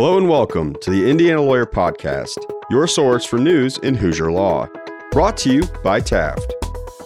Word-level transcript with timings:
Hello 0.00 0.16
and 0.16 0.28
welcome 0.28 0.76
to 0.76 0.90
the 0.90 1.10
Indiana 1.10 1.42
Lawyer 1.42 1.66
Podcast, 1.66 2.38
your 2.70 2.86
source 2.86 3.24
for 3.24 3.36
news 3.36 3.78
in 3.78 3.96
Hoosier 3.96 4.30
Law. 4.30 4.68
Brought 5.10 5.36
to 5.38 5.52
you 5.52 5.62
by 5.82 5.98
Taft. 5.98 6.54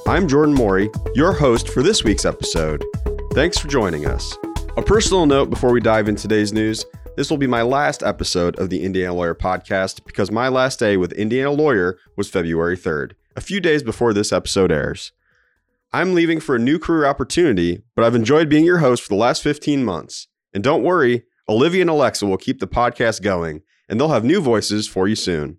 I'm 0.07 0.29
Jordan 0.29 0.55
Morey, 0.55 0.91
your 1.15 1.33
host 1.33 1.71
for 1.71 1.83
this 1.83 2.05
week's 2.05 2.27
episode. 2.27 2.85
Thanks 3.33 3.57
for 3.57 3.69
joining 3.69 4.05
us. 4.05 4.37
A 4.77 4.83
personal 4.83 5.25
note 5.25 5.49
before 5.49 5.73
we 5.73 5.81
dive 5.81 6.07
into 6.07 6.21
today's 6.21 6.53
news 6.53 6.85
this 7.17 7.31
will 7.31 7.39
be 7.39 7.47
my 7.47 7.63
last 7.63 8.03
episode 8.03 8.59
of 8.59 8.69
the 8.69 8.85
Indiana 8.85 9.15
Lawyer 9.15 9.35
Podcast 9.35 10.05
because 10.05 10.31
my 10.31 10.49
last 10.49 10.79
day 10.79 10.99
with 10.99 11.13
Indiana 11.13 11.51
Lawyer 11.51 11.99
was 12.19 12.29
February 12.29 12.77
3rd, 12.77 13.13
a 13.35 13.41
few 13.41 13.59
days 13.59 13.83
before 13.83 14.13
this 14.13 14.35
episode 14.35 14.71
airs. 14.71 15.13
I'm 15.95 16.13
leaving 16.13 16.41
for 16.41 16.57
a 16.57 16.59
new 16.59 16.79
career 16.79 17.07
opportunity, 17.07 17.85
but 17.97 18.05
I've 18.05 18.15
enjoyed 18.15 18.51
being 18.51 18.67
your 18.67 18.81
host 18.81 19.03
for 19.03 19.09
the 19.09 19.15
last 19.15 19.43
15 19.43 19.83
months. 19.83 20.29
And 20.53 20.63
don't 20.63 20.83
worry, 20.83 21.25
Olivia 21.53 21.83
and 21.83 21.91
Alexa 21.91 22.25
will 22.25 22.39
keep 22.39 22.61
the 22.61 22.67
podcast 22.67 23.21
going, 23.21 23.61
and 23.87 24.01
they'll 24.01 24.09
have 24.09 24.25
new 24.25 24.41
voices 24.41 24.89
for 24.89 25.07
you 25.07 25.15
soon. 25.15 25.59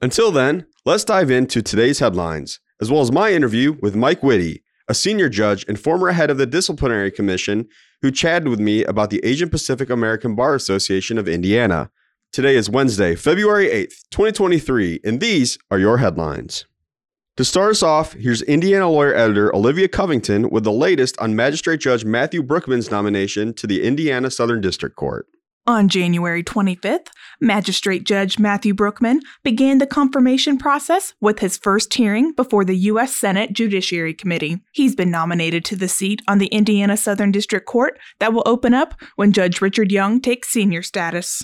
Until 0.00 0.32
then, 0.32 0.64
let's 0.86 1.04
dive 1.04 1.30
into 1.30 1.60
today's 1.60 1.98
headlines, 1.98 2.58
as 2.80 2.90
well 2.90 3.02
as 3.02 3.12
my 3.12 3.30
interview 3.30 3.76
with 3.82 3.94
Mike 3.94 4.22
Witte, 4.22 4.62
a 4.88 4.94
senior 4.94 5.28
judge 5.28 5.66
and 5.68 5.78
former 5.78 6.12
head 6.12 6.30
of 6.30 6.38
the 6.38 6.46
Disciplinary 6.46 7.10
Commission, 7.10 7.68
who 8.00 8.10
chatted 8.10 8.48
with 8.48 8.60
me 8.60 8.82
about 8.84 9.10
the 9.10 9.20
Asian 9.22 9.50
Pacific 9.50 9.90
American 9.90 10.34
Bar 10.34 10.54
Association 10.54 11.18
of 11.18 11.28
Indiana. 11.28 11.90
Today 12.32 12.56
is 12.56 12.70
Wednesday, 12.70 13.14
February 13.14 13.68
8th, 13.68 14.08
2023, 14.10 15.00
and 15.04 15.20
these 15.20 15.58
are 15.70 15.78
your 15.78 15.98
headlines. 15.98 16.64
To 17.40 17.44
start 17.46 17.70
us 17.70 17.82
off, 17.82 18.12
here's 18.12 18.42
Indiana 18.42 18.90
lawyer 18.90 19.14
editor 19.14 19.56
Olivia 19.56 19.88
Covington 19.88 20.50
with 20.50 20.62
the 20.62 20.70
latest 20.70 21.18
on 21.20 21.34
Magistrate 21.34 21.80
Judge 21.80 22.04
Matthew 22.04 22.42
Brookman's 22.42 22.90
nomination 22.90 23.54
to 23.54 23.66
the 23.66 23.82
Indiana 23.82 24.30
Southern 24.30 24.60
District 24.60 24.94
Court. 24.94 25.26
On 25.66 25.88
January 25.88 26.44
25th, 26.44 27.06
Magistrate 27.40 28.04
Judge 28.04 28.38
Matthew 28.38 28.74
Brookman 28.74 29.22
began 29.42 29.78
the 29.78 29.86
confirmation 29.86 30.58
process 30.58 31.14
with 31.22 31.38
his 31.38 31.56
first 31.56 31.94
hearing 31.94 32.34
before 32.34 32.62
the 32.62 32.76
U.S. 32.76 33.16
Senate 33.16 33.54
Judiciary 33.54 34.12
Committee. 34.12 34.60
He's 34.72 34.94
been 34.94 35.10
nominated 35.10 35.64
to 35.64 35.76
the 35.76 35.88
seat 35.88 36.20
on 36.28 36.40
the 36.40 36.48
Indiana 36.48 36.98
Southern 36.98 37.32
District 37.32 37.64
Court 37.64 37.98
that 38.18 38.34
will 38.34 38.42
open 38.44 38.74
up 38.74 39.00
when 39.16 39.32
Judge 39.32 39.62
Richard 39.62 39.90
Young 39.90 40.20
takes 40.20 40.50
senior 40.50 40.82
status. 40.82 41.42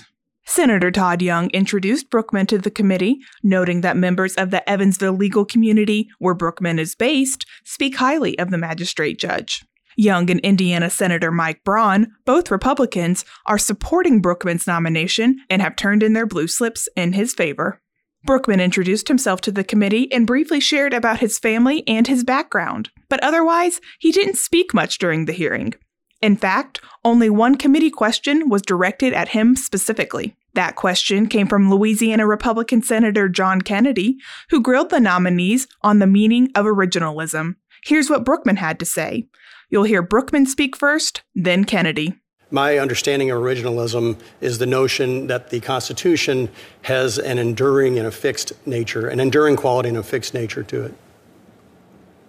Senator 0.49 0.91
Todd 0.91 1.21
Young 1.21 1.49
introduced 1.49 2.09
Brookman 2.09 2.47
to 2.47 2.57
the 2.57 2.71
committee, 2.71 3.19
noting 3.43 3.81
that 3.81 3.97
members 3.97 4.33
of 4.35 4.49
the 4.49 4.67
Evansville 4.67 5.13
legal 5.13 5.43
community, 5.43 6.09
where 6.19 6.33
Brookman 6.33 6.79
is 6.79 6.95
based, 6.95 7.45
speak 7.65 7.97
highly 7.97 8.39
of 8.39 8.49
the 8.49 8.57
magistrate 8.57 9.19
judge. 9.19 9.65
Young 9.97 10.31
and 10.31 10.39
Indiana 10.39 10.89
Senator 10.89 11.31
Mike 11.31 11.63
Braun, 11.65 12.07
both 12.25 12.49
Republicans, 12.49 13.25
are 13.45 13.57
supporting 13.57 14.21
Brookman's 14.21 14.65
nomination 14.65 15.37
and 15.49 15.61
have 15.61 15.75
turned 15.75 16.01
in 16.01 16.13
their 16.13 16.25
blue 16.25 16.47
slips 16.47 16.87
in 16.95 17.11
his 17.11 17.33
favor. 17.33 17.81
Brookman 18.23 18.61
introduced 18.61 19.09
himself 19.09 19.41
to 19.41 19.51
the 19.51 19.65
committee 19.65 20.11
and 20.13 20.25
briefly 20.25 20.61
shared 20.61 20.93
about 20.93 21.19
his 21.19 21.37
family 21.37 21.85
and 21.87 22.07
his 22.07 22.23
background, 22.23 22.89
but 23.09 23.21
otherwise, 23.21 23.81
he 23.99 24.13
didn't 24.13 24.37
speak 24.37 24.73
much 24.73 24.97
during 24.97 25.25
the 25.25 25.33
hearing. 25.33 25.73
In 26.21 26.35
fact, 26.35 26.81
only 27.05 27.29
one 27.29 27.55
committee 27.55 27.91
question 27.91 28.49
was 28.49 28.61
directed 28.61 29.13
at 29.13 29.29
him 29.29 29.55
specifically. 29.55 30.35
That 30.55 30.75
question 30.75 31.27
came 31.27 31.47
from 31.47 31.69
Louisiana 31.69 32.25
Republican 32.25 32.81
Senator 32.81 33.29
John 33.29 33.61
Kennedy, 33.61 34.17
who 34.49 34.61
grilled 34.61 34.89
the 34.89 34.99
nominees 34.99 35.67
on 35.83 35.99
the 35.99 36.07
meaning 36.07 36.49
of 36.55 36.65
originalism. 36.65 37.55
Here's 37.83 38.09
what 38.09 38.25
Brookman 38.25 38.55
had 38.55 38.79
to 38.79 38.85
say. 38.85 39.27
You'll 39.69 39.83
hear 39.83 40.01
Brookman 40.01 40.47
speak 40.47 40.75
first, 40.75 41.21
then 41.35 41.63
Kennedy. 41.63 42.15
My 42.49 42.77
understanding 42.77 43.29
of 43.29 43.39
originalism 43.39 44.17
is 44.39 44.57
the 44.57 44.65
notion 44.65 45.27
that 45.27 45.49
the 45.49 45.59
Constitution 45.59 46.49
has 46.83 47.19
an 47.19 47.37
enduring 47.37 47.97
and 47.97 48.07
a 48.07 48.11
fixed 48.11 48.53
nature, 48.65 49.09
an 49.09 49.19
enduring 49.19 49.57
quality 49.57 49.89
and 49.89 49.97
a 49.97 50.03
fixed 50.03 50.33
nature 50.33 50.63
to 50.63 50.85
it. 50.85 50.93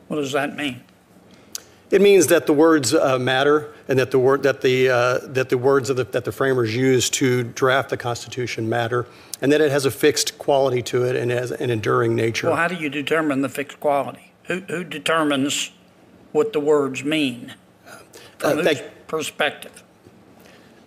What 0.09 0.17
does 0.17 0.33
that 0.33 0.57
mean? 0.57 0.83
It 1.91 2.03
means 2.03 2.27
that 2.27 2.47
the 2.47 2.53
words 2.53 2.93
uh, 2.93 3.19
matter, 3.19 3.73
and 3.89 3.99
that 3.99 4.11
the 4.11 4.19
word 4.19 4.43
that 4.43 4.61
the 4.61 4.91
uh, 4.91 5.19
that 5.23 5.49
the 5.49 5.57
words 5.57 5.89
the, 5.89 6.05
that 6.05 6.25
the 6.25 6.33
framers 6.33 6.77
used 6.77 7.15
to 7.15 7.45
draft 7.45 7.89
the 7.89 7.97
Constitution 7.97 8.69
matter, 8.69 9.07
and 9.41 9.51
that 9.53 9.61
it 9.61 9.71
has 9.71 9.87
a 9.87 9.91
fixed 9.91 10.39
quality 10.39 10.83
to 10.83 11.05
it 11.05 11.17
and 11.17 11.31
has 11.31 11.51
an 11.51 11.71
enduring 11.71 12.15
nature. 12.15 12.49
Well, 12.49 12.57
how 12.57 12.69
do 12.69 12.75
you 12.75 12.91
determine 12.91 13.41
the 13.41 13.49
fixed 13.49 13.81
quality? 13.81 14.33
Who 14.45 14.61
who 14.61 14.85
determines 14.85 15.71
what 16.33 16.53
the 16.53 16.61
words 16.61 17.05
mean 17.05 17.55
from 18.39 18.59
uh, 18.59 18.63
whose 18.63 18.83
perspective? 19.07 19.83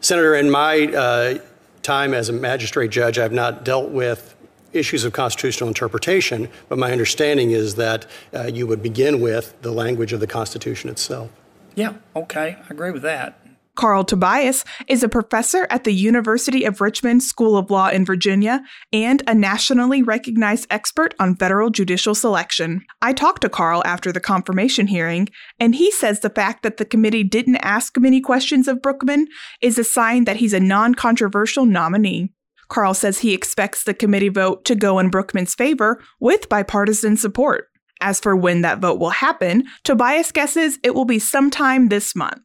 Senator, 0.01 0.35
in 0.35 0.51
my 0.51 0.85
uh, 0.85 1.39
time 1.81 2.13
as 2.13 2.29
a 2.29 2.33
magistrate 2.33 2.91
judge, 2.91 3.17
I've 3.17 3.31
not 3.31 3.63
dealt 3.63 3.89
with 3.89 4.35
issues 4.73 5.03
of 5.03 5.13
constitutional 5.13 5.67
interpretation, 5.67 6.49
but 6.69 6.77
my 6.77 6.91
understanding 6.91 7.51
is 7.51 7.75
that 7.75 8.05
uh, 8.33 8.43
you 8.43 8.67
would 8.67 8.81
begin 8.81 9.21
with 9.21 9.59
the 9.61 9.71
language 9.71 10.13
of 10.13 10.19
the 10.19 10.27
Constitution 10.27 10.89
itself. 10.89 11.29
Yeah, 11.75 11.93
okay, 12.15 12.57
I 12.61 12.67
agree 12.69 12.91
with 12.91 13.03
that. 13.03 13.37
Carl 13.75 14.03
Tobias 14.03 14.65
is 14.87 15.01
a 15.01 15.09
professor 15.09 15.65
at 15.69 15.85
the 15.85 15.93
University 15.93 16.65
of 16.65 16.81
Richmond 16.81 17.23
School 17.23 17.57
of 17.57 17.71
Law 17.71 17.87
in 17.87 18.05
Virginia 18.05 18.61
and 18.91 19.23
a 19.25 19.33
nationally 19.33 20.03
recognized 20.03 20.67
expert 20.69 21.15
on 21.19 21.35
federal 21.35 21.69
judicial 21.69 22.13
selection. 22.13 22.81
I 23.01 23.13
talked 23.13 23.41
to 23.43 23.49
Carl 23.49 23.81
after 23.85 24.11
the 24.11 24.19
confirmation 24.19 24.87
hearing, 24.87 25.29
and 25.59 25.73
he 25.73 25.89
says 25.89 26.19
the 26.19 26.29
fact 26.29 26.63
that 26.63 26.77
the 26.77 26.85
committee 26.85 27.23
didn't 27.23 27.57
ask 27.57 27.97
many 27.97 28.19
questions 28.19 28.67
of 28.67 28.81
Brookman 28.81 29.27
is 29.61 29.79
a 29.79 29.83
sign 29.83 30.25
that 30.25 30.37
he's 30.37 30.53
a 30.53 30.59
non 30.59 30.93
controversial 30.93 31.65
nominee. 31.65 32.33
Carl 32.71 32.93
says 32.93 33.19
he 33.19 33.33
expects 33.33 33.83
the 33.83 33.93
committee 33.93 34.29
vote 34.29 34.63
to 34.63 34.75
go 34.75 34.97
in 34.97 35.09
Brookman's 35.09 35.53
favor 35.53 36.01
with 36.21 36.47
bipartisan 36.47 37.17
support. 37.17 37.67
As 37.99 38.21
for 38.21 38.33
when 38.33 38.61
that 38.61 38.79
vote 38.79 38.97
will 38.97 39.09
happen, 39.09 39.65
Tobias 39.83 40.31
guesses 40.31 40.79
it 40.81 40.95
will 40.95 41.03
be 41.03 41.19
sometime 41.19 41.89
this 41.89 42.15
month. 42.15 42.41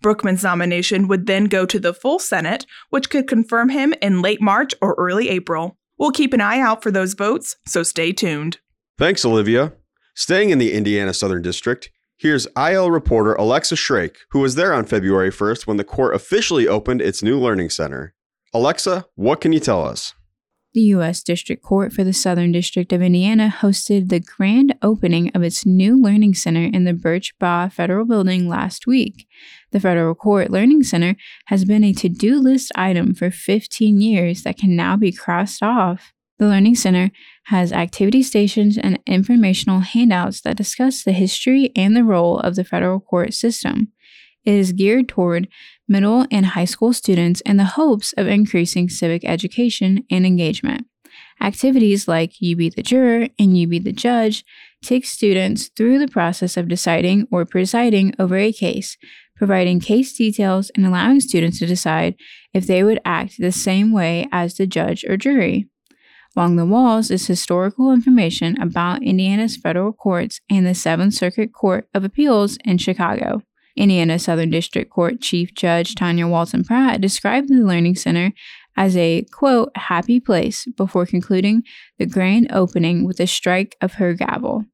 Brookman's 0.00 0.42
nomination 0.42 1.06
would 1.06 1.26
then 1.26 1.44
go 1.44 1.66
to 1.66 1.78
the 1.78 1.92
full 1.92 2.18
Senate, 2.18 2.64
which 2.88 3.10
could 3.10 3.28
confirm 3.28 3.68
him 3.68 3.92
in 4.00 4.22
late 4.22 4.40
March 4.40 4.72
or 4.80 4.94
early 4.96 5.28
April. 5.28 5.76
We'll 5.98 6.12
keep 6.12 6.32
an 6.32 6.40
eye 6.40 6.60
out 6.60 6.82
for 6.82 6.90
those 6.90 7.12
votes, 7.12 7.54
so 7.66 7.82
stay 7.82 8.12
tuned. 8.12 8.60
Thanks, 8.96 9.22
Olivia. 9.22 9.74
Staying 10.14 10.48
in 10.48 10.58
the 10.58 10.72
Indiana 10.72 11.12
Southern 11.12 11.42
District, 11.42 11.90
here's 12.16 12.48
IL 12.56 12.90
reporter 12.90 13.34
Alexa 13.34 13.76
Shrake, 13.76 14.16
who 14.30 14.40
was 14.40 14.54
there 14.54 14.72
on 14.72 14.86
February 14.86 15.30
1st 15.30 15.66
when 15.66 15.76
the 15.76 15.84
court 15.84 16.14
officially 16.14 16.66
opened 16.66 17.02
its 17.02 17.22
new 17.22 17.38
learning 17.38 17.68
center. 17.68 18.14
Alexa, 18.54 19.04
what 19.14 19.40
can 19.40 19.52
you 19.52 19.60
tell 19.60 19.84
us? 19.84 20.14
The 20.74 20.80
U.S. 20.82 21.22
District 21.22 21.62
Court 21.62 21.92
for 21.92 22.04
the 22.04 22.12
Southern 22.12 22.52
District 22.52 22.92
of 22.92 23.02
Indiana 23.02 23.52
hosted 23.60 24.08
the 24.08 24.20
grand 24.20 24.74
opening 24.82 25.30
of 25.34 25.42
its 25.42 25.66
new 25.66 26.00
Learning 26.00 26.34
Center 26.34 26.64
in 26.64 26.84
the 26.84 26.92
Birch 26.92 27.34
Bayh 27.38 27.72
Federal 27.72 28.04
Building 28.04 28.48
last 28.48 28.86
week. 28.86 29.26
The 29.72 29.80
Federal 29.80 30.14
Court 30.14 30.50
Learning 30.50 30.82
Center 30.82 31.16
has 31.46 31.64
been 31.64 31.84
a 31.84 31.92
to 31.94 32.08
do 32.08 32.38
list 32.38 32.70
item 32.74 33.14
for 33.14 33.30
15 33.30 34.00
years 34.00 34.42
that 34.42 34.58
can 34.58 34.76
now 34.76 34.96
be 34.96 35.10
crossed 35.10 35.62
off. 35.62 36.12
The 36.38 36.46
Learning 36.46 36.76
Center 36.76 37.10
has 37.44 37.72
activity 37.72 38.22
stations 38.22 38.78
and 38.78 39.00
informational 39.06 39.80
handouts 39.80 40.42
that 40.42 40.56
discuss 40.56 41.02
the 41.02 41.12
history 41.12 41.72
and 41.74 41.96
the 41.96 42.04
role 42.04 42.38
of 42.38 42.54
the 42.54 42.64
federal 42.64 43.00
court 43.00 43.34
system. 43.34 43.92
It 44.48 44.54
is 44.54 44.72
geared 44.72 45.10
toward 45.10 45.46
middle 45.86 46.24
and 46.30 46.46
high 46.46 46.64
school 46.64 46.94
students 46.94 47.42
in 47.42 47.58
the 47.58 47.76
hopes 47.76 48.14
of 48.14 48.26
increasing 48.26 48.88
civic 48.88 49.22
education 49.22 50.04
and 50.10 50.24
engagement. 50.24 50.86
Activities 51.38 52.08
like 52.08 52.40
You 52.40 52.56
Be 52.56 52.70
the 52.70 52.82
Juror 52.82 53.28
and 53.38 53.58
You 53.58 53.66
Be 53.66 53.78
the 53.78 53.92
Judge 53.92 54.46
take 54.82 55.04
students 55.04 55.68
through 55.76 55.98
the 55.98 56.08
process 56.08 56.56
of 56.56 56.66
deciding 56.66 57.28
or 57.30 57.44
presiding 57.44 58.14
over 58.18 58.38
a 58.38 58.50
case, 58.50 58.96
providing 59.36 59.80
case 59.80 60.16
details 60.16 60.70
and 60.74 60.86
allowing 60.86 61.20
students 61.20 61.58
to 61.58 61.66
decide 61.66 62.14
if 62.54 62.66
they 62.66 62.82
would 62.82 63.00
act 63.04 63.34
the 63.38 63.52
same 63.52 63.92
way 63.92 64.26
as 64.32 64.54
the 64.54 64.66
judge 64.66 65.04
or 65.04 65.18
jury. 65.18 65.68
Along 66.34 66.56
the 66.56 66.64
walls 66.64 67.10
is 67.10 67.26
historical 67.26 67.92
information 67.92 68.58
about 68.62 69.02
Indiana's 69.02 69.58
federal 69.58 69.92
courts 69.92 70.40
and 70.48 70.66
the 70.66 70.74
Seventh 70.74 71.12
Circuit 71.12 71.52
Court 71.52 71.86
of 71.92 72.02
Appeals 72.02 72.56
in 72.64 72.78
Chicago. 72.78 73.42
Indiana 73.78 74.18
Southern 74.18 74.50
District 74.50 74.90
Court 74.90 75.20
Chief 75.20 75.54
Judge 75.54 75.94
Tanya 75.94 76.26
Walton 76.26 76.64
Pratt 76.64 77.00
described 77.00 77.48
the 77.48 77.62
Learning 77.62 77.94
Center 77.94 78.32
as 78.76 78.96
a 78.96 79.22
quote, 79.32 79.70
happy 79.76 80.20
place 80.20 80.66
before 80.76 81.06
concluding 81.06 81.62
the 81.98 82.06
grand 82.06 82.48
opening 82.52 83.04
with 83.04 83.20
a 83.20 83.26
strike 83.26 83.76
of 83.80 83.94
her 83.94 84.14
gavel. 84.14 84.64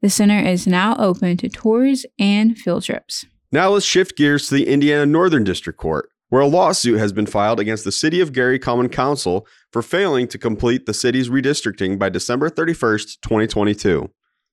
The 0.00 0.10
center 0.10 0.38
is 0.38 0.66
now 0.66 0.96
open 0.96 1.36
to 1.38 1.48
tours 1.48 2.04
and 2.18 2.58
field 2.58 2.82
trips. 2.82 3.24
Now 3.52 3.70
let's 3.70 3.86
shift 3.86 4.16
gears 4.16 4.48
to 4.48 4.54
the 4.54 4.66
Indiana 4.66 5.06
Northern 5.06 5.44
District 5.44 5.78
Court, 5.78 6.08
where 6.28 6.42
a 6.42 6.46
lawsuit 6.46 6.98
has 6.98 7.12
been 7.12 7.26
filed 7.26 7.60
against 7.60 7.84
the 7.84 7.92
City 7.92 8.20
of 8.20 8.32
Gary 8.32 8.58
Common 8.58 8.88
Council 8.88 9.46
for 9.70 9.82
failing 9.82 10.26
to 10.28 10.38
complete 10.38 10.86
the 10.86 10.94
city's 10.94 11.28
redistricting 11.28 11.98
by 11.98 12.08
December 12.08 12.48
31st, 12.48 13.20
2022. 13.22 14.10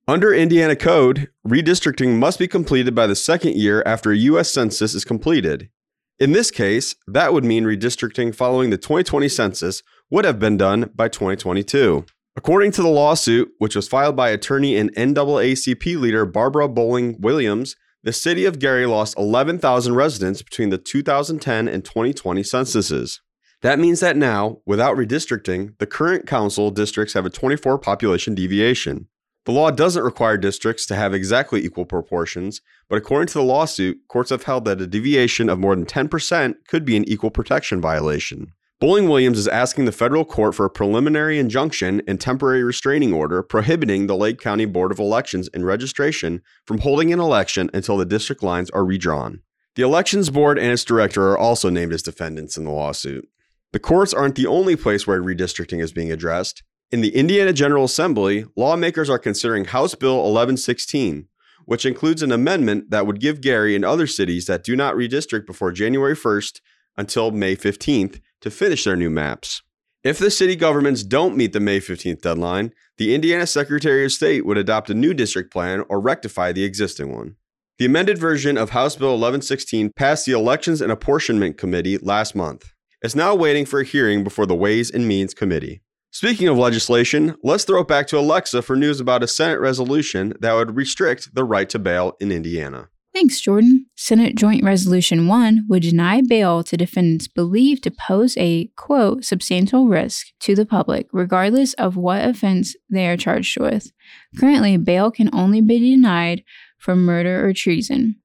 Under 0.09 0.33
Indiana 0.33 0.75
code, 0.75 1.29
redistricting 1.47 2.17
must 2.17 2.39
be 2.39 2.47
completed 2.47 2.95
by 2.95 3.05
the 3.05 3.15
second 3.15 3.53
year 3.53 3.83
after 3.85 4.11
a 4.11 4.17
U.S. 4.17 4.51
Census 4.51 4.95
is 4.95 5.05
completed. 5.05 5.69
In 6.17 6.31
this 6.31 6.49
case, 6.49 6.95
that 7.05 7.31
would 7.31 7.43
mean 7.43 7.63
redistricting 7.63 8.33
following 8.33 8.71
the 8.71 8.77
2020 8.79 9.29
census 9.29 9.83
would 10.09 10.25
have 10.25 10.39
been 10.39 10.57
done 10.57 10.89
by 10.95 11.09
2022. 11.09 12.07
According 12.35 12.71
to 12.71 12.81
the 12.81 12.87
lawsuit, 12.87 13.51
which 13.59 13.75
was 13.75 13.87
filed 13.87 14.15
by 14.15 14.31
attorney 14.31 14.75
and 14.77 14.91
NAACP 14.95 15.99
leader 15.99 16.25
Barbara 16.25 16.67
Bolling 16.67 17.21
Williams, 17.21 17.75
the 18.01 18.11
city 18.11 18.45
of 18.45 18.57
Gary 18.57 18.87
lost 18.87 19.15
11,000 19.15 19.93
residents 19.93 20.41
between 20.41 20.71
the 20.71 20.79
2010 20.79 21.67
and 21.67 21.85
2020 21.85 22.41
censuses. 22.41 23.21
That 23.61 23.77
means 23.77 23.99
that 23.99 24.17
now, 24.17 24.61
without 24.65 24.97
redistricting, 24.97 25.77
the 25.77 25.85
current 25.85 26.25
council 26.25 26.71
districts 26.71 27.13
have 27.13 27.27
a 27.27 27.29
24 27.29 27.77
population 27.77 28.33
deviation. 28.33 29.07
The 29.45 29.51
law 29.51 29.71
doesn't 29.71 30.03
require 30.03 30.37
districts 30.37 30.85
to 30.87 30.95
have 30.95 31.13
exactly 31.13 31.63
equal 31.63 31.85
proportions, 31.85 32.61
but 32.87 32.97
according 32.97 33.27
to 33.27 33.35
the 33.35 33.43
lawsuit, 33.43 33.99
courts 34.07 34.29
have 34.29 34.43
held 34.43 34.65
that 34.65 34.81
a 34.81 34.87
deviation 34.87 35.49
of 35.49 35.59
more 35.59 35.75
than 35.75 35.85
10% 35.85 36.55
could 36.67 36.85
be 36.85 36.97
an 36.97 37.07
equal 37.07 37.31
protection 37.31 37.81
violation. 37.81 38.53
Bolling 38.79 39.09
Williams 39.09 39.37
is 39.37 39.47
asking 39.47 39.83
the 39.83 39.91
federal 39.91 40.23
court 40.23 40.55
for 40.55 40.65
a 40.65 40.69
preliminary 40.69 41.37
injunction 41.37 42.01
and 42.07 42.19
temporary 42.19 42.63
restraining 42.63 43.11
order 43.13 43.43
prohibiting 43.43 44.07
the 44.07 44.15
Lake 44.15 44.39
County 44.39 44.63
Board 44.63 44.91
of 44.91 44.99
Elections 44.99 45.49
and 45.53 45.65
Registration 45.65 46.41
from 46.65 46.79
holding 46.79 47.11
an 47.11 47.19
election 47.19 47.69
until 47.73 47.97
the 47.97 48.05
district 48.05 48.41
lines 48.41 48.69
are 48.69 48.85
redrawn. 48.85 49.41
The 49.75 49.83
Elections 49.83 50.29
Board 50.29 50.57
and 50.57 50.71
its 50.71 50.85
director 50.85 51.29
are 51.31 51.37
also 51.37 51.69
named 51.69 51.91
as 51.91 52.03
defendants 52.03 52.55
in 52.55 52.63
the 52.63 52.71
lawsuit. 52.71 53.27
The 53.73 53.79
courts 53.79 54.13
aren't 54.13 54.35
the 54.35 54.47
only 54.47 54.77
place 54.77 55.05
where 55.05 55.21
redistricting 55.21 55.81
is 55.81 55.91
being 55.91 56.11
addressed. 56.11 56.63
In 56.91 57.01
the 57.01 57.15
Indiana 57.15 57.53
General 57.53 57.83
Assembly, 57.83 58.45
lawmakers 58.55 59.11
are 59.11 59.19
considering 59.19 59.65
House 59.65 59.93
Bill 59.93 60.15
1116, 60.15 61.27
which 61.65 61.85
includes 61.85 62.23
an 62.23 62.31
amendment 62.31 62.89
that 62.89 63.05
would 63.05 63.19
give 63.19 63.41
Gary 63.41 63.75
and 63.75 63.85
other 63.85 64.07
cities 64.07 64.47
that 64.47 64.63
do 64.63 64.75
not 64.75 64.95
redistrict 64.95 65.45
before 65.45 65.71
January 65.71 66.15
1st 66.15 66.61
until 66.97 67.29
May 67.29 67.55
15th 67.55 68.19
to 68.41 68.49
finish 68.49 68.85
their 68.85 68.95
new 68.95 69.11
maps. 69.11 69.61
If 70.03 70.17
the 70.17 70.31
city 70.31 70.55
governments 70.55 71.03
don't 71.03 71.37
meet 71.37 71.53
the 71.53 71.59
May 71.59 71.79
15th 71.79 72.21
deadline, 72.21 72.73
the 72.97 73.13
Indiana 73.13 73.45
Secretary 73.45 74.03
of 74.03 74.11
State 74.11 74.43
would 74.47 74.57
adopt 74.57 74.89
a 74.89 74.95
new 74.95 75.13
district 75.13 75.53
plan 75.53 75.83
or 75.89 75.99
rectify 75.99 76.51
the 76.51 76.63
existing 76.63 77.13
one. 77.13 77.35
The 77.77 77.85
amended 77.85 78.17
version 78.17 78.57
of 78.57 78.71
House 78.71 78.95
Bill 78.95 79.09
1116 79.09 79.91
passed 79.95 80.25
the 80.25 80.31
Elections 80.31 80.81
and 80.81 80.91
Apportionment 80.91 81.55
Committee 81.55 81.99
last 81.99 82.33
month. 82.33 82.73
It's 83.03 83.15
now 83.15 83.35
waiting 83.35 83.67
for 83.67 83.81
a 83.81 83.85
hearing 83.85 84.23
before 84.23 84.47
the 84.47 84.55
Ways 84.55 84.89
and 84.89 85.07
Means 85.07 85.35
Committee. 85.35 85.81
Speaking 86.11 86.47
of 86.47 86.57
legislation, 86.57 87.35
let's 87.43 87.65
throw 87.65 87.81
it 87.81 87.87
back 87.87 88.07
to 88.07 88.17
Alexa 88.17 88.63
for 88.63 88.75
news 88.75 88.99
about 88.99 89.21
a 89.21 89.27
Senate 89.27 89.59
resolution 89.59 90.33
that 90.39 90.53
would 90.53 90.75
restrict 90.75 91.35
the 91.35 91.43
right 91.43 91.69
to 91.69 91.77
bail 91.77 92.17
in 92.19 92.31
Indiana. 92.31 92.89
Thanks, 93.13 93.41
Jordan. 93.41 93.87
Senate 93.95 94.35
Joint 94.35 94.63
Resolution 94.63 95.27
1 95.27 95.65
would 95.67 95.81
deny 95.81 96.21
bail 96.21 96.63
to 96.63 96.77
defendants 96.77 97.27
believed 97.27 97.83
to 97.83 97.91
pose 97.91 98.37
a, 98.37 98.67
quote, 98.75 99.25
substantial 99.25 99.87
risk 99.87 100.27
to 100.41 100.55
the 100.55 100.65
public, 100.65 101.07
regardless 101.11 101.73
of 101.73 101.95
what 101.95 102.23
offense 102.23 102.75
they 102.89 103.07
are 103.07 103.17
charged 103.17 103.59
with. 103.59 103.91
Currently, 104.37 104.77
bail 104.77 105.11
can 105.11 105.29
only 105.33 105.59
be 105.59 105.79
denied 105.79 106.43
for 106.77 106.95
murder 106.95 107.45
or 107.45 107.53
treason. 107.53 108.18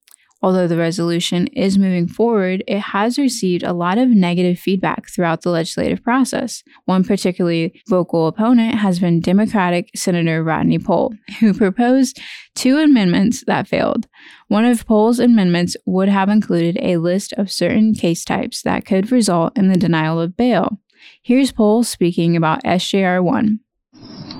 Although 0.44 0.68
the 0.68 0.76
resolution 0.76 1.46
is 1.54 1.78
moving 1.78 2.06
forward, 2.06 2.62
it 2.68 2.78
has 2.78 3.16
received 3.16 3.62
a 3.62 3.72
lot 3.72 3.96
of 3.96 4.10
negative 4.10 4.58
feedback 4.58 5.08
throughout 5.08 5.40
the 5.40 5.48
legislative 5.48 6.04
process. 6.04 6.62
One 6.84 7.02
particularly 7.02 7.80
vocal 7.88 8.26
opponent 8.26 8.74
has 8.74 8.98
been 8.98 9.20
Democratic 9.20 9.88
Senator 9.96 10.44
Rodney 10.44 10.78
Pol, 10.78 11.14
who 11.40 11.54
proposed 11.54 12.20
two 12.54 12.76
amendments 12.76 13.42
that 13.46 13.66
failed. 13.66 14.06
One 14.48 14.66
of 14.66 14.84
Pol's 14.84 15.18
amendments 15.18 15.78
would 15.86 16.10
have 16.10 16.28
included 16.28 16.76
a 16.82 16.98
list 16.98 17.32
of 17.38 17.50
certain 17.50 17.94
case 17.94 18.22
types 18.22 18.60
that 18.64 18.84
could 18.84 19.10
result 19.10 19.56
in 19.56 19.68
the 19.68 19.78
denial 19.78 20.20
of 20.20 20.36
bail. 20.36 20.78
Here's 21.22 21.52
Pol 21.52 21.84
speaking 21.84 22.36
about 22.36 22.62
SJR 22.64 23.24
1 23.24 23.60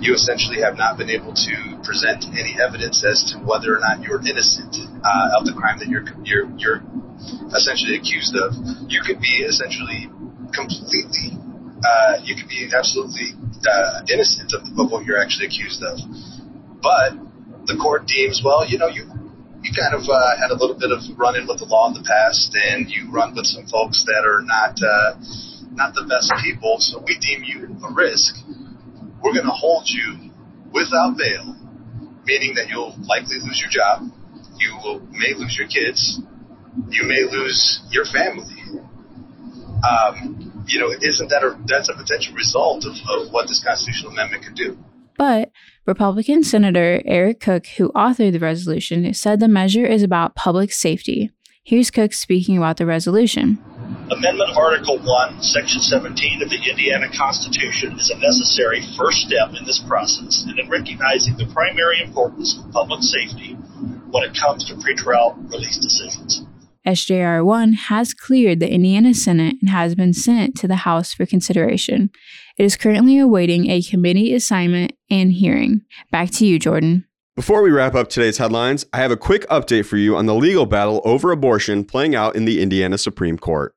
you 0.00 0.14
essentially 0.14 0.60
have 0.60 0.76
not 0.76 0.98
been 0.98 1.10
able 1.10 1.32
to 1.32 1.54
present 1.82 2.24
any 2.36 2.56
evidence 2.60 3.04
as 3.04 3.32
to 3.32 3.38
whether 3.40 3.76
or 3.76 3.80
not 3.80 4.02
you're 4.02 4.20
innocent 4.20 4.76
uh, 4.76 5.38
of 5.38 5.46
the 5.46 5.54
crime 5.56 5.78
that 5.78 5.88
you're 5.88 6.04
you're 6.24 6.50
you're 6.56 6.82
essentially 7.54 7.96
accused 7.96 8.36
of. 8.36 8.52
You 8.88 9.00
could 9.00 9.20
be 9.20 9.44
essentially 9.46 10.10
completely, 10.52 11.40
uh, 11.80 12.20
you 12.22 12.36
could 12.36 12.48
be 12.48 12.68
absolutely 12.68 13.32
uh, 13.64 14.04
innocent 14.12 14.52
of, 14.52 14.62
of 14.76 14.90
what 14.90 15.04
you're 15.04 15.20
actually 15.20 15.46
accused 15.46 15.82
of, 15.82 15.98
but 16.82 17.16
the 17.66 17.76
court 17.80 18.06
deems 18.06 18.42
well, 18.44 18.66
you 18.68 18.78
know, 18.78 18.88
you 18.88 19.08
you 19.64 19.72
kind 19.72 19.96
of 19.96 20.04
uh, 20.04 20.36
had 20.36 20.52
a 20.52 20.56
little 20.60 20.76
bit 20.76 20.92
of 20.92 21.00
run 21.16 21.36
in 21.36 21.48
with 21.48 21.58
the 21.58 21.64
law 21.64 21.88
in 21.88 21.94
the 21.96 22.04
past, 22.04 22.52
and 22.52 22.90
you 22.90 23.08
run 23.10 23.34
with 23.34 23.46
some 23.46 23.64
folks 23.66 24.04
that 24.04 24.20
are 24.28 24.44
not 24.44 24.76
uh, 24.84 25.16
not 25.72 25.94
the 25.94 26.04
best 26.04 26.28
people, 26.44 26.76
so 26.78 27.00
we 27.00 27.16
deem 27.18 27.42
you 27.42 27.72
a 27.80 27.94
risk 27.94 28.36
we're 29.24 29.32
going 29.32 29.46
to 29.46 29.52
hold 29.52 29.88
you 29.88 30.30
without 30.70 31.16
bail, 31.16 31.56
meaning 32.26 32.54
that 32.56 32.68
you'll 32.68 32.94
likely 33.08 33.38
lose 33.40 33.58
your 33.58 33.70
job, 33.70 34.02
you 34.58 34.76
will, 34.84 35.00
may 35.10 35.32
lose 35.32 35.56
your 35.58 35.66
kids, 35.66 36.20
you 36.90 37.04
may 37.04 37.24
lose 37.24 37.80
your 37.90 38.04
family. 38.04 38.54
Um, 39.82 40.64
you 40.66 40.78
know, 40.78 40.90
isn't 41.00 41.28
that 41.28 41.42
a, 41.42 41.58
that's 41.66 41.88
a 41.88 41.94
potential 41.94 42.34
result 42.34 42.84
of, 42.84 42.92
of 43.08 43.32
what 43.32 43.48
this 43.48 43.64
constitutional 43.64 44.12
amendment 44.12 44.44
could 44.44 44.54
do? 44.54 44.78
But 45.16 45.50
Republican 45.86 46.42
Senator 46.42 47.00
Eric 47.06 47.40
Koch, 47.40 47.66
who 47.76 47.90
authored 47.92 48.32
the 48.32 48.38
resolution, 48.38 49.12
said 49.14 49.40
the 49.40 49.48
measure 49.48 49.86
is 49.86 50.02
about 50.02 50.34
public 50.34 50.72
safety. 50.72 51.30
Here's 51.62 51.90
Koch 51.90 52.12
speaking 52.12 52.58
about 52.58 52.76
the 52.76 52.84
resolution. 52.84 53.58
Amendment 54.10 54.50
of 54.50 54.56
Article 54.56 54.98
1, 54.98 55.42
Section 55.42 55.80
17 55.80 56.42
of 56.42 56.50
the 56.50 56.70
Indiana 56.70 57.08
Constitution 57.16 57.98
is 57.98 58.10
a 58.10 58.18
necessary 58.18 58.82
first 58.96 59.18
step 59.18 59.54
in 59.58 59.64
this 59.64 59.78
process 59.78 60.44
and 60.46 60.58
in 60.58 60.68
recognizing 60.68 61.36
the 61.36 61.46
primary 61.46 62.02
importance 62.02 62.58
of 62.58 62.70
public 62.72 63.02
safety 63.02 63.54
when 64.10 64.22
it 64.22 64.36
comes 64.36 64.64
to 64.66 64.74
pretrial 64.74 65.36
release 65.50 65.78
decisions. 65.78 66.44
SJR 66.86 67.44
1 67.44 67.72
has 67.88 68.12
cleared 68.12 68.60
the 68.60 68.70
Indiana 68.70 69.14
Senate 69.14 69.56
and 69.62 69.70
has 69.70 69.94
been 69.94 70.12
sent 70.12 70.54
to 70.56 70.68
the 70.68 70.84
House 70.84 71.14
for 71.14 71.24
consideration. 71.24 72.10
It 72.58 72.64
is 72.64 72.76
currently 72.76 73.18
awaiting 73.18 73.70
a 73.70 73.80
committee 73.80 74.34
assignment 74.34 74.92
and 75.10 75.32
hearing. 75.32 75.80
Back 76.10 76.30
to 76.32 76.46
you, 76.46 76.58
Jordan. 76.58 77.06
Before 77.36 77.62
we 77.62 77.72
wrap 77.72 77.96
up 77.96 78.08
today's 78.08 78.38
headlines, 78.38 78.86
I 78.92 78.98
have 78.98 79.10
a 79.10 79.16
quick 79.16 79.44
update 79.48 79.86
for 79.86 79.96
you 79.96 80.16
on 80.16 80.26
the 80.26 80.36
legal 80.36 80.66
battle 80.66 81.02
over 81.04 81.32
abortion 81.32 81.84
playing 81.84 82.14
out 82.14 82.36
in 82.36 82.44
the 82.44 82.62
Indiana 82.62 82.96
Supreme 82.96 83.38
Court. 83.38 83.74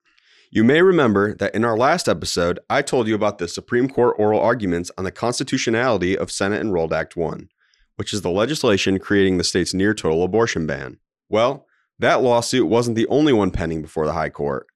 You 0.51 0.63
may 0.63 0.83
remember 0.83 1.33
that 1.33 1.55
in 1.55 1.65
our 1.65 1.75
last 1.75 2.07
episode, 2.07 2.59
I 2.69 2.83
told 2.83 3.07
you 3.07 3.15
about 3.15 3.39
the 3.39 3.47
Supreme 3.47 3.89
Court 3.89 4.15
oral 4.19 4.39
arguments 4.39 4.91
on 4.95 5.05
the 5.05 5.11
constitutionality 5.11 6.15
of 6.15 6.29
Senate 6.29 6.61
Enrolled 6.61 6.93
Act 6.93 7.15
1, 7.15 7.49
which 7.95 8.13
is 8.13 8.21
the 8.21 8.29
legislation 8.29 8.99
creating 8.99 9.39
the 9.39 9.43
state's 9.43 9.73
near 9.73 9.95
total 9.95 10.23
abortion 10.23 10.67
ban. 10.67 10.99
Well, 11.27 11.65
that 11.97 12.21
lawsuit 12.21 12.67
wasn't 12.67 12.95
the 12.95 13.07
only 13.07 13.33
one 13.33 13.49
pending 13.49 13.81
before 13.81 14.05
the 14.05 14.13
High 14.13 14.29
Court. 14.29 14.67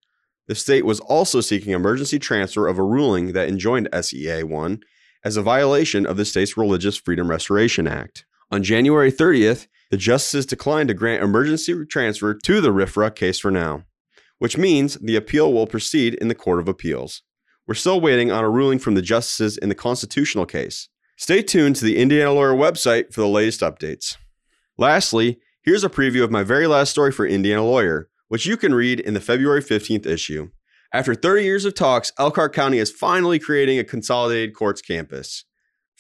The 0.48 0.56
state 0.56 0.88
was 0.88 1.00
also 1.02 1.40
seeking 1.40 1.74
emergency 1.74 2.18
transfer 2.18 2.68
of 2.68 2.80
a 2.80 2.84
ruling 2.84 3.34
that 3.34 3.48
enjoined 3.48 3.90
SEA 4.02 4.42
1 4.42 4.82
as 5.24 5.38
a 5.38 5.44
violation 5.44 6.08
of 6.08 6.18
the 6.18 6.26
state's 6.26 6.58
Religious 6.58 6.98
Freedom 6.98 7.30
Restoration 7.30 7.86
Act. 7.88 8.26
On 8.52 8.62
January 8.62 9.14
30th, 9.14 9.68
the 9.92 9.98
justices 9.98 10.46
declined 10.46 10.90
to 10.90 10.94
grant 10.94 11.24
emergency 11.24 11.86
transfer 11.86 12.34
to 12.34 12.60
the 12.60 12.72
RFRA 12.72 13.16
case 13.16 13.40
for 13.40 13.50
now, 13.50 13.86
which 14.40 14.58
means 14.58 14.96
the 14.96 15.16
appeal 15.16 15.54
will 15.54 15.68
proceed 15.68 16.16
in 16.16 16.28
the 16.28 16.36
Court 16.36 16.60
of 16.60 16.68
Appeals. 16.68 17.22
We're 17.66 17.76
still 17.76 18.02
waiting 18.02 18.30
on 18.30 18.44
a 18.44 18.50
ruling 18.50 18.80
from 18.80 18.96
the 18.96 19.02
justices 19.02 19.58
in 19.58 19.70
the 19.70 19.76
constitutional 19.76 20.46
case. 20.46 20.90
Stay 21.16 21.42
tuned 21.42 21.78
to 21.78 21.86
the 21.86 21.98
Indiana 21.98 22.34
Lawyer 22.34 22.54
website 22.54 23.14
for 23.14 23.22
the 23.22 23.28
latest 23.28 23.62
updates. 23.62 24.18
Lastly, 24.78 25.40
here's 25.62 25.86
a 25.86 25.90
preview 25.90 26.24
of 26.24 26.32
my 26.32 26.44
very 26.44 26.68
last 26.68 26.90
story 26.90 27.14
for 27.14 27.26
Indiana 27.26 27.64
Lawyer, 27.64 28.10
which 28.28 28.46
you 28.46 28.58
can 28.58 28.74
read 28.74 29.00
in 29.00 29.14
the 29.14 29.22
February 29.22 29.62
15th 29.62 30.06
issue. 30.06 30.50
After 30.94 31.16
30 31.16 31.44
years 31.44 31.64
of 31.64 31.74
talks, 31.74 32.12
Elkhart 32.20 32.54
County 32.54 32.80
is 32.80 32.92
finally 32.92 33.40
creating 33.40 33.80
a 33.80 33.86
consolidated 33.86 34.54
courts 34.54 34.82
campus. 34.82 35.46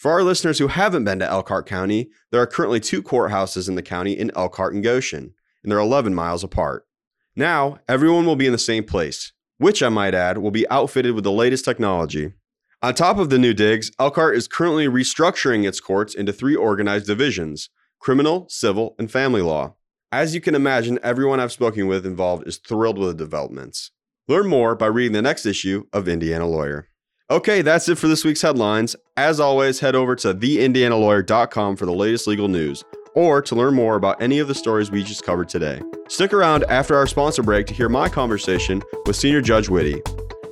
For 0.01 0.09
our 0.09 0.23
listeners 0.23 0.57
who 0.57 0.65
haven't 0.65 1.03
been 1.03 1.19
to 1.19 1.29
Elkhart 1.29 1.67
County, 1.67 2.09
there 2.31 2.41
are 2.41 2.47
currently 2.47 2.79
two 2.79 3.03
courthouses 3.03 3.69
in 3.69 3.75
the 3.75 3.83
county 3.83 4.13
in 4.13 4.31
Elkhart 4.35 4.73
and 4.73 4.83
Goshen, 4.83 5.35
and 5.61 5.71
they're 5.71 5.77
11 5.77 6.15
miles 6.15 6.43
apart. 6.43 6.87
Now, 7.35 7.77
everyone 7.87 8.25
will 8.25 8.35
be 8.35 8.47
in 8.47 8.51
the 8.51 8.57
same 8.57 8.83
place, 8.83 9.31
which 9.59 9.83
I 9.83 9.89
might 9.89 10.15
add 10.15 10.39
will 10.39 10.49
be 10.49 10.67
outfitted 10.71 11.13
with 11.13 11.23
the 11.23 11.31
latest 11.31 11.65
technology. 11.65 12.33
On 12.81 12.95
top 12.95 13.19
of 13.19 13.29
the 13.29 13.37
new 13.37 13.53
digs, 13.53 13.91
Elkhart 13.99 14.35
is 14.35 14.47
currently 14.47 14.87
restructuring 14.87 15.67
its 15.67 15.79
courts 15.79 16.15
into 16.15 16.33
three 16.33 16.55
organized 16.55 17.05
divisions 17.05 17.69
criminal, 17.99 18.47
civil, 18.49 18.95
and 18.97 19.11
family 19.11 19.43
law. 19.43 19.75
As 20.11 20.33
you 20.33 20.41
can 20.41 20.55
imagine, 20.55 20.97
everyone 21.03 21.39
I've 21.39 21.51
spoken 21.51 21.85
with 21.85 22.07
involved 22.07 22.47
is 22.47 22.57
thrilled 22.57 22.97
with 22.97 23.09
the 23.09 23.23
developments. 23.23 23.91
Learn 24.27 24.47
more 24.47 24.73
by 24.75 24.87
reading 24.87 25.13
the 25.13 25.21
next 25.21 25.45
issue 25.45 25.83
of 25.93 26.07
Indiana 26.07 26.47
Lawyer. 26.47 26.87
Okay, 27.31 27.61
that's 27.61 27.87
it 27.87 27.97
for 27.97 28.09
this 28.09 28.25
week's 28.25 28.41
headlines. 28.41 28.93
As 29.15 29.39
always, 29.39 29.79
head 29.79 29.95
over 29.95 30.17
to 30.17 30.33
theindianalawyer.com 30.33 31.77
for 31.77 31.85
the 31.85 31.93
latest 31.93 32.27
legal 32.27 32.49
news. 32.49 32.83
or 33.13 33.41
to 33.41 33.55
learn 33.55 33.73
more 33.73 33.97
about 33.97 34.21
any 34.21 34.39
of 34.39 34.47
the 34.47 34.55
stories 34.55 34.89
we 34.89 35.03
just 35.03 35.25
covered 35.25 35.49
today. 35.49 35.81
Stick 36.07 36.31
around 36.31 36.63
after 36.69 36.95
our 36.95 37.05
sponsor 37.05 37.43
break 37.43 37.67
to 37.67 37.73
hear 37.73 37.89
my 37.89 38.07
conversation 38.07 38.81
with 39.05 39.17
Senior 39.17 39.41
Judge 39.41 39.67
Witte. 39.67 40.01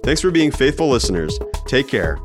Thanks 0.04 0.20
for 0.20 0.30
being 0.30 0.52
faithful 0.52 0.90
listeners. 0.90 1.40
Take 1.68 1.88
care. 1.88 2.18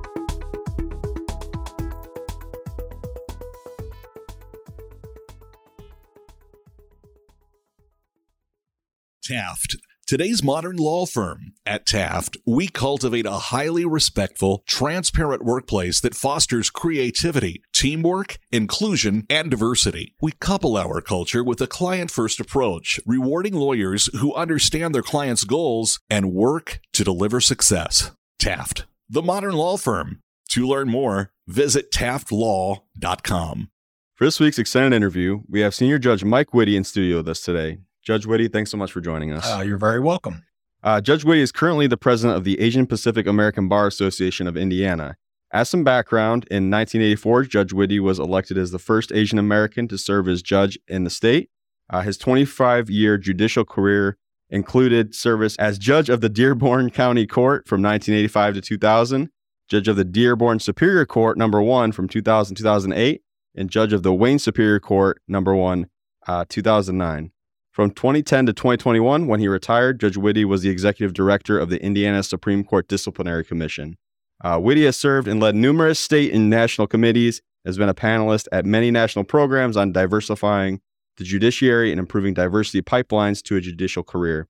Taft 9.23 9.77
Today's 10.07 10.43
modern 10.43 10.77
law 10.77 11.07
firm. 11.07 11.55
At 11.65 11.87
Taft, 11.87 12.37
we 12.45 12.69
cultivate 12.69 13.25
a 13.25 13.49
highly 13.55 13.87
respectful, 13.87 14.63
transparent 14.67 15.43
workplace 15.43 15.99
that 16.01 16.15
fosters 16.15 16.69
creativity, 16.69 17.63
teamwork, 17.73 18.37
inclusion, 18.53 19.25
and 19.31 19.51
diversity. 19.51 20.15
We 20.21 20.33
couple 20.33 20.77
our 20.77 21.01
culture 21.01 21.43
with 21.43 21.59
a 21.63 21.67
client 21.67 22.11
first 22.11 22.39
approach, 22.39 23.01
rewarding 23.07 23.55
lawyers 23.55 24.11
who 24.21 24.35
understand 24.35 24.95
their 24.95 25.01
clients' 25.01 25.45
goals 25.45 26.01
and 26.11 26.35
work 26.35 26.81
to 26.93 27.03
deliver 27.03 27.41
success. 27.41 28.13
Taft, 28.39 28.85
the 29.09 29.23
modern 29.23 29.55
law 29.55 29.79
firm. 29.79 30.21
To 30.51 30.67
learn 30.67 30.91
more, 30.91 31.31
visit 31.47 31.91
taftlaw.com. 31.91 33.71
For 34.17 34.25
this 34.25 34.39
week's 34.39 34.59
extended 34.59 34.95
interview, 34.95 35.41
we 35.49 35.61
have 35.61 35.75
Senior 35.75 35.99
Judge 35.99 36.25
Mike 36.25 36.53
Witte 36.53 36.69
in 36.69 36.85
studio 36.85 37.17
with 37.17 37.29
us 37.29 37.41
today. 37.41 37.79
Judge 38.05 38.27
Witte, 38.27 38.53
thanks 38.53 38.71
so 38.71 38.77
much 38.77 38.93
for 38.93 39.01
joining 39.01 39.33
us. 39.33 39.51
Uh, 39.51 39.63
you're 39.63 39.79
very 39.79 40.01
welcome. 40.01 40.45
Uh, 40.83 41.01
Judge 41.01 41.25
Witte 41.25 41.39
is 41.39 41.51
currently 41.51 41.87
the 41.87 41.97
president 41.97 42.37
of 42.37 42.45
the 42.45 42.61
Asian 42.61 42.87
Pacific 42.87 43.27
American 43.27 43.69
Bar 43.69 43.87
Association 43.87 44.47
of 44.47 44.57
Indiana. 44.57 45.17
As 45.51 45.71
some 45.71 45.85
background, 45.85 46.47
in 46.51 46.71
1984, 46.71 47.45
Judge 47.45 47.73
Witte 47.73 48.03
was 48.03 48.19
elected 48.19 48.59
as 48.59 48.71
the 48.71 48.79
first 48.79 49.11
Asian 49.13 49.39
American 49.39 49.89
to 49.89 49.97
serve 49.97 50.29
as 50.29 50.43
judge 50.43 50.79
in 50.89 51.05
the 51.05 51.11
state. 51.11 51.49
Uh, 51.89 52.03
his 52.03 52.19
25 52.19 52.91
year 52.91 53.17
judicial 53.17 53.65
career 53.65 54.19
included 54.51 55.15
service 55.15 55.57
as 55.57 55.79
judge 55.79 56.11
of 56.11 56.21
the 56.21 56.29
Dearborn 56.29 56.91
County 56.91 57.27
Court 57.27 57.67
from 57.67 57.83
1985 57.83 58.55
to 58.55 58.61
2000, 58.61 59.31
judge 59.69 59.89
of 59.89 59.97
the 59.97 60.05
Dearborn 60.05 60.61
Superior 60.61 61.07
Court 61.07 61.39
number 61.39 61.63
one 61.63 61.93
from 61.93 62.09
2000 62.09 62.57
2008, 62.57 63.23
and 63.55 63.71
judge 63.71 63.93
of 63.93 64.03
the 64.03 64.13
Wayne 64.13 64.39
Superior 64.39 64.81
Court 64.81 65.23
number 65.27 65.55
one 65.55 65.89
uh, 66.27 66.45
2009. 66.49 67.31
From 67.75 67.90
2010 67.90 68.47
to 68.47 68.52
2021, 68.52 69.26
when 69.26 69.40
he 69.40 69.49
retired, 69.49 69.99
Judge 69.99 70.16
Witte 70.16 70.47
was 70.47 70.62
the 70.62 70.71
executive 70.71 71.12
director 71.12 71.59
of 71.59 71.71
the 71.71 71.83
Indiana 71.83 72.23
Supreme 72.23 72.62
Court 72.62 72.87
Disciplinary 72.87 73.45
Commission. 73.45 73.97
Uh, 74.45 74.61
Witte 74.62 74.85
has 74.85 74.97
served 74.97 75.26
and 75.26 75.40
led 75.40 75.57
numerous 75.57 75.99
state 75.99 76.33
and 76.33 76.49
national 76.49 76.87
committees, 76.87 77.43
has 77.64 77.76
been 77.76 77.88
a 77.88 77.95
panelist 77.95 78.47
at 78.52 78.64
many 78.64 78.93
national 78.93 79.25
programs 79.25 79.76
on 79.76 79.90
diversifying 79.90 80.83
the 81.16 81.25
judiciary 81.25 81.90
and 81.90 81.99
improving 81.99 82.33
diversity 82.33 82.81
pipelines 82.81 83.43
to 83.43 83.57
a 83.57 83.61
judicial 83.61 84.04
career. 84.04 84.47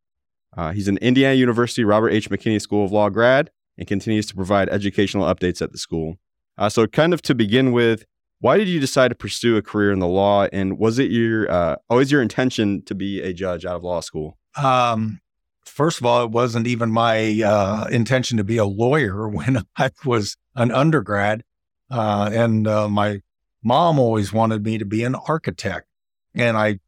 Uh, 0.54 0.72
he's 0.72 0.88
an 0.88 0.98
Indiana 0.98 1.34
University 1.34 1.82
Robert 1.82 2.10
H. 2.10 2.28
McKinney 2.28 2.60
School 2.60 2.84
of 2.84 2.92
Law 2.92 3.08
grad 3.08 3.50
and 3.78 3.88
continues 3.88 4.26
to 4.26 4.34
provide 4.34 4.68
educational 4.68 5.24
updates 5.24 5.62
at 5.62 5.72
the 5.72 5.78
school. 5.78 6.18
Uh, 6.58 6.68
so, 6.68 6.86
kind 6.86 7.14
of 7.14 7.22
to 7.22 7.34
begin 7.34 7.72
with, 7.72 8.04
why 8.40 8.58
did 8.58 8.68
you 8.68 8.80
decide 8.80 9.08
to 9.08 9.14
pursue 9.14 9.56
a 9.56 9.62
career 9.62 9.92
in 9.92 10.00
the 10.00 10.06
law? 10.06 10.46
And 10.52 10.78
was 10.78 10.98
it 10.98 11.10
your 11.10 11.50
uh, 11.50 11.76
always 11.88 12.12
your 12.12 12.22
intention 12.22 12.82
to 12.82 12.94
be 12.94 13.22
a 13.22 13.32
judge 13.32 13.64
out 13.64 13.76
of 13.76 13.82
law 13.82 14.00
school? 14.00 14.38
Um, 14.56 15.20
first 15.64 15.98
of 15.98 16.06
all, 16.06 16.24
it 16.24 16.30
wasn't 16.30 16.66
even 16.66 16.90
my 16.90 17.42
uh, 17.42 17.86
intention 17.90 18.36
to 18.38 18.44
be 18.44 18.56
a 18.56 18.64
lawyer 18.64 19.28
when 19.30 19.64
I 19.76 19.90
was 20.04 20.36
an 20.54 20.70
undergrad. 20.70 21.44
Uh, 21.90 22.30
and 22.32 22.66
uh, 22.66 22.88
my 22.88 23.20
mom 23.62 23.98
always 23.98 24.32
wanted 24.32 24.64
me 24.64 24.78
to 24.78 24.84
be 24.84 25.04
an 25.04 25.14
architect. 25.14 25.86
And 26.34 26.56
I, 26.56 26.80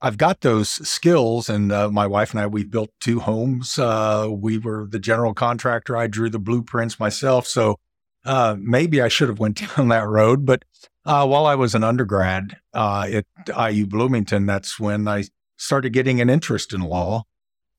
I've 0.00 0.18
got 0.18 0.40
those 0.40 0.68
skills. 0.68 1.48
And 1.48 1.72
uh, 1.72 1.90
my 1.90 2.06
wife 2.06 2.32
and 2.32 2.40
I, 2.40 2.46
we 2.46 2.64
built 2.64 2.90
two 3.00 3.20
homes. 3.20 3.78
Uh, 3.78 4.28
we 4.30 4.58
were 4.58 4.86
the 4.88 4.98
general 4.98 5.34
contractor. 5.34 5.96
I 5.96 6.06
drew 6.06 6.30
the 6.30 6.38
blueprints 6.38 7.00
myself. 7.00 7.46
So 7.46 7.78
uh, 8.26 8.56
maybe 8.58 9.00
I 9.00 9.08
should 9.08 9.28
have 9.28 9.38
went 9.38 9.62
down 9.76 9.88
that 9.88 10.06
road. 10.06 10.44
But 10.44 10.64
uh, 11.04 11.26
while 11.26 11.46
I 11.46 11.54
was 11.54 11.74
an 11.74 11.84
undergrad 11.84 12.56
uh, 12.74 13.08
at 13.10 13.26
IU 13.48 13.86
Bloomington, 13.86 14.46
that's 14.46 14.78
when 14.78 15.08
I 15.08 15.24
started 15.56 15.90
getting 15.90 16.20
an 16.20 16.28
interest 16.28 16.72
in 16.74 16.80
law. 16.80 17.24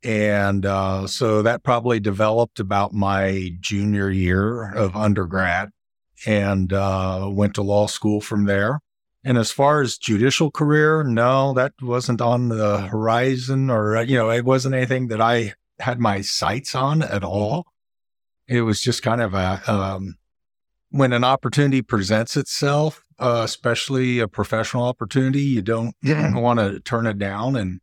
And 0.03 0.65
uh, 0.65 1.07
so 1.07 1.41
that 1.41 1.63
probably 1.63 1.99
developed 1.99 2.59
about 2.59 2.93
my 2.93 3.51
junior 3.59 4.09
year 4.09 4.71
of 4.71 4.95
undergrad 4.95 5.69
and 6.25 6.71
uh, 6.71 7.29
went 7.31 7.55
to 7.55 7.61
law 7.61 7.87
school 7.87 8.21
from 8.21 8.45
there. 8.45 8.79
And 9.23 9.37
as 9.37 9.51
far 9.51 9.81
as 9.81 9.97
judicial 9.97 10.51
career, 10.51 11.03
no, 11.03 11.53
that 11.53 11.73
wasn't 11.81 12.21
on 12.21 12.47
the 12.49 12.81
horizon 12.81 13.69
or, 13.69 14.01
you 14.03 14.15
know, 14.17 14.29
it 14.29 14.45
wasn't 14.45 14.75
anything 14.75 15.07
that 15.07 15.19
I 15.19 15.53
had 15.79 15.99
my 15.99 16.21
sights 16.21 16.73
on 16.75 17.01
at 17.01 17.23
all. 17.23 17.65
It 18.47 18.61
was 18.61 18.79
just 18.79 19.03
kind 19.03 19.19
of 19.19 19.33
a, 19.33 19.61
um, 19.67 20.15
when 20.89 21.13
an 21.13 21.23
opportunity 21.23 21.81
presents 21.81 22.37
itself, 22.37 23.03
uh, 23.19 23.41
especially 23.43 24.19
a 24.19 24.27
professional 24.27 24.83
opportunity, 24.83 25.41
you 25.41 25.61
don't 25.61 25.95
want 26.03 26.59
to 26.59 26.79
turn 26.79 27.07
it 27.07 27.17
down. 27.17 27.55
And 27.55 27.81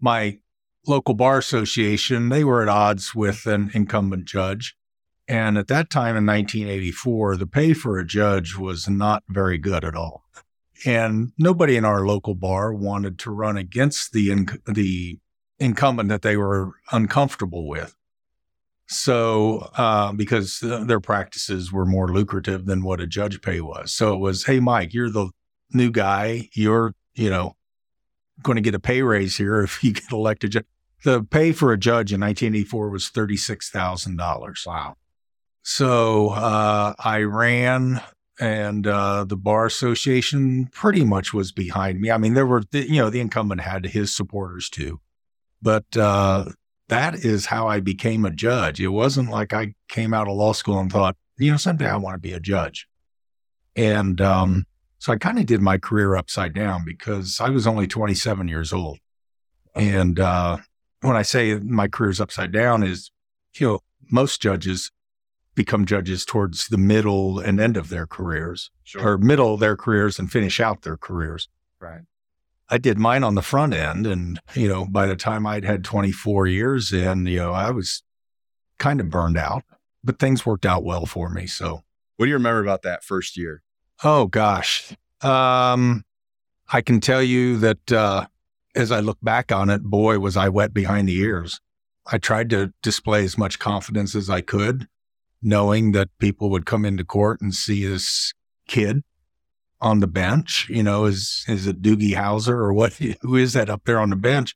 my 0.00 0.38
local 0.86 1.14
bar 1.14 1.38
association, 1.38 2.28
they 2.28 2.44
were 2.44 2.62
at 2.62 2.68
odds 2.68 3.14
with 3.14 3.46
an 3.46 3.70
incumbent 3.74 4.24
judge. 4.24 4.76
And 5.26 5.58
at 5.58 5.68
that 5.68 5.90
time 5.90 6.16
in 6.16 6.24
1984, 6.24 7.36
the 7.36 7.46
pay 7.46 7.74
for 7.74 7.98
a 7.98 8.06
judge 8.06 8.56
was 8.56 8.88
not 8.88 9.22
very 9.28 9.58
good 9.58 9.84
at 9.84 9.94
all. 9.94 10.24
And 10.86 11.32
nobody 11.38 11.76
in 11.76 11.84
our 11.84 12.06
local 12.06 12.34
bar 12.34 12.72
wanted 12.72 13.18
to 13.20 13.30
run 13.30 13.56
against 13.56 14.12
the, 14.12 14.28
inc- 14.28 14.64
the 14.64 15.18
incumbent 15.58 16.08
that 16.08 16.22
they 16.22 16.36
were 16.36 16.72
uncomfortable 16.92 17.68
with. 17.68 17.97
So, 18.90 19.68
uh, 19.76 20.12
because 20.12 20.60
their 20.60 21.00
practices 21.00 21.70
were 21.70 21.84
more 21.84 22.08
lucrative 22.08 22.64
than 22.64 22.82
what 22.82 23.00
a 23.00 23.06
judge 23.06 23.42
pay 23.42 23.60
was. 23.60 23.92
So 23.92 24.14
it 24.14 24.18
was, 24.18 24.46
hey, 24.46 24.60
Mike, 24.60 24.94
you're 24.94 25.10
the 25.10 25.30
new 25.72 25.90
guy. 25.90 26.48
You're, 26.54 26.94
you 27.14 27.28
know, 27.28 27.54
going 28.42 28.56
to 28.56 28.62
get 28.62 28.74
a 28.74 28.80
pay 28.80 29.02
raise 29.02 29.36
here 29.36 29.60
if 29.62 29.84
you 29.84 29.92
get 29.92 30.10
elected. 30.10 30.64
The 31.04 31.22
pay 31.22 31.52
for 31.52 31.72
a 31.72 31.78
judge 31.78 32.12
in 32.12 32.20
1984 32.20 32.88
was 32.88 33.10
$36,000. 33.10 34.66
Wow. 34.66 34.96
So 35.62 36.30
uh, 36.30 36.94
I 36.98 37.20
ran, 37.22 38.00
and 38.40 38.86
uh, 38.86 39.24
the 39.24 39.36
bar 39.36 39.66
association 39.66 40.70
pretty 40.72 41.04
much 41.04 41.34
was 41.34 41.52
behind 41.52 42.00
me. 42.00 42.10
I 42.10 42.16
mean, 42.16 42.32
there 42.32 42.46
were, 42.46 42.62
you 42.72 43.02
know, 43.02 43.10
the 43.10 43.20
incumbent 43.20 43.60
had 43.60 43.84
his 43.84 44.14
supporters 44.14 44.70
too, 44.70 45.00
but 45.60 45.84
uh, 45.94 46.46
that 46.88 47.14
is 47.24 47.46
how 47.46 47.68
I 47.68 47.80
became 47.80 48.24
a 48.24 48.30
judge. 48.30 48.80
It 48.80 48.88
wasn't 48.88 49.30
like 49.30 49.52
I 49.52 49.74
came 49.88 50.14
out 50.14 50.28
of 50.28 50.36
law 50.36 50.52
school 50.52 50.78
and 50.78 50.90
thought, 50.90 51.16
you 51.38 51.50
know, 51.50 51.56
someday 51.56 51.88
I 51.88 51.96
want 51.96 52.14
to 52.14 52.20
be 52.20 52.32
a 52.32 52.40
judge. 52.40 52.88
And 53.76 54.20
um, 54.20 54.64
so 54.98 55.12
I 55.12 55.16
kind 55.16 55.38
of 55.38 55.46
did 55.46 55.60
my 55.60 55.78
career 55.78 56.16
upside 56.16 56.54
down 56.54 56.84
because 56.84 57.38
I 57.40 57.50
was 57.50 57.66
only 57.66 57.86
27 57.86 58.48
years 58.48 58.72
old. 58.72 58.98
And 59.74 60.18
uh, 60.18 60.58
when 61.02 61.14
I 61.16 61.22
say 61.22 61.54
my 61.54 61.88
career's 61.88 62.20
upside 62.20 62.52
down, 62.52 62.82
is, 62.82 63.10
you 63.58 63.66
know, 63.66 63.80
most 64.10 64.42
judges 64.42 64.90
become 65.54 65.84
judges 65.84 66.24
towards 66.24 66.68
the 66.68 66.78
middle 66.78 67.38
and 67.38 67.60
end 67.60 67.76
of 67.76 67.88
their 67.88 68.06
careers 68.06 68.70
sure. 68.84 69.06
or 69.06 69.18
middle 69.18 69.56
their 69.56 69.76
careers 69.76 70.18
and 70.18 70.30
finish 70.30 70.60
out 70.60 70.82
their 70.82 70.96
careers. 70.96 71.48
Right. 71.80 72.02
I 72.70 72.78
did 72.78 72.98
mine 72.98 73.24
on 73.24 73.34
the 73.34 73.42
front 73.42 73.74
end. 73.74 74.06
And, 74.06 74.40
you 74.54 74.68
know, 74.68 74.84
by 74.84 75.06
the 75.06 75.16
time 75.16 75.46
I'd 75.46 75.64
had 75.64 75.84
24 75.84 76.46
years 76.46 76.92
in, 76.92 77.26
you 77.26 77.38
know, 77.38 77.52
I 77.52 77.70
was 77.70 78.02
kind 78.78 79.00
of 79.00 79.10
burned 79.10 79.38
out, 79.38 79.64
but 80.04 80.18
things 80.18 80.44
worked 80.44 80.66
out 80.66 80.84
well 80.84 81.06
for 81.06 81.30
me. 81.30 81.46
So, 81.46 81.82
what 82.16 82.26
do 82.26 82.28
you 82.28 82.34
remember 82.34 82.62
about 82.62 82.82
that 82.82 83.04
first 83.04 83.36
year? 83.36 83.62
Oh, 84.04 84.26
gosh. 84.26 84.92
Um, 85.22 86.04
I 86.72 86.80
can 86.82 87.00
tell 87.00 87.22
you 87.22 87.58
that 87.58 87.92
uh, 87.92 88.26
as 88.74 88.92
I 88.92 89.00
look 89.00 89.18
back 89.22 89.50
on 89.50 89.70
it, 89.70 89.82
boy, 89.82 90.18
was 90.18 90.36
I 90.36 90.48
wet 90.48 90.74
behind 90.74 91.08
the 91.08 91.16
ears. 91.16 91.60
I 92.10 92.18
tried 92.18 92.50
to 92.50 92.72
display 92.82 93.24
as 93.24 93.38
much 93.38 93.58
confidence 93.58 94.14
as 94.14 94.30
I 94.30 94.40
could, 94.40 94.88
knowing 95.42 95.92
that 95.92 96.08
people 96.18 96.50
would 96.50 96.66
come 96.66 96.84
into 96.84 97.04
court 97.04 97.40
and 97.40 97.54
see 97.54 97.86
this 97.86 98.34
kid 98.66 99.02
on 99.80 100.00
the 100.00 100.06
bench. 100.06 100.66
You 100.68 100.82
know, 100.82 101.04
is 101.04 101.44
is 101.48 101.66
it 101.66 101.82
Doogie 101.82 102.14
Howser 102.14 102.54
or 102.54 102.72
what? 102.72 102.92
Who 103.22 103.36
is 103.36 103.52
that 103.52 103.70
up 103.70 103.82
there 103.84 104.00
on 104.00 104.10
the 104.10 104.16
bench? 104.16 104.54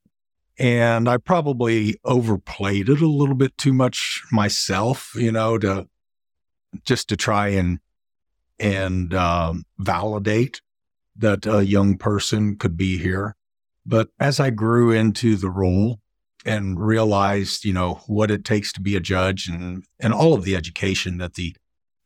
And 0.58 1.08
I 1.08 1.16
probably 1.16 1.96
overplayed 2.04 2.88
it 2.88 3.00
a 3.00 3.06
little 3.06 3.34
bit 3.34 3.56
too 3.56 3.72
much 3.72 4.22
myself. 4.30 5.12
You 5.14 5.32
know, 5.32 5.58
to 5.58 5.88
just 6.84 7.08
to 7.08 7.16
try 7.16 7.48
and 7.48 7.78
and 8.58 9.12
um, 9.14 9.64
validate 9.78 10.60
that 11.16 11.46
a 11.46 11.64
young 11.64 11.98
person 11.98 12.56
could 12.56 12.76
be 12.76 12.98
here. 12.98 13.36
But 13.84 14.08
as 14.20 14.38
I 14.38 14.50
grew 14.50 14.92
into 14.92 15.36
the 15.36 15.50
role 15.50 15.98
and 16.44 16.80
realized, 16.80 17.64
you 17.64 17.72
know, 17.72 18.00
what 18.06 18.30
it 18.30 18.44
takes 18.44 18.72
to 18.72 18.80
be 18.80 18.96
a 18.96 19.00
judge 19.00 19.48
and, 19.48 19.84
and 20.00 20.12
all 20.12 20.34
of 20.34 20.44
the 20.44 20.56
education 20.56 21.18
that 21.18 21.34
the 21.34 21.56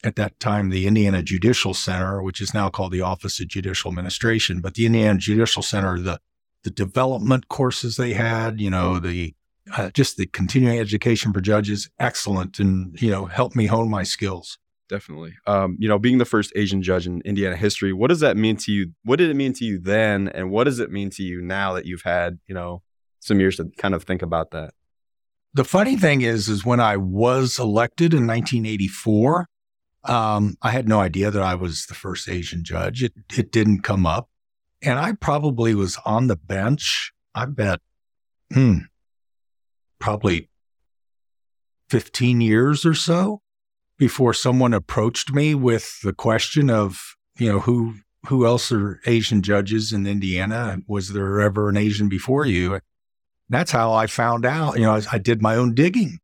at 0.06 0.16
that 0.16 0.38
time 0.40 0.70
the 0.70 0.86
Indiana 0.86 1.22
Judicial 1.22 1.74
Center, 1.74 2.22
which 2.22 2.40
is 2.40 2.54
now 2.54 2.70
called 2.70 2.92
the 2.92 3.00
Office 3.00 3.40
of 3.40 3.48
Judicial 3.48 3.90
Administration, 3.90 4.60
but 4.60 4.74
the 4.74 4.86
Indiana 4.86 5.18
Judicial 5.18 5.62
Center, 5.62 5.98
the 5.98 6.20
the 6.62 6.70
development 6.70 7.48
courses 7.48 7.96
they 7.96 8.12
had, 8.12 8.60
you 8.60 8.70
know, 8.70 8.98
the 8.98 9.34
uh, 9.76 9.90
just 9.90 10.16
the 10.16 10.26
continuing 10.26 10.78
education 10.78 11.32
for 11.32 11.40
judges, 11.40 11.90
excellent, 11.98 12.58
and 12.58 13.00
you 13.00 13.10
know, 13.10 13.26
helped 13.26 13.56
me 13.56 13.66
hone 13.66 13.90
my 13.90 14.02
skills. 14.02 14.58
Definitely. 14.88 15.34
Um, 15.48 15.76
you 15.80 15.88
know, 15.88 15.98
being 15.98 16.18
the 16.18 16.24
first 16.24 16.52
Asian 16.54 16.80
judge 16.80 17.08
in 17.08 17.20
Indiana 17.22 17.56
history, 17.56 17.92
what 17.92 18.08
does 18.08 18.20
that 18.20 18.36
mean 18.36 18.56
to 18.58 18.72
you? 18.72 18.92
What 19.04 19.16
did 19.16 19.30
it 19.30 19.34
mean 19.34 19.52
to 19.54 19.64
you 19.64 19.80
then, 19.80 20.28
and 20.28 20.50
what 20.50 20.64
does 20.64 20.78
it 20.78 20.90
mean 20.90 21.10
to 21.10 21.22
you 21.22 21.42
now 21.42 21.72
that 21.72 21.86
you've 21.86 22.02
had, 22.02 22.38
you 22.46 22.54
know, 22.54 22.82
some 23.20 23.40
years 23.40 23.56
to 23.56 23.70
kind 23.76 23.94
of 23.94 24.04
think 24.04 24.22
about 24.22 24.52
that? 24.52 24.74
The 25.54 25.64
funny 25.64 25.96
thing 25.96 26.20
is, 26.20 26.48
is 26.48 26.64
when 26.64 26.80
I 26.80 26.96
was 26.96 27.58
elected 27.58 28.12
in 28.12 28.26
1984, 28.26 29.48
um, 30.08 30.56
I 30.62 30.70
had 30.70 30.88
no 30.88 31.00
idea 31.00 31.30
that 31.30 31.42
I 31.42 31.54
was 31.54 31.86
the 31.86 31.94
first 31.94 32.28
Asian 32.28 32.64
judge. 32.64 33.02
It 33.02 33.12
it 33.36 33.52
didn't 33.52 33.82
come 33.82 34.06
up, 34.06 34.28
and 34.82 34.98
I 34.98 35.12
probably 35.12 35.74
was 35.74 35.98
on 36.04 36.26
the 36.26 36.36
bench. 36.36 37.12
I 37.34 37.46
bet, 37.46 37.80
hmm, 38.52 38.78
probably 39.98 40.48
15 41.90 42.40
years 42.40 42.84
or 42.84 42.94
so 42.94 43.42
before 43.98 44.34
someone 44.34 44.74
approached 44.74 45.32
me 45.32 45.54
with 45.54 46.00
the 46.02 46.12
question 46.12 46.70
of, 46.70 47.16
you 47.38 47.50
know, 47.50 47.60
who 47.60 47.94
who 48.26 48.44
else 48.44 48.72
are 48.72 49.00
Asian 49.06 49.42
judges 49.42 49.92
in 49.92 50.06
Indiana? 50.06 50.78
Was 50.86 51.12
there 51.12 51.40
ever 51.40 51.68
an 51.68 51.76
Asian 51.76 52.08
before 52.08 52.44
you? 52.46 52.80
That's 53.48 53.70
how 53.70 53.92
I 53.92 54.08
found 54.08 54.44
out. 54.44 54.76
You 54.76 54.82
know, 54.82 54.94
I, 54.94 55.02
I 55.12 55.18
did 55.18 55.40
my 55.40 55.54
own 55.54 55.74
digging 55.74 56.18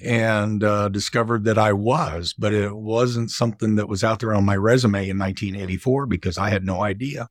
and 0.00 0.62
uh, 0.64 0.88
discovered 0.88 1.44
that 1.44 1.58
I 1.58 1.72
was, 1.72 2.34
but 2.36 2.52
it 2.52 2.74
wasn't 2.74 3.30
something 3.30 3.76
that 3.76 3.88
was 3.88 4.02
out 4.02 4.20
there 4.20 4.34
on 4.34 4.44
my 4.44 4.56
resume 4.56 5.08
in 5.08 5.18
1984 5.18 6.06
because 6.06 6.36
I 6.36 6.50
had 6.50 6.64
no 6.64 6.82
idea. 6.82 7.28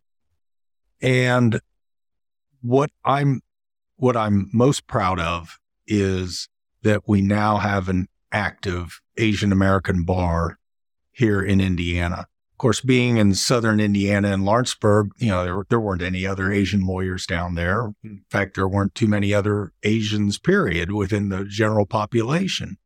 And 1.01 1.59
what 2.61 2.89
I'm 3.03 3.41
what 3.97 4.17
I'm 4.17 4.49
most 4.53 4.87
proud 4.87 5.19
of 5.19 5.59
is 5.85 6.49
that 6.81 7.03
we 7.07 7.21
now 7.21 7.57
have 7.57 7.89
an 7.89 8.07
active 8.31 9.01
Asian 9.17 9.51
American 9.51 10.03
bar 10.03 10.57
here 11.11 11.41
in 11.41 11.61
Indiana. 11.61 12.27
Of 12.53 12.57
course, 12.59 12.81
being 12.81 13.17
in 13.17 13.33
southern 13.33 13.79
Indiana 13.79 14.31
and 14.31 14.45
Lawrenceburg, 14.45 15.09
you 15.17 15.29
know, 15.29 15.43
there, 15.43 15.65
there 15.69 15.79
weren't 15.79 16.03
any 16.03 16.25
other 16.25 16.51
Asian 16.51 16.85
lawyers 16.85 17.25
down 17.25 17.55
there. 17.55 17.93
In 18.03 18.23
fact, 18.29 18.55
there 18.55 18.67
weren't 18.67 18.93
too 18.93 19.07
many 19.07 19.33
other 19.33 19.73
Asians, 19.81 20.37
period, 20.37 20.91
within 20.91 21.29
the 21.29 21.45
general 21.45 21.85
population. 21.85 22.77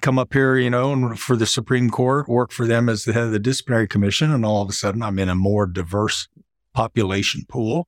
Come 0.00 0.18
up 0.18 0.32
here, 0.32 0.56
you 0.56 0.68
know, 0.68 0.92
and 0.92 1.18
for 1.18 1.36
the 1.36 1.46
Supreme 1.46 1.90
Court, 1.90 2.28
work 2.28 2.50
for 2.50 2.66
them 2.66 2.88
as 2.88 3.04
the 3.04 3.12
head 3.12 3.24
of 3.24 3.32
the 3.32 3.38
disciplinary 3.38 3.86
commission, 3.86 4.32
and 4.32 4.44
all 4.44 4.62
of 4.62 4.68
a 4.68 4.72
sudden 4.72 5.02
I'm 5.02 5.18
in 5.18 5.28
a 5.28 5.34
more 5.34 5.66
diverse 5.66 6.28
population 6.74 7.44
pool 7.48 7.86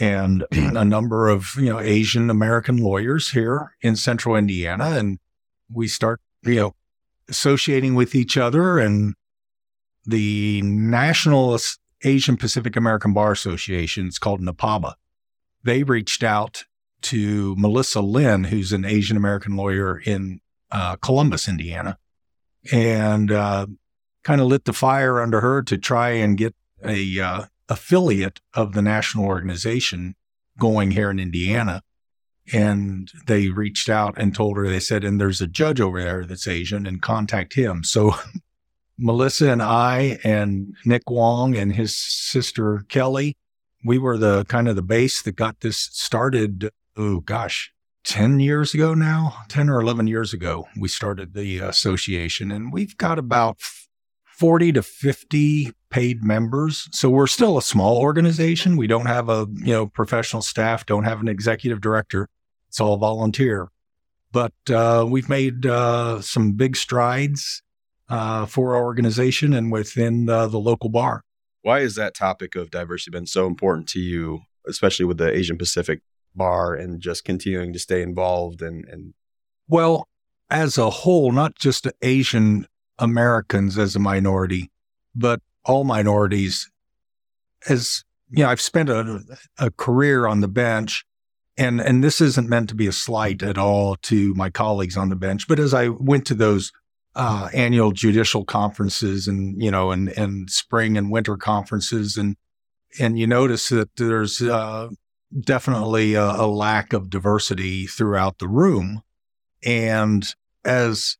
and 0.00 0.46
a 0.52 0.84
number 0.84 1.28
of, 1.28 1.54
you 1.56 1.68
know, 1.68 1.80
Asian 1.80 2.30
American 2.30 2.78
lawyers 2.78 3.30
here 3.30 3.76
in 3.82 3.94
central 3.94 4.36
Indiana. 4.36 4.92
And 4.92 5.18
we 5.72 5.86
start, 5.86 6.20
you 6.42 6.56
know, 6.56 6.74
associating 7.28 7.94
with 7.94 8.14
each 8.14 8.36
other 8.36 8.78
and 8.78 9.14
the 10.06 10.62
National 10.62 11.58
Asian 12.04 12.36
Pacific 12.36 12.76
American 12.76 13.12
Bar 13.12 13.32
Association, 13.32 14.06
it's 14.06 14.18
called 14.18 14.40
NAPABA. 14.40 14.94
They 15.62 15.82
reached 15.82 16.22
out 16.22 16.64
to 17.02 17.54
Melissa 17.56 18.00
Lynn, 18.00 18.44
who's 18.44 18.72
an 18.72 18.84
Asian 18.84 19.16
American 19.16 19.56
lawyer 19.56 19.98
in 19.98 20.40
uh, 20.70 20.96
Columbus, 20.96 21.48
Indiana, 21.48 21.98
and 22.72 23.30
uh, 23.30 23.66
kind 24.22 24.40
of 24.40 24.46
lit 24.46 24.64
the 24.64 24.72
fire 24.72 25.20
under 25.20 25.40
her 25.40 25.62
to 25.62 25.78
try 25.78 26.10
and 26.10 26.36
get 26.36 26.54
a 26.84 27.20
uh, 27.20 27.44
affiliate 27.68 28.40
of 28.54 28.72
the 28.72 28.82
national 28.82 29.24
organization 29.24 30.14
going 30.58 30.92
here 30.92 31.10
in 31.10 31.18
Indiana. 31.18 31.82
And 32.52 33.10
they 33.26 33.48
reached 33.48 33.88
out 33.88 34.14
and 34.16 34.34
told 34.34 34.56
her, 34.56 34.68
they 34.68 34.80
said, 34.80 35.04
and 35.04 35.20
there's 35.20 35.40
a 35.40 35.46
judge 35.46 35.80
over 35.80 36.02
there 36.02 36.24
that's 36.24 36.48
Asian 36.48 36.86
and 36.86 37.00
contact 37.00 37.54
him. 37.54 37.84
So 37.84 38.14
Melissa 39.00 39.50
and 39.50 39.62
I 39.62 40.18
and 40.22 40.74
Nick 40.84 41.08
Wong 41.08 41.56
and 41.56 41.74
his 41.74 41.96
sister 41.96 42.84
Kelly, 42.88 43.36
we 43.82 43.98
were 43.98 44.18
the 44.18 44.44
kind 44.44 44.68
of 44.68 44.76
the 44.76 44.82
base 44.82 45.22
that 45.22 45.36
got 45.36 45.60
this 45.60 45.78
started. 45.78 46.70
Oh 46.96 47.20
gosh, 47.20 47.72
10 48.04 48.40
years 48.40 48.74
ago 48.74 48.92
now, 48.92 49.38
10 49.48 49.70
or 49.70 49.80
11 49.80 50.06
years 50.06 50.34
ago, 50.34 50.68
we 50.76 50.88
started 50.88 51.32
the 51.32 51.58
association 51.58 52.50
and 52.50 52.72
we've 52.72 52.96
got 52.98 53.18
about 53.18 53.60
40 54.40 54.72
to 54.72 54.82
50 54.82 55.72
paid 55.90 56.22
members. 56.22 56.88
So 56.92 57.08
we're 57.08 57.26
still 57.26 57.56
a 57.56 57.62
small 57.62 57.98
organization. 57.98 58.76
We 58.76 58.86
don't 58.86 59.06
have 59.06 59.28
a, 59.28 59.46
you 59.54 59.72
know, 59.72 59.86
professional 59.86 60.42
staff, 60.42 60.86
don't 60.86 61.04
have 61.04 61.20
an 61.20 61.28
executive 61.28 61.80
director. 61.80 62.28
It's 62.68 62.80
all 62.80 62.96
volunteer. 62.98 63.68
But 64.32 64.52
uh, 64.70 65.06
we've 65.08 65.28
made 65.28 65.66
uh, 65.66 66.20
some 66.20 66.52
big 66.52 66.76
strides 66.76 67.62
uh, 68.10 68.46
for 68.46 68.74
our 68.74 68.82
organization 68.82 69.52
and 69.52 69.72
within 69.72 70.26
the 70.26 70.48
local 70.48 70.90
bar. 70.90 71.22
Why 71.62 71.80
has 71.80 71.94
that 71.94 72.14
topic 72.14 72.56
of 72.56 72.70
diversity 72.70 73.10
been 73.10 73.26
so 73.26 73.46
important 73.46 73.88
to 73.90 74.00
you, 74.00 74.40
especially 74.66 75.04
with 75.04 75.18
the 75.18 75.30
Asian 75.30 75.58
Pacific 75.58 76.00
bar 76.34 76.74
and 76.74 77.00
just 77.00 77.24
continuing 77.24 77.72
to 77.72 77.78
stay 77.78 78.02
involved 78.02 78.62
and, 78.62 78.84
and 78.86 79.14
well, 79.68 80.08
as 80.50 80.78
a 80.78 80.90
whole, 80.90 81.30
not 81.32 81.54
just 81.56 81.86
Asian 82.02 82.66
Americans 82.98 83.78
as 83.78 83.94
a 83.94 84.00
minority, 84.00 84.70
but 85.14 85.40
all 85.64 85.84
minorities. 85.84 86.70
As 87.68 88.04
you 88.30 88.42
know, 88.42 88.50
I've 88.50 88.60
spent 88.60 88.88
a, 88.88 89.22
a 89.58 89.70
career 89.70 90.26
on 90.26 90.40
the 90.40 90.48
bench 90.48 91.04
and 91.56 91.80
and 91.80 92.02
this 92.02 92.20
isn't 92.20 92.48
meant 92.48 92.68
to 92.70 92.74
be 92.74 92.86
a 92.86 92.92
slight 92.92 93.42
at 93.42 93.58
all 93.58 93.96
to 93.96 94.34
my 94.34 94.50
colleagues 94.50 94.96
on 94.96 95.10
the 95.10 95.16
bench, 95.16 95.46
but 95.46 95.58
as 95.58 95.74
I 95.74 95.88
went 95.88 96.26
to 96.26 96.34
those 96.34 96.72
uh, 97.16 97.48
annual 97.52 97.92
judicial 97.92 98.44
conferences 98.44 99.26
and 99.26 99.60
you 99.62 99.70
know 99.70 99.90
and 99.90 100.08
and 100.10 100.50
spring 100.50 100.96
and 100.96 101.10
winter 101.10 101.36
conferences 101.36 102.16
and 102.16 102.36
and 102.98 103.18
you 103.18 103.26
notice 103.26 103.68
that 103.68 103.94
there's 103.96 104.42
uh, 104.42 104.88
definitely 105.38 106.14
a, 106.14 106.24
a 106.24 106.46
lack 106.46 106.92
of 106.92 107.10
diversity 107.10 107.86
throughout 107.86 108.38
the 108.38 108.48
room, 108.48 109.02
and 109.64 110.34
as 110.64 111.16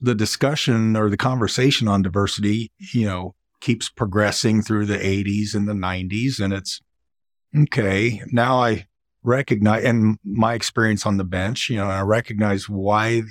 the 0.00 0.14
discussion 0.14 0.96
or 0.96 1.10
the 1.10 1.16
conversation 1.16 1.88
on 1.88 2.02
diversity, 2.02 2.70
you 2.92 3.06
know, 3.06 3.34
keeps 3.60 3.88
progressing 3.88 4.62
through 4.62 4.86
the 4.86 4.98
80s 4.98 5.54
and 5.54 5.68
the 5.68 5.72
90s. 5.72 6.40
And 6.40 6.52
it's 6.52 6.80
okay. 7.56 8.22
Now 8.30 8.62
I 8.62 8.86
recognize, 9.22 9.84
and 9.84 10.18
my 10.24 10.54
experience 10.54 11.04
on 11.04 11.16
the 11.16 11.24
bench, 11.24 11.68
you 11.68 11.76
know, 11.76 11.86
I 11.86 12.02
recognize 12.02 12.68
why 12.68 13.22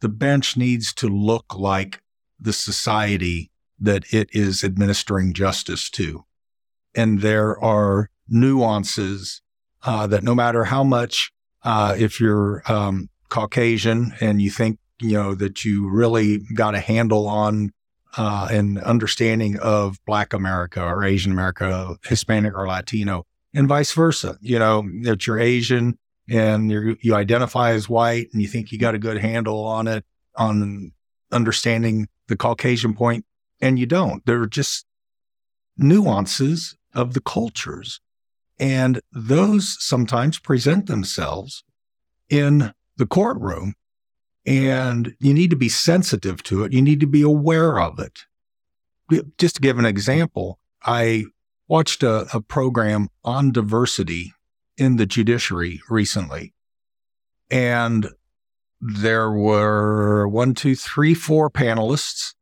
the 0.00 0.08
bench 0.08 0.56
needs 0.56 0.92
to 0.94 1.08
look 1.08 1.56
like 1.56 2.00
the 2.40 2.52
society 2.52 3.50
that 3.80 4.12
it 4.12 4.28
is 4.32 4.64
administering 4.64 5.32
justice 5.32 5.90
to. 5.90 6.24
And 6.94 7.20
there 7.20 7.58
are 7.62 8.10
nuances 8.28 9.42
uh, 9.82 10.06
that 10.08 10.22
no 10.22 10.34
matter 10.34 10.64
how 10.64 10.84
much, 10.84 11.30
uh, 11.62 11.94
if 11.98 12.20
you're 12.20 12.62
um, 12.66 13.08
Caucasian 13.28 14.14
and 14.20 14.42
you 14.42 14.50
think, 14.50 14.78
you 15.00 15.12
know, 15.12 15.34
that 15.34 15.64
you 15.64 15.88
really 15.88 16.38
got 16.54 16.74
a 16.74 16.80
handle 16.80 17.28
on 17.28 17.72
uh, 18.16 18.48
an 18.50 18.78
understanding 18.78 19.58
of 19.58 19.98
Black 20.06 20.32
America 20.32 20.82
or 20.82 21.04
Asian 21.04 21.30
America, 21.30 21.96
Hispanic 22.04 22.54
or 22.54 22.66
Latino, 22.66 23.24
and 23.54 23.68
vice 23.68 23.92
versa. 23.92 24.38
You 24.40 24.58
know, 24.58 24.88
that 25.02 25.26
you're 25.26 25.38
Asian 25.38 25.98
and 26.30 26.70
you 26.70 26.96
you 27.00 27.14
identify 27.14 27.72
as 27.72 27.88
white 27.88 28.28
and 28.32 28.42
you 28.42 28.48
think 28.48 28.70
you 28.70 28.78
got 28.78 28.94
a 28.94 28.98
good 28.98 29.18
handle 29.18 29.64
on 29.64 29.86
it, 29.86 30.04
on 30.36 30.92
understanding 31.32 32.08
the 32.28 32.36
Caucasian 32.36 32.94
point, 32.94 33.24
and 33.60 33.78
you 33.78 33.86
don't. 33.86 34.24
There 34.26 34.40
are 34.42 34.46
just 34.46 34.86
nuances 35.76 36.76
of 36.94 37.14
the 37.14 37.20
cultures. 37.20 38.00
And 38.58 39.00
those 39.12 39.76
sometimes 39.78 40.38
present 40.38 40.86
themselves 40.86 41.62
in 42.28 42.72
the 42.96 43.06
courtroom 43.06 43.74
and 44.44 45.14
you 45.20 45.34
need 45.34 45.50
to 45.50 45.56
be 45.56 45.68
sensitive 45.68 46.42
to 46.44 46.64
it. 46.64 46.72
You 46.72 46.82
need 46.82 47.00
to 47.00 47.06
be 47.06 47.22
aware 47.22 47.78
of 47.78 47.98
it. 47.98 48.20
Just 49.38 49.56
to 49.56 49.60
give 49.60 49.78
an 49.78 49.84
example, 49.84 50.58
I 50.82 51.26
watched 51.68 52.02
a, 52.02 52.26
a 52.34 52.40
program 52.40 53.08
on 53.24 53.52
diversity 53.52 54.32
in 54.78 54.96
the 54.96 55.06
judiciary 55.06 55.80
recently. 55.90 56.54
And 57.50 58.08
there 58.80 59.30
were 59.30 60.28
one, 60.28 60.54
two, 60.54 60.76
three, 60.76 61.14
four 61.14 61.50
panelists 61.50 62.34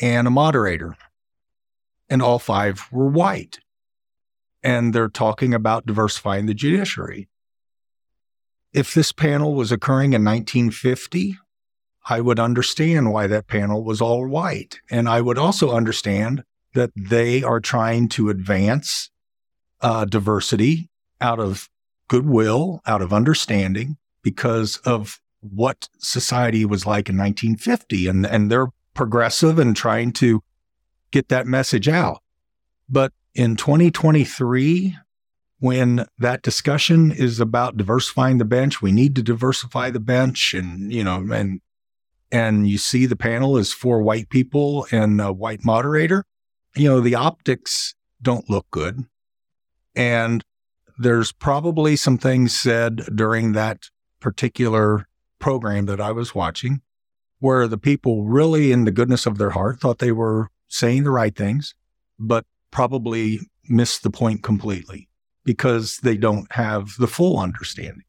and 0.00 0.26
a 0.26 0.30
moderator. 0.30 0.96
And 2.08 2.22
all 2.22 2.38
five 2.38 2.86
were 2.92 3.08
white. 3.08 3.58
And 4.62 4.92
they're 4.92 5.08
talking 5.08 5.54
about 5.54 5.86
diversifying 5.86 6.46
the 6.46 6.54
judiciary 6.54 7.28
if 8.72 8.94
this 8.94 9.12
panel 9.12 9.54
was 9.54 9.70
occurring 9.70 10.12
in 10.12 10.24
1950, 10.24 11.36
I 12.08 12.20
would 12.20 12.40
understand 12.40 13.12
why 13.12 13.26
that 13.26 13.46
panel 13.46 13.84
was 13.84 14.00
all 14.00 14.26
white. 14.26 14.80
And 14.90 15.08
I 15.08 15.20
would 15.20 15.38
also 15.38 15.72
understand 15.72 16.42
that 16.74 16.90
they 16.96 17.42
are 17.42 17.60
trying 17.60 18.08
to 18.10 18.30
advance 18.30 19.10
uh, 19.80 20.04
diversity 20.04 20.88
out 21.22 21.38
of 21.38 21.70
goodwill, 22.08 22.82
out 22.86 23.00
of 23.00 23.12
understanding, 23.12 23.96
because 24.22 24.76
of 24.78 25.20
what 25.40 25.88
society 25.98 26.64
was 26.64 26.86
like 26.86 27.08
in 27.08 27.16
1950. 27.16 28.06
And, 28.08 28.26
and 28.26 28.50
they're 28.50 28.68
progressive 28.94 29.58
and 29.58 29.74
trying 29.74 30.12
to 30.12 30.42
get 31.10 31.28
that 31.28 31.46
message 31.46 31.88
out. 31.88 32.22
But 32.88 33.12
in 33.34 33.56
2023, 33.56 34.96
when 35.58 36.06
that 36.18 36.42
discussion 36.42 37.12
is 37.12 37.40
about 37.40 37.76
diversifying 37.76 38.38
the 38.38 38.44
bench, 38.44 38.82
we 38.82 38.92
need 38.92 39.14
to 39.16 39.22
diversify 39.22 39.90
the 39.90 40.00
bench 40.00 40.54
and, 40.54 40.92
you 40.92 41.04
know, 41.04 41.24
and, 41.32 41.60
and 42.30 42.68
you 42.68 42.78
see 42.78 43.06
the 43.06 43.16
panel 43.16 43.56
is 43.56 43.72
four 43.72 44.02
white 44.02 44.28
people 44.28 44.86
and 44.90 45.20
a 45.20 45.32
white 45.32 45.64
moderator, 45.64 46.24
you 46.74 46.88
know, 46.88 47.00
the 47.00 47.14
optics 47.14 47.94
don't 48.20 48.48
look 48.50 48.66
good. 48.70 49.04
And 49.94 50.44
there's 51.02 51.32
probably 51.32 51.96
some 51.96 52.18
things 52.18 52.54
said 52.56 53.02
during 53.14 53.52
that 53.52 53.90
particular 54.20 55.08
program 55.38 55.86
that 55.86 56.00
I 56.00 56.12
was 56.12 56.34
watching 56.34 56.80
where 57.40 57.66
the 57.66 57.78
people 57.78 58.24
really, 58.24 58.70
in 58.70 58.84
the 58.84 58.92
goodness 58.92 59.26
of 59.26 59.36
their 59.36 59.50
heart, 59.50 59.80
thought 59.80 59.98
they 59.98 60.12
were 60.12 60.48
saying 60.68 61.02
the 61.02 61.10
right 61.10 61.34
things, 61.34 61.74
but 62.18 62.46
probably 62.70 63.40
missed 63.68 64.04
the 64.04 64.10
point 64.10 64.44
completely 64.44 65.08
because 65.44 65.98
they 65.98 66.16
don't 66.16 66.50
have 66.52 66.94
the 67.00 67.08
full 67.08 67.38
understanding. 67.40 68.04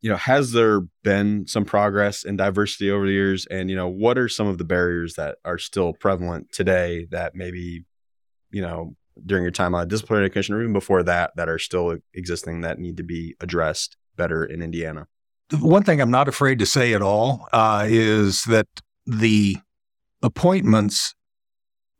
You 0.00 0.10
know, 0.10 0.16
has 0.16 0.52
there 0.52 0.80
been 1.02 1.46
some 1.46 1.66
progress 1.66 2.24
in 2.24 2.36
diversity 2.36 2.90
over 2.90 3.06
the 3.06 3.12
years? 3.12 3.46
And, 3.46 3.68
you 3.68 3.76
know, 3.76 3.88
what 3.88 4.16
are 4.16 4.28
some 4.28 4.46
of 4.46 4.56
the 4.56 4.64
barriers 4.64 5.14
that 5.14 5.36
are 5.44 5.58
still 5.58 5.92
prevalent 5.92 6.50
today 6.50 7.06
that 7.10 7.34
maybe, 7.34 7.84
you 8.50 8.62
know, 8.62 8.96
during 9.24 9.42
your 9.42 9.50
time 9.50 9.74
on 9.74 9.82
a 9.82 9.86
disciplinary 9.86 10.30
commission 10.30 10.54
or 10.54 10.60
even 10.60 10.72
before 10.72 11.02
that, 11.02 11.32
that 11.36 11.48
are 11.48 11.58
still 11.58 11.98
existing 12.14 12.62
that 12.62 12.78
need 12.78 12.96
to 12.96 13.02
be 13.02 13.36
addressed 13.40 13.96
better 14.16 14.44
in 14.44 14.62
Indiana? 14.62 15.06
one 15.60 15.82
thing 15.82 16.00
I'm 16.00 16.10
not 16.10 16.28
afraid 16.28 16.58
to 16.60 16.66
say 16.66 16.94
at 16.94 17.02
all 17.02 17.48
uh, 17.52 17.86
is 17.88 18.44
that 18.44 18.66
the 19.06 19.56
appointments 20.22 21.14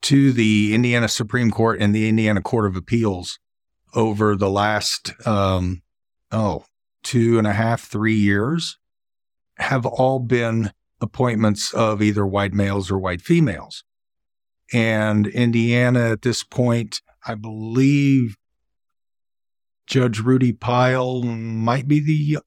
to 0.03 0.33
the 0.33 0.75
Indiana 0.75 1.09
Supreme 1.09 1.51
Court 1.51 1.81
and 1.81 1.95
the 1.95 2.09
Indiana 2.09 2.43
Court 2.43 2.67
of 2.67 2.77
Appeals 2.77 3.39
over 3.95 4.37
the 4.37 4.51
last, 4.51 5.13
um, 5.27 5.83
oh, 6.31 6.65
two 7.03 7.39
and 7.39 7.47
a 7.47 7.53
half, 7.53 7.83
three 7.83 8.15
years 8.15 8.79
have 9.59 9.87
all 9.87 10.19
been 10.19 10.73
appointments 11.01 11.73
of 11.75 12.03
either 12.03 12.27
white 12.27 12.53
males 12.53 12.91
or 12.91 12.99
white 12.99 13.21
females. 13.21 13.85
And 14.73 15.27
Indiana 15.27 16.11
at 16.11 16.23
this 16.23 16.43
point, 16.43 17.03
I 17.27 17.35
believe 17.35 18.37
Judge 19.87 20.21
Rudy 20.21 20.53
Pyle 20.53 21.23
might 21.23 21.89
be 21.89 22.01
the 22.01 22.39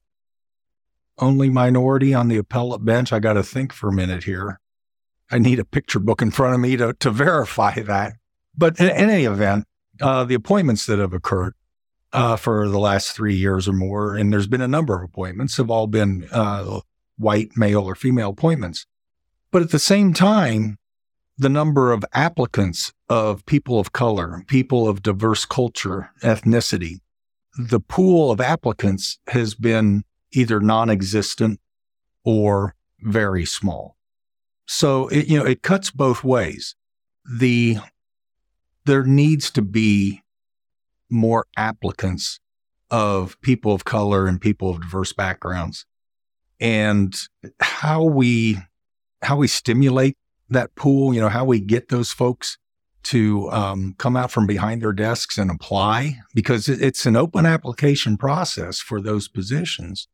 only 1.18 1.50
minority 1.50 2.14
on 2.14 2.28
the 2.28 2.36
appellate 2.36 2.84
bench. 2.84 3.12
I 3.12 3.18
got 3.18 3.34
to 3.34 3.42
think 3.42 3.72
for 3.72 3.88
a 3.88 3.92
minute 3.92 4.24
here. 4.24 4.60
I 5.30 5.38
need 5.38 5.58
a 5.58 5.64
picture 5.64 5.98
book 5.98 6.22
in 6.22 6.30
front 6.30 6.54
of 6.54 6.60
me 6.60 6.76
to, 6.76 6.94
to 6.94 7.10
verify 7.10 7.80
that. 7.80 8.14
But 8.56 8.80
in, 8.80 8.88
in 8.88 9.10
any 9.10 9.24
event, 9.24 9.66
uh, 10.00 10.24
the 10.24 10.34
appointments 10.34 10.86
that 10.86 10.98
have 10.98 11.12
occurred 11.12 11.54
uh, 12.12 12.36
for 12.36 12.68
the 12.68 12.78
last 12.78 13.12
three 13.12 13.34
years 13.34 13.68
or 13.68 13.72
more, 13.72 14.16
and 14.16 14.32
there's 14.32 14.46
been 14.46 14.62
a 14.62 14.68
number 14.68 14.96
of 14.96 15.02
appointments, 15.02 15.56
have 15.56 15.70
all 15.70 15.86
been 15.86 16.26
uh, 16.32 16.80
white, 17.18 17.50
male, 17.56 17.84
or 17.84 17.94
female 17.94 18.30
appointments. 18.30 18.86
But 19.50 19.62
at 19.62 19.70
the 19.70 19.78
same 19.78 20.14
time, 20.14 20.77
the 21.38 21.48
number 21.48 21.92
of 21.92 22.04
applicants 22.12 22.92
of 23.08 23.46
people 23.46 23.78
of 23.78 23.92
color, 23.92 24.42
people 24.48 24.88
of 24.88 25.02
diverse 25.02 25.44
culture, 25.44 26.10
ethnicity, 26.22 27.00
the 27.56 27.80
pool 27.80 28.30
of 28.30 28.40
applicants 28.40 29.18
has 29.28 29.54
been 29.54 30.04
either 30.32 30.60
non-existent 30.60 31.60
or 32.24 32.74
very 33.00 33.44
small. 33.44 33.96
So 34.66 35.08
it, 35.08 35.28
you 35.28 35.38
know, 35.38 35.46
it 35.46 35.62
cuts 35.62 35.90
both 35.90 36.24
ways. 36.24 36.74
The, 37.38 37.78
there 38.84 39.04
needs 39.04 39.50
to 39.52 39.62
be 39.62 40.22
more 41.08 41.46
applicants 41.56 42.40
of 42.90 43.40
people 43.40 43.72
of 43.72 43.84
color 43.84 44.26
and 44.26 44.40
people 44.40 44.70
of 44.70 44.82
diverse 44.82 45.12
backgrounds 45.12 45.86
and 46.60 47.14
how 47.60 48.02
we, 48.02 48.58
how 49.22 49.36
we 49.36 49.46
stimulate 49.46 50.16
that 50.50 50.74
pool, 50.74 51.14
you 51.14 51.20
know, 51.20 51.28
how 51.28 51.44
we 51.44 51.60
get 51.60 51.88
those 51.88 52.10
folks 52.10 52.58
to 53.04 53.50
um, 53.50 53.94
come 53.98 54.16
out 54.16 54.30
from 54.30 54.46
behind 54.46 54.82
their 54.82 54.92
desks 54.92 55.38
and 55.38 55.50
apply 55.50 56.18
because 56.34 56.68
it's 56.68 57.06
an 57.06 57.16
open 57.16 57.46
application 57.46 58.16
process 58.16 58.80
for 58.80 59.00
those 59.00 59.28
positions. 59.28 60.08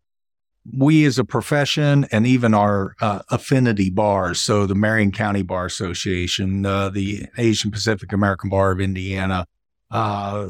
We 0.73 1.05
as 1.05 1.19
a 1.19 1.25
profession 1.25 2.07
and 2.11 2.27
even 2.27 2.55
our 2.55 2.95
uh, 3.01 3.21
affinity 3.31 3.91
bars, 3.91 4.41
so 4.41 4.67
the 4.67 4.75
Marion 4.75 5.13
County 5.13 5.43
Bar 5.43 5.67
Association, 5.67 6.65
uh, 6.65 6.89
the 6.89 7.27
Asian 7.37 7.71
Pacific 7.71 8.13
American 8.13 8.49
Bar 8.49 8.71
of 8.71 8.81
Indiana, 8.81 9.47
uh, 9.91 10.47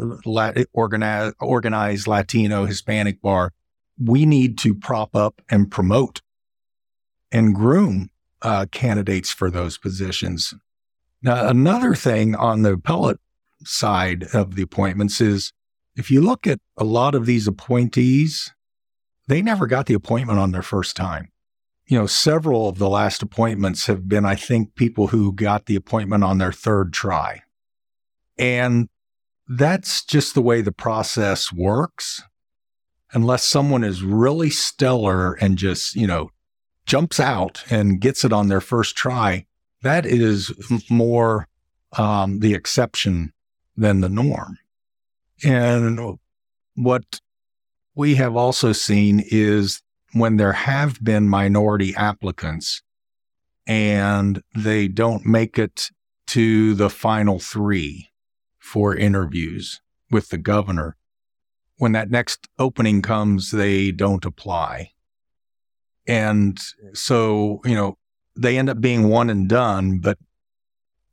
organized 0.73 2.07
Latino 2.07 2.64
Hispanic 2.64 3.20
Bar, 3.20 3.53
we 4.03 4.27
need 4.27 4.59
to 4.59 4.75
prop 4.75 5.16
up 5.16 5.40
and 5.51 5.70
promote 5.70 6.20
and 7.33 7.55
groom 7.55 8.11
uh, 8.44 8.66
candidates 8.70 9.30
for 9.30 9.50
those 9.50 9.78
positions. 9.78 10.54
Now, 11.22 11.48
another 11.48 11.94
thing 11.94 12.37
on 12.37 12.62
the 12.62 12.74
appellate 12.74 13.18
side 13.64 14.24
of 14.35 14.54
the 14.54 14.62
appointments 14.62 15.20
is 15.20 15.52
if 15.96 16.11
you 16.11 16.20
look 16.20 16.46
at 16.46 16.61
a 16.76 16.85
lot 16.85 17.14
of 17.14 17.24
these 17.24 17.48
appointees, 17.48 18.52
they 19.26 19.40
never 19.40 19.66
got 19.66 19.87
the 19.87 19.94
appointment 19.94 20.38
on 20.38 20.52
their 20.52 20.62
first 20.62 20.96
time. 20.96 21.30
You 21.87 21.98
know, 21.98 22.07
several 22.07 22.68
of 22.68 22.78
the 22.78 22.88
last 22.88 23.22
appointments 23.22 23.87
have 23.87 24.09
been, 24.09 24.24
I 24.24 24.35
think, 24.35 24.74
people 24.74 25.09
who 25.09 25.33
got 25.33 25.66
the 25.66 25.76
appointment 25.76 26.24
on 26.24 26.38
their 26.38 26.52
third 26.52 26.92
try. 26.92 27.42
And 28.38 28.88
that's 29.48 30.04
just 30.04 30.35
the 30.35 30.42
way 30.42 30.61
the 30.61 30.72
process 30.72 31.52
works. 31.52 32.22
Unless 33.12 33.44
someone 33.44 33.85
is 33.85 34.02
really 34.02 34.50
stellar 34.50 35.35
and 35.35 35.57
just, 35.57 35.94
you 35.94 36.07
know, 36.07 36.30
jumps 36.87 37.18
out 37.18 37.64
and 37.70 38.01
gets 38.01 38.25
it 38.25 38.33
on 38.33 38.49
their 38.49 38.61
first 38.61 38.97
try, 38.97 39.47
that 39.83 40.07
is 40.07 40.53
more 40.90 41.49
um, 41.97 42.40
the 42.40 42.55
exception 42.55 43.33
than 43.77 44.01
the 44.01 44.09
norm. 44.09 44.59
And 45.44 46.18
what 46.75 47.20
we 47.94 48.16
have 48.16 48.37
also 48.37 48.73
seen 48.73 49.23
is 49.31 49.83
when 50.12 50.37
there 50.37 50.53
have 50.53 51.03
been 51.03 51.29
minority 51.29 51.94
applicants 51.97 52.83
and 53.66 54.42
they 54.55 54.88
don't 54.88 55.27
make 55.27 55.59
it 55.59 55.90
to 56.29 56.75
the 56.75 56.90
final 56.90 57.38
three 57.38 58.11
for 58.59 58.97
interviews 58.97 59.81
with 60.11 60.29
the 60.29 60.38
governor, 60.38 60.97
when 61.77 61.92
that 61.92 62.11
next 62.11 62.49
opening 62.59 63.03
comes, 63.03 63.51
they 63.51 63.90
don't 63.90 64.25
apply. 64.25 64.93
And 66.07 66.59
so, 66.93 67.61
you 67.64 67.75
know, 67.75 67.97
they 68.37 68.59
end 68.59 68.69
up 68.69 68.81
being 68.81 69.09
one 69.09 69.31
and 69.31 69.49
done, 69.49 69.99
but 69.99 70.19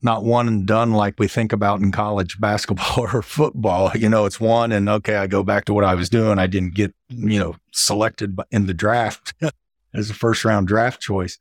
not 0.01 0.23
one 0.23 0.47
and 0.47 0.65
done 0.65 0.91
like 0.91 1.19
we 1.19 1.27
think 1.27 1.53
about 1.53 1.79
in 1.79 1.91
college 1.91 2.39
basketball 2.39 3.07
or 3.13 3.21
football. 3.21 3.91
You 3.95 4.09
know, 4.09 4.25
it's 4.25 4.39
one 4.39 4.71
and 4.71 4.89
okay, 4.89 5.15
I 5.15 5.27
go 5.27 5.43
back 5.43 5.65
to 5.65 5.73
what 5.73 5.83
I 5.83 5.95
was 5.95 6.09
doing. 6.09 6.39
I 6.39 6.47
didn't 6.47 6.73
get, 6.73 6.93
you 7.09 7.39
know, 7.39 7.55
selected 7.71 8.37
in 8.49 8.67
the 8.67 8.73
draft 8.73 9.33
as 9.93 10.09
a 10.09 10.13
first 10.13 10.43
round 10.43 10.67
draft 10.67 11.01
choice. 11.01 11.39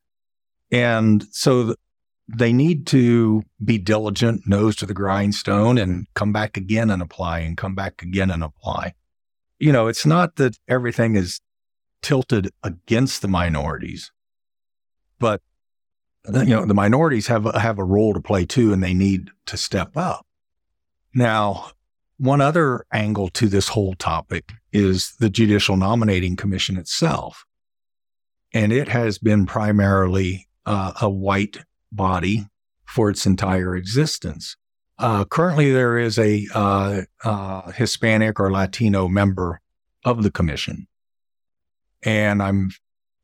And 0.70 1.24
so 1.32 1.74
they 2.28 2.52
need 2.52 2.86
to 2.88 3.42
be 3.64 3.78
diligent, 3.78 4.46
nose 4.46 4.76
to 4.76 4.86
the 4.86 4.94
grindstone 4.94 5.78
and 5.78 6.06
come 6.14 6.32
back 6.32 6.56
again 6.56 6.90
and 6.90 7.02
apply 7.02 7.40
and 7.40 7.56
come 7.56 7.74
back 7.74 8.02
again 8.02 8.30
and 8.30 8.44
apply. 8.44 8.94
You 9.58 9.72
know, 9.72 9.88
it's 9.88 10.06
not 10.06 10.36
that 10.36 10.56
everything 10.68 11.16
is 11.16 11.40
tilted 12.02 12.50
against 12.62 13.22
the 13.22 13.28
minorities, 13.28 14.12
but 15.18 15.42
you 16.26 16.44
know, 16.46 16.64
the 16.64 16.74
minorities 16.74 17.28
have 17.28 17.44
have 17.54 17.78
a 17.78 17.84
role 17.84 18.14
to 18.14 18.20
play 18.20 18.44
too, 18.44 18.72
and 18.72 18.82
they 18.82 18.94
need 18.94 19.30
to 19.46 19.56
step 19.56 19.96
up. 19.96 20.26
Now, 21.14 21.70
one 22.18 22.40
other 22.40 22.84
angle 22.92 23.28
to 23.30 23.48
this 23.48 23.68
whole 23.68 23.94
topic 23.94 24.52
is 24.72 25.14
the 25.18 25.30
Judicial 25.30 25.76
Nominating 25.76 26.36
Commission 26.36 26.76
itself, 26.76 27.44
and 28.52 28.72
it 28.72 28.88
has 28.88 29.18
been 29.18 29.46
primarily 29.46 30.48
uh, 30.66 30.92
a 31.00 31.08
white 31.08 31.58
body 31.90 32.46
for 32.84 33.10
its 33.10 33.26
entire 33.26 33.74
existence. 33.74 34.56
Uh, 34.98 35.24
currently, 35.24 35.72
there 35.72 35.98
is 35.98 36.18
a 36.18 36.46
uh, 36.54 37.02
uh 37.24 37.72
Hispanic 37.72 38.38
or 38.38 38.52
Latino 38.52 39.08
member 39.08 39.60
of 40.04 40.22
the 40.22 40.30
commission, 40.30 40.86
and 42.02 42.42
I'm 42.42 42.70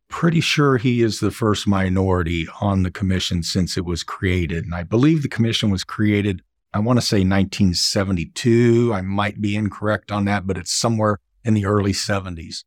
pretty 0.09 0.41
sure 0.41 0.77
he 0.77 1.03
is 1.03 1.21
the 1.21 1.31
first 1.31 1.67
minority 1.67 2.47
on 2.61 2.83
the 2.83 2.91
commission 2.91 3.43
since 3.43 3.77
it 3.77 3.85
was 3.85 4.03
created. 4.03 4.65
And 4.65 4.75
I 4.75 4.83
believe 4.83 5.23
the 5.23 5.29
commission 5.29 5.71
was 5.71 5.85
created, 5.85 6.43
I 6.73 6.79
want 6.79 6.99
to 6.99 7.05
say 7.05 7.19
1972. 7.19 8.93
I 8.95 9.01
might 9.01 9.41
be 9.41 9.57
incorrect 9.57 10.13
on 10.13 10.25
that, 10.27 10.47
but 10.47 10.59
it's 10.59 10.73
somewhere 10.73 11.19
in 11.45 11.55
the 11.55 11.67
early 11.67 11.93
70s. 11.93 12.65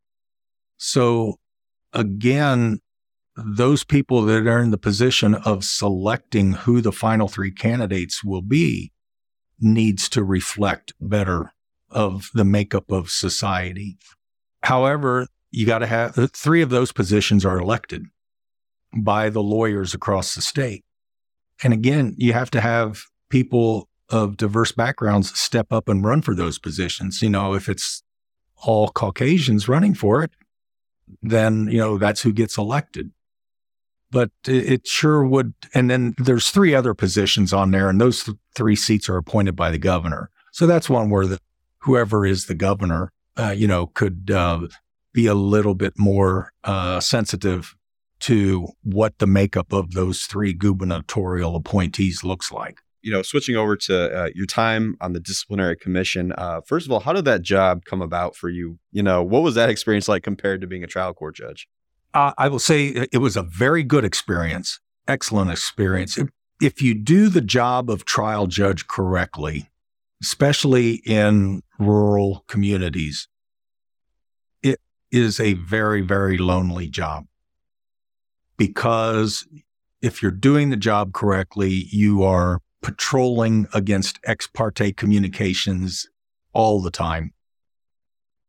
So 0.77 1.35
again, 1.93 2.79
those 3.35 3.83
people 3.83 4.23
that 4.23 4.47
are 4.47 4.61
in 4.61 4.71
the 4.71 4.77
position 4.77 5.35
of 5.35 5.63
selecting 5.63 6.53
who 6.53 6.81
the 6.81 6.91
final 6.91 7.27
three 7.27 7.51
candidates 7.51 8.23
will 8.23 8.41
be 8.41 8.91
needs 9.59 10.09
to 10.09 10.23
reflect 10.23 10.93
better 10.99 11.53
of 11.89 12.29
the 12.33 12.45
makeup 12.45 12.91
of 12.91 13.09
society. 13.09 13.97
However, 14.63 15.27
you 15.51 15.65
got 15.65 15.79
to 15.79 15.87
have 15.87 16.15
three 16.33 16.61
of 16.61 16.69
those 16.69 16.91
positions 16.91 17.45
are 17.45 17.59
elected 17.59 18.05
by 18.95 19.29
the 19.29 19.43
lawyers 19.43 19.93
across 19.93 20.35
the 20.35 20.41
state. 20.41 20.83
And 21.63 21.73
again, 21.73 22.15
you 22.17 22.33
have 22.33 22.51
to 22.51 22.61
have 22.61 23.03
people 23.29 23.89
of 24.09 24.37
diverse 24.37 24.71
backgrounds 24.71 25.37
step 25.39 25.71
up 25.71 25.87
and 25.87 26.03
run 26.03 26.21
for 26.21 26.33
those 26.33 26.57
positions. 26.57 27.21
You 27.21 27.29
know, 27.29 27.53
if 27.53 27.69
it's 27.69 28.03
all 28.63 28.89
Caucasians 28.89 29.67
running 29.67 29.93
for 29.93 30.23
it, 30.23 30.31
then, 31.21 31.67
you 31.69 31.77
know, 31.77 31.97
that's 31.97 32.21
who 32.21 32.31
gets 32.31 32.57
elected. 32.57 33.11
But 34.11 34.31
it, 34.47 34.87
sure 34.87 35.23
would. 35.23 35.53
And 35.73 35.89
then 35.89 36.15
there's 36.17 36.49
three 36.49 36.73
other 36.73 36.95
positions 36.95 37.53
on 37.53 37.71
there, 37.71 37.89
and 37.89 38.01
those 38.01 38.23
th- 38.23 38.37
three 38.55 38.75
seats 38.75 39.07
are 39.07 39.17
appointed 39.17 39.55
by 39.55 39.69
the 39.69 39.77
governor. 39.77 40.31
So 40.51 40.65
that's 40.65 40.89
one 40.89 41.11
where 41.11 41.27
the, 41.27 41.39
whoever 41.79 42.25
is 42.25 42.47
the 42.47 42.55
governor, 42.55 43.11
uh, 43.37 43.53
you 43.55 43.67
know, 43.67 43.87
could 43.87 44.31
uh, 44.31 44.61
be 45.19 45.27
a 45.27 45.33
little 45.33 45.75
bit 45.75 45.93
more 45.97 46.53
uh, 46.63 46.99
sensitive 47.01 47.75
to 48.21 48.69
what 48.83 49.17
the 49.19 49.27
makeup 49.27 49.73
of 49.73 49.91
those 49.91 50.23
three 50.23 50.53
gubernatorial 50.53 51.55
appointees 51.55 52.23
looks 52.23 52.51
like. 52.51 52.79
You 53.01 53.11
know, 53.11 53.21
switching 53.21 53.55
over 53.55 53.75
to 53.77 53.95
uh, 54.17 54.29
your 54.33 54.45
time 54.45 54.95
on 55.01 55.13
the 55.13 55.19
disciplinary 55.19 55.75
commission. 55.75 56.33
Uh, 56.37 56.61
first 56.61 56.85
of 56.85 56.91
all, 56.91 56.99
how 57.01 57.13
did 57.13 57.25
that 57.25 57.41
job 57.41 57.83
come 57.85 58.01
about 58.01 58.35
for 58.35 58.49
you? 58.49 58.77
You 58.91 59.03
know, 59.03 59.23
what 59.23 59.41
was 59.41 59.55
that 59.55 59.69
experience 59.69 60.07
like 60.07 60.23
compared 60.23 60.61
to 60.61 60.67
being 60.67 60.83
a 60.83 60.87
trial 60.87 61.13
court 61.13 61.35
judge? 61.35 61.67
Uh, 62.13 62.33
I 62.37 62.47
will 62.47 62.59
say 62.59 63.07
it 63.11 63.19
was 63.19 63.35
a 63.35 63.43
very 63.43 63.83
good 63.83 64.05
experience, 64.05 64.79
excellent 65.07 65.51
experience. 65.51 66.17
If, 66.17 66.29
if 66.61 66.81
you 66.81 66.93
do 66.93 67.29
the 67.29 67.41
job 67.41 67.89
of 67.89 68.05
trial 68.05 68.47
judge 68.47 68.87
correctly, 68.87 69.69
especially 70.21 71.01
in 71.05 71.61
rural 71.77 72.43
communities, 72.47 73.27
is 75.11 75.39
a 75.39 75.53
very, 75.53 76.01
very 76.01 76.37
lonely 76.37 76.87
job 76.87 77.25
because 78.59 79.47
if 80.01 80.21
you're 80.21 80.31
doing 80.31 80.69
the 80.69 80.77
job 80.77 81.13
correctly, 81.13 81.87
you 81.91 82.23
are 82.23 82.59
patrolling 82.81 83.67
against 83.73 84.19
ex 84.25 84.47
parte 84.47 84.93
communications 84.93 86.07
all 86.53 86.81
the 86.81 86.91
time. 86.91 87.33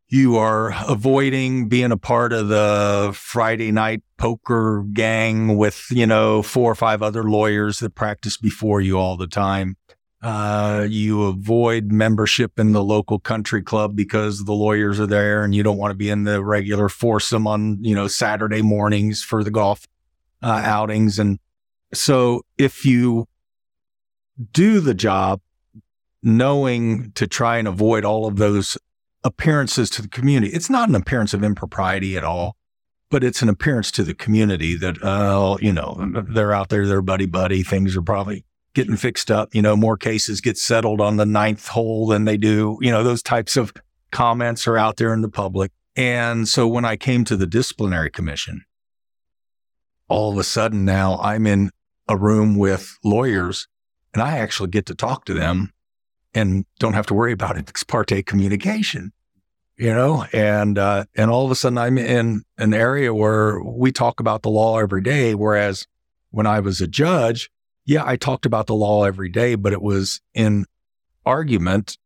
You 0.09 0.37
are 0.37 0.73
avoiding 0.89 1.69
being 1.69 1.93
a 1.93 1.97
part 1.97 2.33
of 2.33 2.49
the 2.49 3.13
Friday 3.15 3.71
night 3.71 4.03
poker 4.17 4.85
gang 4.93 5.57
with, 5.57 5.87
you 5.91 6.07
know, 6.07 6.43
four 6.43 6.73
or 6.73 6.75
five 6.75 7.01
other 7.01 7.23
lawyers 7.23 7.79
that 7.79 7.95
practice 7.95 8.37
before 8.37 8.81
you 8.81 8.99
all 8.99 9.17
the 9.17 9.29
time. 9.29 9.77
Uh, 10.23 10.87
you 10.87 11.23
avoid 11.23 11.91
membership 11.91 12.59
in 12.59 12.73
the 12.73 12.85
local 12.85 13.19
country 13.19 13.63
club 13.63 13.97
because 13.97 14.45
the 14.45 14.53
lawyers 14.53 15.01
are 15.01 15.07
there 15.07 15.43
and 15.43 15.55
you 15.55 15.63
don't 15.63 15.79
want 15.79 15.91
to 15.91 15.97
be 15.97 16.11
in 16.11 16.25
the 16.25 16.45
regular 16.45 16.91
foursome 16.91 17.47
on, 17.47 17.83
you 17.83 17.95
know, 17.95 18.07
Saturday 18.07 18.61
mornings 18.61 19.23
for 19.23 19.43
the 19.43 19.51
golf 19.51 19.89
uh, 20.43 20.61
outings. 20.63 21.19
And 21.19 21.39
so 21.95 22.43
if 22.59 22.85
you 22.85 23.29
do 24.53 24.81
the 24.81 24.95
job 24.95 25.41
knowing 26.23 27.13
to 27.13 27.27
try 27.27 27.57
and 27.57 27.67
avoid 27.67 28.05
all 28.05 28.27
of 28.27 28.37
those 28.37 28.77
appearances 29.25 29.89
to 29.89 30.03
the 30.03 30.09
community, 30.09 30.53
it's 30.53 30.69
not 30.69 30.91
an 30.91 30.95
appearance 30.95 31.33
of 31.33 31.43
impropriety 31.43 32.19
at 32.19 32.25
all, 32.25 32.57
but 33.11 33.25
it's 33.25 33.41
an 33.41 33.49
appearance 33.49 33.91
to 33.93 34.03
the 34.03 34.15
community 34.15 34.77
that, 34.77 35.03
uh, 35.03 35.57
you 35.63 35.73
know, 35.73 36.13
they're 36.29 36.53
out 36.53 36.69
there, 36.69 36.87
they're 36.87 37.01
buddy 37.01 37.27
buddy. 37.27 37.63
Things 37.63 37.97
are 37.97 38.03
probably 38.03 38.45
getting 38.75 38.97
fixed 38.97 39.31
up. 39.31 39.55
You 39.55 39.63
know, 39.63 39.77
more 39.77 39.97
cases 39.97 40.41
get 40.41 40.59
settled 40.59 41.01
on 41.01 41.17
the 41.17 41.27
ninth 41.27 41.69
hole 41.69 42.07
than 42.07 42.25
they 42.25 42.37
do. 42.37 42.79
You 42.81 42.91
know, 42.91 43.03
those 43.03 43.23
types 43.23 43.57
of 43.57 43.73
comments 44.11 44.67
are 44.67 44.77
out 44.77 44.97
there 44.97 45.13
in 45.13 45.23
the 45.23 45.29
public. 45.29 45.73
And 45.97 46.49
so 46.49 46.67
when 46.69 46.85
I 46.85 46.97
came 46.97 47.25
to 47.25 47.37
the 47.37 47.47
disciplinary 47.47 48.11
commission, 48.11 48.65
all 50.09 50.33
of 50.33 50.39
a 50.39 50.45
sudden 50.45 50.85
now 50.85 51.19
I'm 51.19 51.47
in 51.47 51.71
a 52.09 52.17
room 52.17 52.57
with 52.57 52.99
lawyers 53.05 53.69
and 54.13 54.23
I 54.23 54.39
actually 54.39 54.71
get 54.71 54.87
to 54.87 54.95
talk 54.95 55.25
to 55.27 55.35
them 55.35 55.73
and 56.35 56.65
don't 56.79 56.95
have 56.95 57.07
to 57.07 57.15
worry 57.15 57.33
about 57.33 57.57
it. 57.57 57.69
ex 57.69 57.83
parte 57.85 58.23
communication, 58.23 59.13
you 59.77 59.93
know, 59.93 60.25
and, 60.33 60.79
uh, 60.79 61.05
and 61.15 61.31
all 61.31 61.45
of 61.45 61.51
a 61.51 61.55
sudden 61.55 61.79
I'm 61.79 61.99
in 61.99 62.43
an 62.59 62.75
area 62.75 63.15
where 63.15 63.61
we 63.63 63.93
talk 63.93 64.21
about 64.21 64.43
the 64.43 64.51
law 64.51 64.79
every 64.79 65.03
day. 65.03 65.35
Whereas 65.35 65.87
when 66.31 66.47
I 66.47 66.61
was 66.61 66.81
a 66.81 66.89
judge, 66.89 67.51
yeah, 67.91 68.05
I 68.07 68.15
talked 68.15 68.47
about 68.47 68.69
the 68.69 68.75
law 68.75 69.03
every 69.03 69.29
day, 69.29 69.57
but 69.57 69.73
it 69.73 69.83
was 69.83 70.21
in 70.33 70.65
argument 71.27 71.99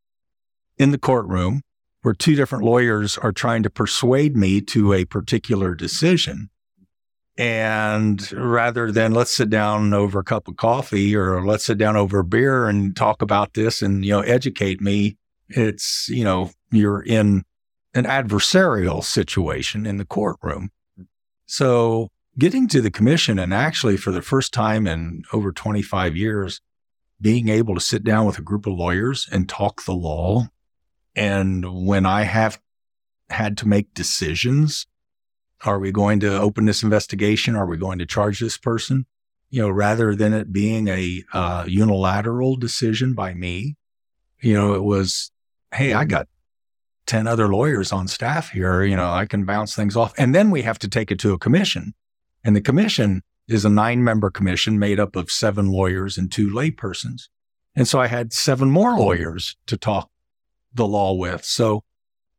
in 0.79 0.93
the 0.93 0.99
courtroom 0.99 1.61
where 2.01 2.15
two 2.15 2.35
different 2.35 2.65
lawyers 2.65 3.19
are 3.19 3.33
trying 3.33 3.63
to 3.65 3.69
persuade 3.69 4.35
me 4.35 4.63
to 4.63 4.95
a 4.95 5.05
particular 5.05 5.75
decision. 5.75 6.49
And 7.37 8.33
rather 8.33 8.91
than 8.91 9.13
let's 9.13 9.33
sit 9.33 9.51
down 9.51 9.93
over 9.93 10.21
a 10.21 10.25
cup 10.25 10.49
of 10.49 10.57
coffee 10.57 11.15
or 11.15 11.45
let's 11.45 11.67
sit 11.67 11.77
down 11.77 11.97
over 11.97 12.21
a 12.21 12.25
beer 12.25 12.67
and 12.67 12.97
talk 12.97 13.21
about 13.21 13.53
this 13.53 13.83
and, 13.83 14.07
you 14.07 14.13
know, 14.13 14.21
educate 14.21 14.81
me, 14.81 15.19
it's, 15.51 16.09
you 16.09 16.25
know, 16.25 16.51
you're 16.71 17.03
in 17.03 17.45
an 17.93 18.05
adversarial 18.05 19.05
situation 19.05 19.85
in 19.85 19.99
the 19.99 20.07
courtroom. 20.07 20.71
So 21.45 22.09
getting 22.39 22.69
to 22.69 22.81
the 22.81 22.91
commission 22.91 23.39
and 23.39 23.55
actually 23.55 23.97
for 23.97 24.11
the 24.11 24.23
first 24.23 24.53
time 24.53 24.87
in 24.87 25.23
over 25.33 25.53
25 25.53 26.17
years, 26.17 26.61
being 27.21 27.49
able 27.49 27.75
to 27.75 27.81
sit 27.81 28.05
down 28.05 28.27
with 28.27 28.39
a 28.39 28.43
group 28.43 28.67
of 28.67 28.75
lawyers 28.75 29.29
and 29.31 29.49
talk 29.49 29.85
the 29.85 29.93
law. 29.93 30.49
And 31.15 31.87
when 31.87 32.07
I 32.07 32.23
have 32.23 32.61
had 33.31 33.57
to 33.59 33.69
make 33.69 33.95
decisions, 33.95 34.87
are 35.65 35.79
we 35.79 35.93
going 35.93 36.21
to 36.21 36.39
open 36.39 36.67
this 36.67 36.83
investigation? 36.83 37.57
Are 37.57 37.67
we 37.67 37.77
going 37.77 37.99
to 37.99 38.07
charge 38.07 38.41
this 38.41 38.59
person? 38.59 39.07
You 39.51 39.63
know, 39.63 39.71
rather 39.71 40.15
than 40.15 40.33
it 40.33 40.53
being 40.53 40.89
a 40.89 41.23
uh, 41.33 41.65
unilateral 41.67 42.57
decision 42.57 43.15
by 43.15 43.35
me, 43.35 43.77
you 44.41 44.53
know, 44.53 44.75
it 44.75 44.83
was, 44.83 45.31
hey, 45.73 45.95
I 45.95 46.05
got 46.05 46.29
10 47.07 47.27
other 47.27 47.49
lawyers 47.49 47.93
on 47.93 48.09
staff 48.09 48.51
here. 48.51 48.83
You 48.83 48.97
know, 48.97 49.11
I 49.11 49.27
can 49.27 49.45
bounce 49.45 49.75
things 49.75 49.97
off. 49.97 50.13
And 50.19 50.35
then 50.35 50.51
we 50.51 50.63
have 50.63 50.79
to 50.81 50.89
take 50.89 51.11
it 51.11 51.19
to 51.21 51.33
a 51.33 51.39
commission. 51.39 51.95
And 52.45 52.55
the 52.55 52.61
commission 52.61 53.23
is 53.49 53.65
a 53.65 53.71
nine 53.71 54.05
member 54.05 54.31
commission 54.31 54.79
made 54.79 55.01
up 55.01 55.17
of 55.17 55.31
seven 55.31 55.71
lawyers 55.71 56.19
and 56.19 56.31
two 56.31 56.49
laypersons. 56.49 57.29
And 57.75 57.89
so 57.89 58.01
I 58.01 58.07
had 58.07 58.33
seven 58.33 58.71
more 58.71 58.97
lawyers 58.99 59.57
to 59.67 59.77
talk 59.77 60.11
the 60.73 60.87
law 60.87 61.13
with. 61.13 61.45
So 61.45 61.83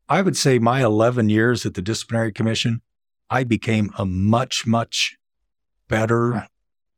I 0.07 0.21
would 0.21 0.37
say 0.37 0.59
my 0.59 0.83
11 0.83 1.29
years 1.29 1.65
at 1.65 1.73
the 1.73 1.81
disciplinary 1.81 2.31
commission, 2.31 2.81
I 3.29 3.43
became 3.43 3.91
a 3.97 4.05
much, 4.05 4.67
much 4.67 5.17
better 5.87 6.47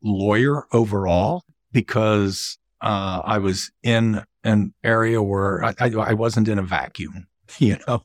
lawyer 0.01 0.67
overall 0.71 1.43
because 1.71 2.57
uh, 2.81 3.21
I 3.23 3.37
was 3.39 3.71
in 3.81 4.23
an 4.43 4.73
area 4.83 5.21
where 5.21 5.63
I, 5.63 5.73
I, 5.79 5.91
I 5.95 6.13
wasn't 6.13 6.47
in 6.47 6.59
a 6.59 6.63
vacuum. 6.63 7.27
You 7.59 7.77
know, 7.87 8.03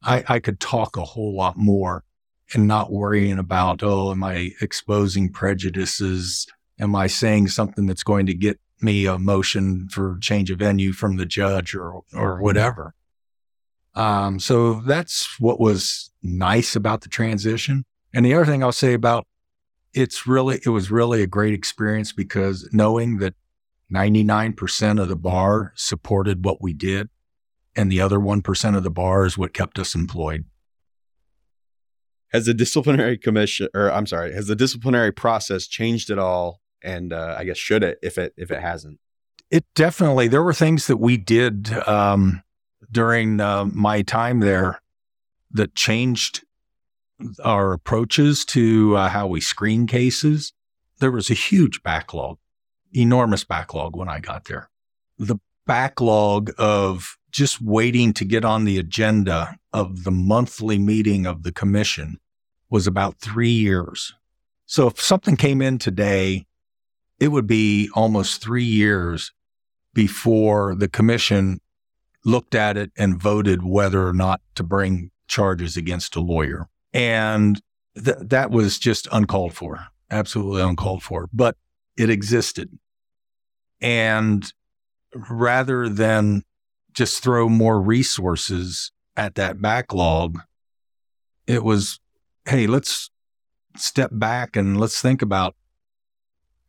I, 0.00 0.22
I 0.28 0.38
could 0.38 0.60
talk 0.60 0.96
a 0.96 1.02
whole 1.02 1.34
lot 1.34 1.56
more 1.56 2.04
and 2.54 2.66
not 2.66 2.92
worrying 2.92 3.38
about, 3.38 3.82
oh, 3.82 4.10
am 4.10 4.24
I 4.24 4.52
exposing 4.60 5.30
prejudices? 5.30 6.46
Am 6.78 6.94
I 6.94 7.06
saying 7.06 7.48
something 7.48 7.86
that's 7.86 8.02
going 8.02 8.26
to 8.26 8.34
get 8.34 8.58
me 8.80 9.06
a 9.06 9.18
motion 9.18 9.88
for 9.88 10.18
change 10.20 10.50
of 10.50 10.58
venue 10.58 10.92
from 10.92 11.16
the 11.16 11.26
judge 11.26 11.74
or, 11.74 12.00
or 12.14 12.40
whatever? 12.40 12.94
Um, 13.94 14.40
so 14.40 14.80
that's 14.80 15.38
what 15.40 15.60
was 15.60 16.10
nice 16.22 16.76
about 16.76 17.02
the 17.02 17.08
transition. 17.08 17.84
And 18.14 18.24
the 18.24 18.34
other 18.34 18.46
thing 18.46 18.62
I'll 18.62 18.72
say 18.72 18.94
about 18.94 19.26
it's 19.92 20.26
really, 20.26 20.60
it 20.64 20.68
was 20.68 20.90
really 20.90 21.22
a 21.22 21.26
great 21.26 21.52
experience 21.52 22.12
because 22.12 22.68
knowing 22.72 23.18
that 23.18 23.34
99% 23.92 25.02
of 25.02 25.08
the 25.08 25.16
bar 25.16 25.72
supported 25.74 26.44
what 26.44 26.62
we 26.62 26.72
did 26.72 27.08
and 27.74 27.90
the 27.90 28.00
other 28.00 28.18
1% 28.18 28.76
of 28.76 28.82
the 28.84 28.90
bar 28.90 29.26
is 29.26 29.36
what 29.36 29.52
kept 29.52 29.78
us 29.78 29.94
employed 29.94 30.44
has 32.32 32.46
the 32.46 32.54
disciplinary 32.54 33.18
commission 33.18 33.68
or 33.74 33.90
i'm 33.92 34.06
sorry 34.06 34.32
has 34.32 34.46
the 34.46 34.56
disciplinary 34.56 35.12
process 35.12 35.66
changed 35.66 36.10
at 36.10 36.18
all 36.18 36.60
and 36.82 37.12
uh, 37.12 37.36
i 37.38 37.44
guess 37.44 37.58
should 37.58 37.82
it 37.82 37.98
if 38.02 38.18
it 38.18 38.32
if 38.36 38.50
it 38.50 38.60
hasn't 38.60 38.98
it 39.50 39.64
definitely 39.74 40.28
there 40.28 40.42
were 40.42 40.54
things 40.54 40.86
that 40.86 40.98
we 40.98 41.16
did 41.16 41.72
um, 41.88 42.42
during 42.90 43.40
uh, 43.40 43.64
my 43.64 44.02
time 44.02 44.40
there 44.40 44.80
that 45.50 45.74
changed 45.74 46.44
our 47.44 47.72
approaches 47.72 48.44
to 48.46 48.96
uh, 48.96 49.08
how 49.08 49.26
we 49.26 49.40
screen 49.40 49.86
cases. 49.86 50.52
There 50.98 51.10
was 51.10 51.30
a 51.30 51.34
huge 51.34 51.82
backlog, 51.82 52.38
enormous 52.92 53.44
backlog 53.44 53.96
when 53.96 54.08
I 54.08 54.20
got 54.20 54.44
there. 54.44 54.70
The 55.18 55.36
backlog 55.70 56.50
of 56.58 57.16
just 57.30 57.62
waiting 57.62 58.12
to 58.12 58.24
get 58.24 58.44
on 58.44 58.64
the 58.64 58.76
agenda 58.76 59.56
of 59.72 60.02
the 60.02 60.10
monthly 60.10 60.80
meeting 60.80 61.26
of 61.26 61.44
the 61.44 61.52
commission 61.52 62.18
was 62.70 62.88
about 62.88 63.20
three 63.20 63.52
years. 63.52 64.12
So 64.66 64.88
if 64.88 65.00
something 65.00 65.36
came 65.36 65.62
in 65.62 65.78
today, 65.78 66.44
it 67.20 67.28
would 67.28 67.46
be 67.46 67.88
almost 67.94 68.42
three 68.42 68.64
years 68.64 69.30
before 69.94 70.74
the 70.74 70.88
commission 70.88 71.60
looked 72.24 72.56
at 72.56 72.76
it 72.76 72.90
and 72.96 73.22
voted 73.22 73.62
whether 73.62 74.04
or 74.04 74.12
not 74.12 74.40
to 74.56 74.64
bring 74.64 75.12
charges 75.28 75.76
against 75.76 76.16
a 76.16 76.20
lawyer. 76.20 76.68
And 76.92 77.62
th- 77.94 78.16
that 78.22 78.50
was 78.50 78.76
just 78.76 79.06
uncalled 79.12 79.54
for, 79.54 79.86
absolutely 80.10 80.62
uncalled 80.62 81.04
for, 81.04 81.28
but 81.32 81.56
it 81.96 82.10
existed. 82.10 82.76
And 83.80 84.52
rather 85.14 85.88
than 85.88 86.42
just 86.92 87.22
throw 87.22 87.48
more 87.48 87.80
resources 87.80 88.92
at 89.16 89.34
that 89.36 89.60
backlog, 89.60 90.40
it 91.46 91.64
was, 91.64 92.00
hey, 92.46 92.66
let's 92.66 93.10
step 93.76 94.10
back 94.12 94.56
and 94.56 94.78
let's 94.78 95.00
think 95.00 95.22
about 95.22 95.54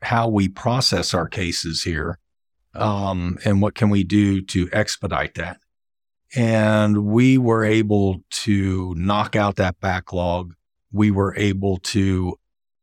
how 0.01 0.27
we 0.27 0.47
process 0.47 1.13
our 1.13 1.27
cases 1.27 1.83
here 1.83 2.17
um, 2.73 3.37
and 3.45 3.61
what 3.61 3.75
can 3.75 3.89
we 3.89 4.03
do 4.03 4.41
to 4.41 4.69
expedite 4.71 5.35
that. 5.35 5.57
And 6.35 7.05
we 7.05 7.37
were 7.37 7.65
able 7.65 8.23
to 8.29 8.95
knock 8.95 9.35
out 9.35 9.57
that 9.57 9.79
backlog. 9.79 10.53
We 10.91 11.11
were 11.11 11.35
able 11.35 11.77
to 11.77 12.37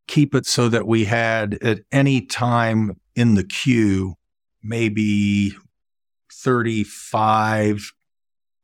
keep 0.06 0.34
it 0.34 0.46
so 0.46 0.68
that 0.68 0.86
we 0.86 1.04
had 1.04 1.54
at 1.62 1.80
any 1.90 2.20
time 2.20 3.00
in 3.14 3.34
the 3.34 3.44
queue, 3.44 4.14
maybe 4.62 5.54
35 6.32 7.92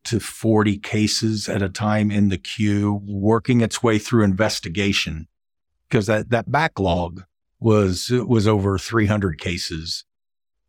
to 0.05 0.21
40 0.21 0.79
cases 0.79 1.49
at 1.49 1.63
a 1.63 1.69
time 1.69 2.11
in 2.11 2.29
the 2.29 2.39
queue, 2.39 3.01
working 3.07 3.61
its 3.61 3.83
way 3.83 3.99
through 3.99 4.25
investigation. 4.25 5.29
Because 5.89 6.07
that, 6.07 6.31
that 6.31 6.51
backlog 6.51 7.25
was, 7.59 8.11
was 8.11 8.47
over 8.47 8.79
300 8.79 9.39
cases 9.39 10.05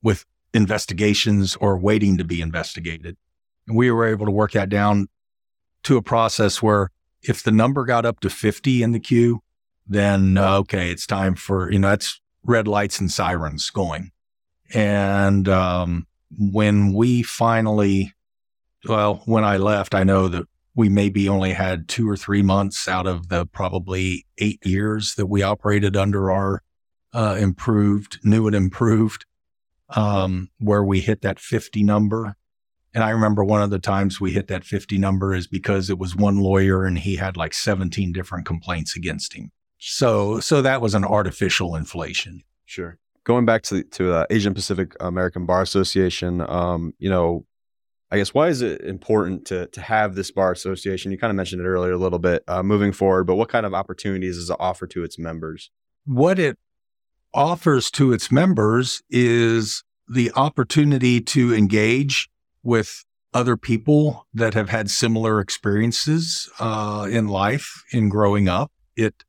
with 0.01 0.25
investigations 0.53 1.55
or 1.57 1.77
waiting 1.77 2.17
to 2.17 2.23
be 2.23 2.41
investigated. 2.41 3.17
And 3.67 3.75
we 3.75 3.91
were 3.91 4.05
able 4.05 4.25
to 4.25 4.31
work 4.31 4.51
that 4.51 4.69
down 4.69 5.07
to 5.83 5.97
a 5.97 6.01
process 6.01 6.61
where 6.61 6.91
if 7.21 7.43
the 7.43 7.51
number 7.51 7.85
got 7.85 8.05
up 8.05 8.19
to 8.21 8.29
50 8.29 8.83
in 8.83 8.91
the 8.91 8.99
queue, 8.99 9.41
then 9.87 10.37
uh, 10.37 10.57
okay, 10.59 10.91
it's 10.91 11.05
time 11.05 11.35
for, 11.35 11.71
you 11.71 11.79
know, 11.79 11.89
that's 11.89 12.21
red 12.43 12.67
lights 12.67 12.99
and 12.99 13.11
sirens 13.11 13.69
going. 13.69 14.11
And 14.73 15.47
um, 15.47 16.07
when 16.37 16.93
we 16.93 17.23
finally, 17.23 18.13
well, 18.87 19.21
when 19.25 19.43
I 19.43 19.57
left, 19.57 19.95
I 19.95 20.03
know 20.03 20.27
that 20.27 20.45
we 20.75 20.89
maybe 20.89 21.29
only 21.29 21.53
had 21.53 21.87
two 21.87 22.09
or 22.09 22.17
three 22.17 22.41
months 22.41 22.87
out 22.87 23.07
of 23.07 23.29
the 23.29 23.45
probably 23.45 24.25
eight 24.37 24.65
years 24.65 25.15
that 25.15 25.27
we 25.27 25.41
operated 25.41 25.95
under 25.95 26.31
our 26.31 26.61
uh, 27.13 27.37
improved, 27.39 28.19
new 28.23 28.45
and 28.45 28.55
improved, 28.55 29.25
um, 29.89 30.49
where 30.59 30.83
we 30.83 30.99
hit 30.99 31.21
that 31.21 31.39
50 31.39 31.81
number. 31.83 32.35
And 32.93 33.03
I 33.03 33.09
remember 33.11 33.43
one 33.43 33.61
of 33.61 33.69
the 33.69 33.79
times 33.79 34.19
we 34.19 34.31
hit 34.31 34.47
that 34.47 34.65
50 34.65 34.97
number 34.97 35.33
is 35.33 35.47
because 35.47 35.89
it 35.89 35.97
was 35.97 36.15
one 36.15 36.39
lawyer 36.39 36.85
and 36.85 36.97
he 36.97 37.15
had 37.15 37.37
like 37.37 37.53
17 37.53 38.11
different 38.11 38.45
complaints 38.45 38.95
against 38.95 39.33
him. 39.33 39.51
So, 39.77 40.39
so 40.39 40.61
that 40.61 40.81
was 40.81 40.93
an 40.93 41.03
artificial 41.03 41.75
inflation. 41.75 42.41
Sure. 42.65 42.97
Going 43.25 43.45
back 43.45 43.63
to 43.63 43.75
the, 43.75 43.83
to 43.83 44.03
the 44.03 44.27
Asian 44.29 44.53
Pacific 44.53 44.95
American 44.99 45.45
Bar 45.45 45.61
Association, 45.61 46.41
um, 46.41 46.93
you 46.99 47.09
know, 47.09 47.45
I 48.11 48.17
guess 48.17 48.33
why 48.33 48.47
is 48.47 48.61
it 48.61 48.81
important 48.81 49.45
to 49.47 49.67
to 49.67 49.81
have 49.81 50.15
this 50.15 50.31
bar 50.31 50.51
association? 50.51 51.11
You 51.11 51.17
kind 51.17 51.31
of 51.31 51.35
mentioned 51.35 51.61
it 51.61 51.65
earlier 51.65 51.91
a 51.91 51.97
little 51.97 52.19
bit 52.19 52.43
uh, 52.47 52.63
moving 52.63 52.91
forward, 52.91 53.25
but 53.25 53.35
what 53.35 53.49
kind 53.49 53.65
of 53.65 53.73
opportunities 53.73 54.37
does 54.37 54.49
it 54.49 54.57
offer 54.59 54.87
to 54.87 55.03
its 55.03 55.17
members? 55.17 55.71
What 56.05 56.39
it 56.39 56.57
offers 57.33 57.91
to 57.91 58.13
its 58.13 58.31
members 58.31 59.01
is 59.09 59.83
the 60.07 60.31
opportunity 60.35 61.19
to 61.19 61.53
engage 61.53 62.29
with 62.63 63.03
other 63.33 63.57
people 63.57 64.27
that 64.33 64.53
have 64.53 64.69
had 64.69 64.89
similar 64.89 65.41
experiences 65.41 66.49
uh, 66.59 67.07
in 67.11 67.27
life 67.27 67.83
in 67.91 68.07
growing 68.07 68.47
up. 68.47 68.71
It 68.95 69.25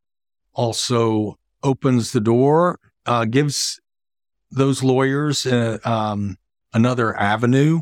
also 0.53 1.39
opens 1.63 2.13
the 2.13 2.21
door, 2.21 2.79
uh, 3.05 3.25
gives 3.25 3.81
those 4.51 4.83
lawyers 4.83 5.47
uh, 5.47 5.79
um, 5.85 6.37
another 6.73 7.17
avenue 7.17 7.81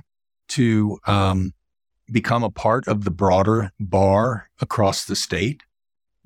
to 0.49 0.99
um, 1.07 1.53
become 2.11 2.43
a 2.43 2.51
part 2.51 2.87
of 2.89 3.05
the 3.05 3.11
broader 3.11 3.73
bar 3.79 4.51
across 4.61 5.05
the 5.05 5.17
state 5.17 5.63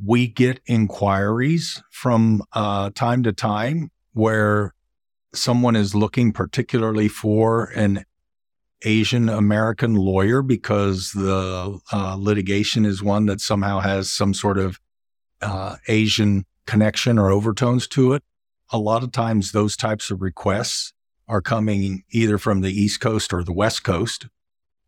we 0.02 0.28
get 0.28 0.60
inquiries 0.66 1.82
from 1.90 2.42
uh, 2.52 2.90
time 2.94 3.22
to 3.24 3.32
time 3.32 3.90
where 4.12 4.74
someone 5.34 5.76
is 5.76 5.94
looking 5.94 6.32
particularly 6.32 7.08
for 7.08 7.64
an 7.74 8.04
Asian 8.82 9.28
American 9.28 9.94
lawyer 9.94 10.40
because 10.40 11.10
the 11.12 11.80
uh, 11.92 12.16
litigation 12.16 12.84
is 12.84 13.02
one 13.02 13.26
that 13.26 13.40
somehow 13.40 13.80
has 13.80 14.10
some 14.10 14.32
sort 14.32 14.56
of 14.56 14.78
uh, 15.42 15.76
Asian 15.88 16.44
connection 16.66 17.18
or 17.18 17.30
overtones 17.30 17.88
to 17.88 18.12
it. 18.12 18.22
A 18.70 18.78
lot 18.78 19.02
of 19.02 19.12
times, 19.12 19.52
those 19.52 19.76
types 19.76 20.10
of 20.10 20.20
requests 20.20 20.92
are 21.26 21.40
coming 21.40 22.04
either 22.10 22.38
from 22.38 22.60
the 22.60 22.72
East 22.72 23.00
Coast 23.00 23.32
or 23.32 23.42
the 23.42 23.52
West 23.52 23.84
Coast, 23.84 24.26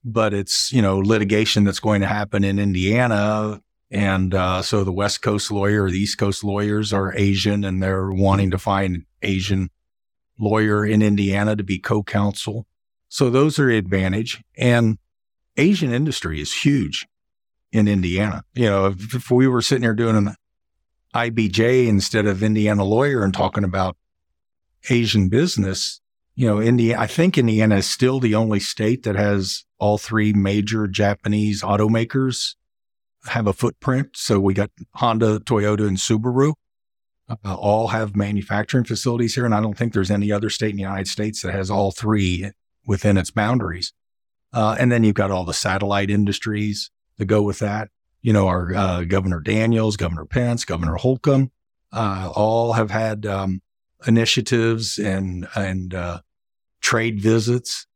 but 0.05 0.33
it's 0.35 0.73
you 0.73 0.83
know 0.83 0.99
litigation 0.99 1.65
that's 1.65 1.81
going 1.81 2.01
to 2.01 2.07
happen 2.07 2.45
in 2.45 2.59
Indiana 2.59 3.61
and 3.91 4.35
uh, 4.35 4.63
so 4.63 4.85
the 4.85 4.93
West 4.93 5.21
Coast 5.21 5.51
lawyer 5.51 5.85
or 5.85 5.91
the 5.91 5.99
East 5.99 6.19
Coast 6.19 6.45
lawyers 6.45 6.93
are 6.93 7.15
Asian 7.17 7.65
and 7.65 7.83
they're 7.83 8.11
wanting 8.11 8.51
to 8.53 8.59
find 8.59 9.05
Asian 9.23 9.71
lawyer 10.39 10.87
in 10.87 11.03
Indiana 11.03 11.57
to 11.57 11.65
be 11.65 11.79
co-counsel. 11.79 12.67
So 13.09 13.31
those 13.31 13.59
are 13.59 13.69
advantage. 13.69 14.43
And 14.57 14.99
Asian 15.57 15.93
industry 15.93 16.41
is 16.41 16.63
huge 16.63 17.09
in 17.73 17.89
Indiana. 17.89 18.45
You 18.55 18.67
know, 18.67 18.87
if, 18.87 19.15
if 19.15 19.31
we 19.31 19.49
were 19.49 19.63
sitting 19.63 19.83
here 19.83 19.95
doing 19.95 20.17
an 20.17 20.37
IBJ 21.15 21.89
instead 21.89 22.27
of 22.27 22.43
Indiana 22.43 22.85
lawyer 22.85 23.25
and 23.25 23.35
talking 23.35 23.65
about 23.65 23.97
Asian 24.89 25.29
business, 25.29 26.01
you 26.35 26.47
know, 26.47 26.61
Indiana, 26.61 27.01
I 27.01 27.07
think 27.07 27.37
Indiana 27.37 27.77
is 27.77 27.91
still 27.91 28.21
the 28.21 28.35
only 28.35 28.61
state 28.61 29.03
that 29.03 29.17
has 29.17 29.65
all 29.79 29.99
three 29.99 30.33
major 30.33 30.87
Japanese 30.87 31.63
automakers 31.63 32.55
have 33.27 33.47
a 33.47 33.53
footprint. 33.53 34.11
So 34.15 34.41
we 34.41 34.55
got 34.55 34.71
Honda, 34.95 35.41
Toyota, 35.41 35.87
and 35.87 35.97
Subaru. 35.97 36.55
Uh, 37.29 37.55
all 37.55 37.89
have 37.89 38.17
manufacturing 38.17 38.85
facilities 38.85 39.37
here, 39.37 39.45
and 39.45 39.55
I 39.55 39.61
don't 39.61 39.77
think 39.77 39.93
there's 39.93 40.11
any 40.11 40.33
other 40.33 40.51
state 40.51 40.71
in 40.71 40.77
the 40.77 40.83
United 40.83 41.07
States 41.07 41.43
that 41.43 41.55
has 41.55 41.71
all 41.71 41.93
three 41.93 42.51
within 42.87 43.17
its 43.17 43.31
boundaries. 43.31 43.93
Uh, 44.53 44.77
and 44.79 44.91
then 44.91 45.05
you've 45.05 45.15
got 45.15 45.31
all 45.31 45.45
the 45.45 45.55
satellite 45.55 46.11
industries 46.11 46.91
that 47.19 47.27
go 47.27 47.41
with 47.43 47.61
that. 47.61 47.89
You 48.23 48.33
know, 48.33 48.49
our 48.49 48.75
uh, 48.75 49.05
Governor 49.05 49.41
Daniels, 49.41 49.97
Governor 49.97 50.27
Pence, 50.27 50.65
Governor 50.65 50.97
Holcomb, 50.97 51.51
uh, 51.93 52.31
all 52.35 52.75
have 52.75 52.91
had 52.91 53.25
um, 53.27 53.63
initiatives 54.07 54.99
and 54.99 55.49
and 55.55 55.95
uh, 55.95 56.21
trade 56.81 57.21
visits 57.21 57.87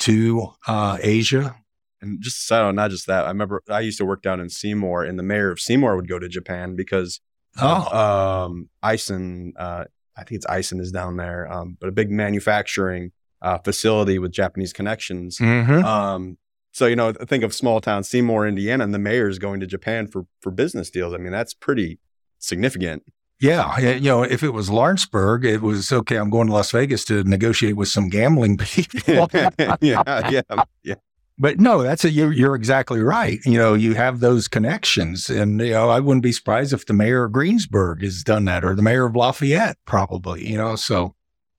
to 0.00 0.52
uh, 0.66 0.98
Asia 1.00 1.56
and 2.04 2.22
just 2.22 2.46
so 2.46 2.70
not 2.70 2.90
just 2.90 3.06
that, 3.06 3.24
I 3.24 3.28
remember 3.28 3.62
I 3.68 3.80
used 3.80 3.98
to 3.98 4.04
work 4.04 4.22
down 4.22 4.38
in 4.38 4.48
Seymour, 4.48 5.02
and 5.02 5.18
the 5.18 5.22
mayor 5.22 5.50
of 5.50 5.58
Seymour 5.58 5.96
would 5.96 6.08
go 6.08 6.18
to 6.18 6.28
Japan 6.28 6.76
because 6.76 7.20
oh. 7.60 8.46
um, 8.46 8.68
Aisin, 8.84 9.52
uh, 9.58 9.84
I 10.16 10.24
think 10.24 10.36
it's 10.36 10.46
Aisin 10.46 10.80
is 10.80 10.92
down 10.92 11.16
there, 11.16 11.50
um, 11.50 11.76
but 11.80 11.88
a 11.88 11.92
big 11.92 12.10
manufacturing 12.10 13.12
uh, 13.42 13.58
facility 13.58 14.18
with 14.18 14.32
Japanese 14.32 14.72
connections. 14.72 15.38
Mm-hmm. 15.38 15.84
Um, 15.84 16.38
so 16.74 16.86
you 16.86 16.96
know, 16.96 17.12
think 17.12 17.44
of 17.44 17.54
small 17.54 17.80
town 17.80 18.04
Seymour, 18.04 18.46
Indiana, 18.46 18.84
and 18.84 18.92
the 18.92 18.98
mayor's 18.98 19.38
going 19.38 19.60
to 19.60 19.66
Japan 19.66 20.06
for 20.06 20.26
for 20.40 20.50
business 20.50 20.90
deals. 20.90 21.14
I 21.14 21.18
mean, 21.18 21.32
that's 21.32 21.54
pretty 21.54 21.98
significant. 22.38 23.04
Yeah, 23.40 23.78
you 23.78 24.00
know, 24.00 24.22
if 24.22 24.42
it 24.42 24.50
was 24.50 24.70
Lawrenceburg, 24.70 25.44
it 25.44 25.60
was 25.60 25.92
okay. 25.92 26.16
I'm 26.16 26.30
going 26.30 26.46
to 26.48 26.52
Las 26.52 26.70
Vegas 26.70 27.04
to 27.06 27.24
negotiate 27.24 27.76
with 27.76 27.88
some 27.88 28.08
gambling 28.08 28.56
people. 28.58 29.28
yeah, 29.80 30.30
yeah, 30.30 30.42
yeah 30.82 30.94
but 31.38 31.58
no, 31.58 31.82
that's 31.82 32.04
a, 32.04 32.10
you're, 32.10 32.32
you're 32.32 32.54
exactly 32.54 33.00
right. 33.00 33.40
You 33.44 33.58
know, 33.58 33.74
you 33.74 33.94
have 33.94 34.20
those 34.20 34.46
connections 34.46 35.28
and, 35.28 35.60
you 35.60 35.72
know, 35.72 35.90
I 35.90 36.00
wouldn't 36.00 36.22
be 36.22 36.32
surprised 36.32 36.72
if 36.72 36.86
the 36.86 36.92
mayor 36.92 37.24
of 37.24 37.32
Greensburg 37.32 38.02
has 38.02 38.22
done 38.22 38.44
that 38.44 38.64
or 38.64 38.74
the 38.74 38.82
mayor 38.82 39.06
of 39.06 39.16
Lafayette 39.16 39.76
probably, 39.84 40.48
you 40.48 40.56
know, 40.56 40.76
so, 40.76 41.14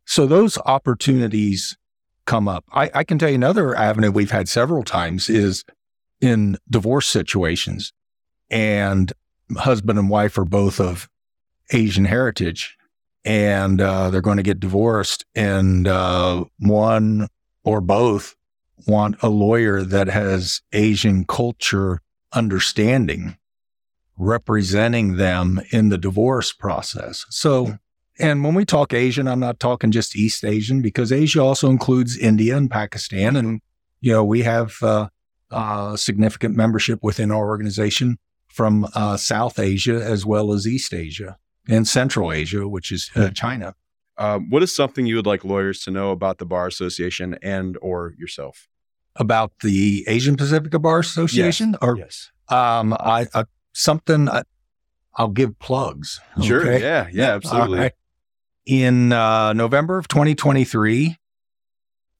so 0.06 0.26
those 0.26 0.58
opportunities 0.66 1.78
come 2.26 2.48
up. 2.48 2.66
I, 2.72 2.90
I 2.94 3.04
can 3.04 3.18
tell 3.18 3.30
you 3.30 3.36
another 3.36 3.76
avenue 3.76 4.12
we've 4.12 4.32
had 4.32 4.50
several 4.50 4.84
times 4.84 5.30
is 5.30 5.64
in 6.22 6.58
divorce 6.70 7.08
situations. 7.08 7.94
And 8.50 9.12
husband 9.58 10.00
and 10.00 10.10
wife 10.10 10.38
are 10.38 10.46
both 10.46 10.80
of 10.80 11.10
Asian 11.72 12.06
heritage 12.06 12.78
and 13.24 13.82
uh, 13.82 14.10
they're 14.10 14.22
going 14.22 14.38
to 14.38 14.44
get 14.44 14.60
divorced. 14.60 15.26
And 15.34 15.88
uh, 15.88 16.46
one 16.60 17.28
or 17.64 17.82
both 17.82 18.36
want 18.88 19.22
a 19.22 19.30
lawyer 19.30 19.82
that 19.82 20.08
has 20.08 20.62
Asian 20.74 21.26
culture 21.26 22.02
understanding 22.34 23.38
representing 24.18 25.18
them 25.18 25.60
in 25.72 25.90
the 25.90 25.98
divorce 25.98 26.54
process. 26.54 27.26
So, 27.30 27.78
and 28.20 28.44
when 28.44 28.54
we 28.54 28.66
talk 28.66 28.94
Asian, 28.94 29.28
I'm 29.28 29.40
not 29.40 29.60
talking 29.60 29.92
just 29.92 30.16
East 30.16 30.46
Asian 30.46 30.82
because 30.82 31.12
Asia 31.12 31.42
also 31.42 31.70
includes 31.70 32.18
India 32.18 32.56
and 32.56 32.72
Pakistan. 32.72 33.36
And, 33.36 33.62
you 34.00 34.12
know, 34.12 34.24
we 34.24 34.44
have 34.44 34.82
uh, 34.82 35.10
uh, 35.52 35.98
significant 35.98 36.56
membership 36.56 37.00
within 37.02 37.32
our 37.32 37.48
organization 37.48 38.18
from 38.48 38.88
uh, 38.94 39.18
South 39.18 39.60
Asia 39.60 40.02
as 40.02 40.26
well 40.26 40.54
as 40.54 40.66
East 40.66 40.94
Asia 40.94 41.38
and 41.68 41.88
Central 41.88 42.32
Asia, 42.32 42.68
which 42.68 42.92
is 42.92 43.12
uh, 43.16 43.30
China. 43.32 43.76
Uh, 44.18 44.40
what 44.40 44.64
is 44.64 44.74
something 44.74 45.06
you 45.06 45.18
would 45.18 45.26
like 45.26 45.44
lawyers 45.44 45.82
to 45.82 45.92
know 45.92 46.12
about 46.12 46.38
the 46.38 46.46
Bar 46.46 46.68
Association 46.68 47.38
and 47.42 47.78
or 47.82 48.14
yourself? 48.18 48.70
About 49.18 49.52
the 49.62 50.06
Asian 50.08 50.38
Pacific 50.38 50.72
Bar 50.82 51.00
Association, 51.00 51.72
yes. 51.72 51.80
or 51.82 51.98
yes, 51.98 52.32
um, 52.50 52.94
I 52.94 53.28
uh, 53.34 53.46
something 53.74 54.30
I, 54.30 54.44
will 55.18 55.30
give 55.30 55.58
plugs. 55.60 56.20
Sure, 56.42 56.78
yeah, 56.78 57.08
yeah, 57.12 57.36
absolutely. 57.36 57.80
Right. 57.80 57.94
In 58.66 59.14
uh, 59.14 59.54
November 59.54 60.00
of 60.00 60.08
2023, 60.08 61.18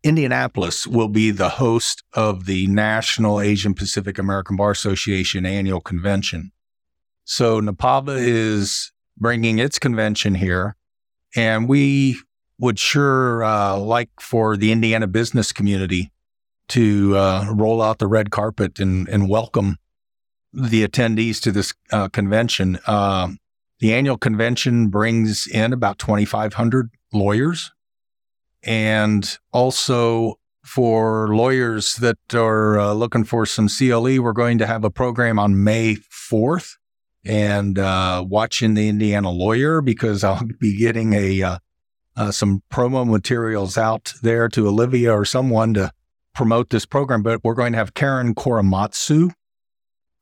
Indianapolis 0.04 0.86
will 0.86 1.08
be 1.08 1.32
the 1.32 1.50
host 1.50 2.04
of 2.14 2.46
the 2.46 2.68
National 2.68 3.42
Asian 3.42 3.74
Pacific 3.74 4.20
American 4.20 4.56
Bar 4.56 4.70
Association 4.70 5.48
annual 5.48 5.82
convention. 5.82 6.52
So 7.24 7.60
NAPABA 7.60 8.18
is 8.20 8.92
bringing 9.18 9.58
its 9.58 9.80
convention 9.80 10.36
here, 10.36 10.76
and 11.36 11.68
we 11.68 12.20
would 12.60 12.78
sure 12.78 13.44
uh, 13.44 13.78
like 13.78 14.10
for 14.20 14.56
the 14.56 14.72
Indiana 14.72 15.08
business 15.08 15.52
community 15.52 16.12
to 16.68 17.18
uh, 17.18 17.52
roll 17.52 17.82
out 17.82 17.98
the 17.98 18.08
red 18.08 18.30
carpet 18.30 18.80
and, 18.80 19.10
and, 19.10 19.30
welcome 19.30 19.78
the 20.54 20.88
attendees 20.88 21.40
to 21.42 21.52
this 21.52 21.74
uh, 21.92 22.08
convention. 22.10 22.80
Um, 22.88 23.40
the 23.86 23.94
annual 23.94 24.18
convention 24.18 24.88
brings 24.88 25.46
in 25.46 25.72
about 25.72 26.00
2,500 26.00 26.90
lawyers 27.14 27.72
and 28.64 29.38
also 29.54 30.40
for 30.64 31.36
lawyers 31.36 31.98
that 31.98 32.18
are 32.34 32.80
uh, 32.80 32.94
looking 32.94 33.24
for 33.24 33.46
some 33.46 33.70
CLE, 33.70 34.24
we're 34.24 34.34
going 34.34 34.58
to 34.58 34.66
have 34.66 34.84
a 34.84 34.90
program 34.90 35.38
on 35.38 35.64
May 35.64 35.98
4th 35.98 36.78
and 37.24 37.78
uh, 37.78 38.26
watching 38.28 38.74
the 38.74 38.90
Indiana 38.90 39.30
lawyer 39.30 39.82
because 39.82 40.24
I'll 40.24 40.48
be 40.60 40.76
getting 40.76 41.14
a 41.14 41.44
uh, 41.44 41.58
uh, 42.18 42.32
some 42.32 42.64
promo 42.72 43.08
materials 43.08 43.78
out 43.78 44.16
there 44.24 44.50
to 44.50 44.68
Olivia 44.68 45.14
or 45.14 45.26
someone 45.26 45.76
to 45.76 45.92
promote 46.34 46.72
this 46.72 46.88
program. 46.88 47.22
But 47.22 47.44
we're 47.44 47.54
going 47.54 47.74
to 47.74 47.78
have 47.78 47.94
Karen 47.94 48.34
Korematsu 48.34 49.32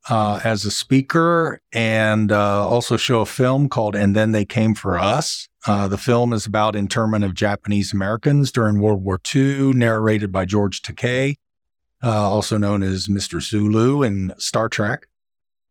uh, 0.10 0.40
as 0.44 0.66
a 0.66 0.72
speaker 0.72 1.62
and 1.72 2.32
uh, 2.32 2.68
also 2.68 2.98
show 2.98 3.22
a 3.22 3.26
film 3.26 3.70
called 3.70 3.96
And 3.96 4.16
Then 4.16 4.32
They 4.32 4.46
Came 4.46 4.76
for 4.76 5.00
Us. 5.00 5.48
Uh, 5.66 5.88
the 5.88 5.98
film 5.98 6.34
is 6.34 6.46
about 6.46 6.76
internment 6.76 7.24
of 7.24 7.34
Japanese 7.34 7.94
Americans 7.94 8.52
during 8.52 8.80
World 8.80 9.04
War 9.04 9.20
II, 9.34 9.74
narrated 9.74 10.32
by 10.32 10.46
George 10.46 10.82
Takei, 10.82 11.36
uh, 12.04 12.30
also 12.30 12.58
known 12.58 12.84
as 12.84 13.08
Mr. 13.08 13.42
Sulu 13.42 14.04
in 14.04 14.34
Star 14.38 14.68
Trek. 14.68 15.08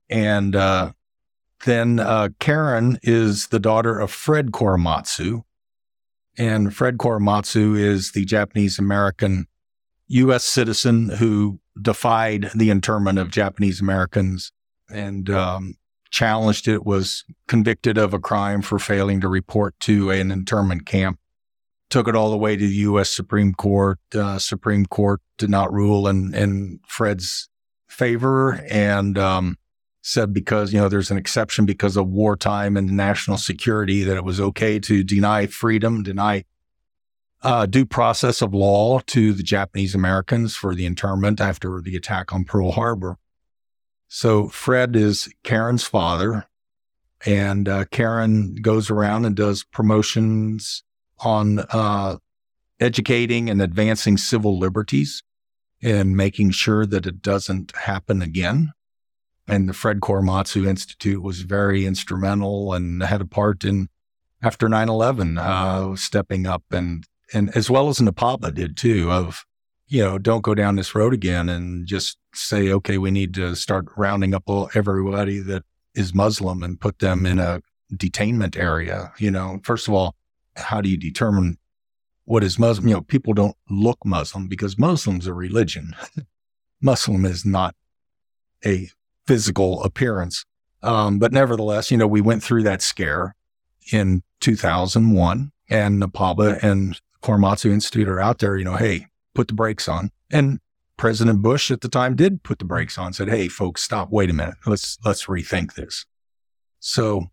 And 0.09 0.57
uh, 0.57 0.93
then 1.65 2.01
uh, 2.01 2.31
Karen 2.39 2.99
is 3.03 3.49
the 3.49 3.61
daughter 3.61 3.99
of 3.99 4.11
Fred 4.11 4.51
Korematsu. 4.51 5.45
And 6.39 6.75
Fred 6.75 6.97
Korematsu 6.97 7.79
is 7.79 8.13
the 8.13 8.25
Japanese 8.25 8.79
American 8.79 9.47
U.S. 10.09 10.45
citizen 10.45 11.11
who 11.11 11.61
defied 11.81 12.51
the 12.55 12.71
internment 12.71 13.19
of 13.19 13.31
Japanese 13.31 13.81
Americans 13.81 14.53
and 14.91 15.31
um, 15.31 15.75
challenged 16.11 16.69
it, 16.69 16.85
was 16.85 17.25
convicted 17.49 17.99
of 17.99 18.15
a 18.15 18.19
crime 18.19 18.63
for 18.63 18.79
failing 18.79 19.21
to 19.21 19.29
report 19.29 19.79
to 19.81 20.11
an 20.11 20.31
internment 20.31 20.87
camp. 20.87 21.19
Took 21.91 22.09
it 22.09 22.17
all 22.17 22.31
the 22.31 22.39
way 22.39 22.57
to 22.57 22.67
the 22.67 22.75
U.S. 22.75 23.11
Supreme 23.11 23.53
Court. 23.55 23.99
Uh, 24.15 24.39
Supreme 24.39 24.87
Court 24.87 25.21
did 25.39 25.51
not 25.51 25.73
rule 25.73 26.09
in, 26.09 26.35
in 26.35 26.81
Fred's 26.87 27.49
favor 27.89 28.65
and 28.71 29.19
um, 29.19 29.59
said 30.03 30.33
because, 30.33 30.73
you 30.73 30.81
know, 30.81 30.89
there's 30.89 31.11
an 31.11 31.19
exception 31.19 31.67
because 31.67 31.97
of 31.97 32.09
wartime 32.09 32.77
and 32.77 32.93
national 32.93 33.37
security 33.37 34.05
that 34.05 34.17
it 34.17 34.25
was 34.25 34.41
okay 34.41 34.79
to 34.79 35.05
deny 35.05 35.47
freedom, 35.47 36.03
deny 36.03 36.45
uh, 37.43 37.67
due 37.67 37.87
process 37.87 38.41
of 38.41 38.55
law 38.55 39.01
to 39.01 39.33
the 39.33 39.43
Japanese 39.43 39.95
Americans 39.95 40.55
for 40.55 40.75
the 40.75 40.87
internment 40.87 41.41
after 41.41 41.81
the 41.81 41.97
attack 41.97 42.33
on 42.33 42.45
Pearl 42.45 42.73
Harbor. 42.73 43.19
So 44.09 44.49
Fred 44.49 44.95
is 44.95 45.33
Karen's 45.43 45.85
father, 45.85 46.47
and 47.25 47.69
uh, 47.69 47.87
Karen 47.87 48.57
goes 48.57 48.91
around 48.91 49.25
and 49.25 49.35
does 49.35 49.65
promotions 49.65 50.85
on 51.21 51.61
uh, 51.71 52.17
educating 52.79 53.49
and 53.49 53.63
advancing 53.63 54.17
civil 54.17 54.59
liberties 54.59 55.23
and 55.83 56.17
making 56.17 56.51
sure 56.51 56.87
that 56.87 57.07
it 57.07 57.23
doesn't 57.23 57.75
happen 57.77 58.23
again. 58.23 58.73
And 59.49 59.69
the 59.69 59.73
Fred 59.73 60.01
Korematsu 60.01 60.67
Institute 60.67 61.23
was 61.23 61.41
very 61.41 61.85
instrumental 61.87 62.73
and 62.73 63.03
had 63.03 63.21
a 63.21 63.27
part 63.27 63.65
in 63.65 63.89
after 64.43 64.69
9 64.69 64.89
11, 64.89 65.39
uh, 65.39 65.97
stepping 65.97 66.47
up 66.47 66.65
and 66.71 67.07
and 67.33 67.55
as 67.57 67.71
well 67.71 67.89
as 67.89 67.99
NAPABA 67.99 68.55
did 68.55 68.77
too, 68.77 69.11
of, 69.11 69.45
you 69.87 70.03
know, 70.03 70.19
don't 70.19 70.43
go 70.43 70.55
down 70.55 70.77
this 70.77 70.95
road 70.95 71.13
again 71.15 71.49
and 71.49 71.87
just 71.87 72.19
say, 72.35 72.73
okay, 72.73 72.99
we 72.99 73.11
need 73.11 73.35
to 73.35 73.55
start 73.55 73.87
rounding 73.97 74.35
up 74.35 74.45
everybody 74.75 75.39
that 75.41 75.65
is 75.95 76.15
Muslim 76.15 76.63
and 76.63 76.81
put 76.81 76.99
them 76.99 77.27
in 77.27 77.39
a 77.39 77.61
detainment 77.95 78.57
area. 78.57 79.13
You 79.19 79.31
know, 79.31 79.61
first 79.63 79.89
of 79.89 79.95
all, 79.95 80.15
how 80.57 80.81
do 80.81 80.89
you 80.89 80.97
determine 80.97 81.59
what 82.25 82.45
is 82.45 82.59
Muslim? 82.59 82.89
You 82.89 82.95
know, 82.95 83.01
people 83.03 83.35
don't 83.35 83.57
look 83.69 83.99
Muslim 84.05 84.49
because 84.49 84.79
Muslim's 84.79 85.27
a 85.27 85.35
religion. 85.35 85.95
Muslim 86.81 87.25
is 87.25 87.45
not 87.45 87.75
a 88.65 88.89
physical 89.27 89.83
appearance. 89.85 90.45
Um, 90.83 91.19
but 91.19 91.33
nevertheless, 91.33 91.91
you 91.91 91.97
know, 91.97 92.07
we 92.07 92.21
went 92.21 92.43
through 92.43 92.65
that 92.65 92.83
scare 92.83 93.37
in 93.93 94.23
2001 94.41 95.53
and 95.71 96.03
NAPABA 96.03 96.63
and 96.63 97.01
Korematsu 97.23 97.71
Institute 97.71 98.09
are 98.09 98.21
out 98.21 98.39
there, 98.39 98.57
you 98.57 98.65
know, 98.65 98.77
hey, 98.77 99.07
put 99.35 99.49
the 99.49 99.55
brakes 99.55 99.89
on. 99.89 100.11
And 100.31 100.61
President 100.97 101.43
Bush 101.43 101.71
at 101.71 101.81
the 101.81 101.89
time 101.89 102.15
did 102.15 102.43
put 102.43 102.59
the 102.59 102.65
brakes 102.65 102.99
on, 102.99 103.13
said, 103.13 103.29
hey, 103.29 103.49
folks, 103.49 103.83
stop, 103.83 104.11
wait 104.11 104.31
a 104.31 104.33
minute. 104.33 104.55
Let's 104.67 104.99
let's 105.05 105.27
rethink 105.27 105.75
this. 105.75 106.05
So 106.81 107.31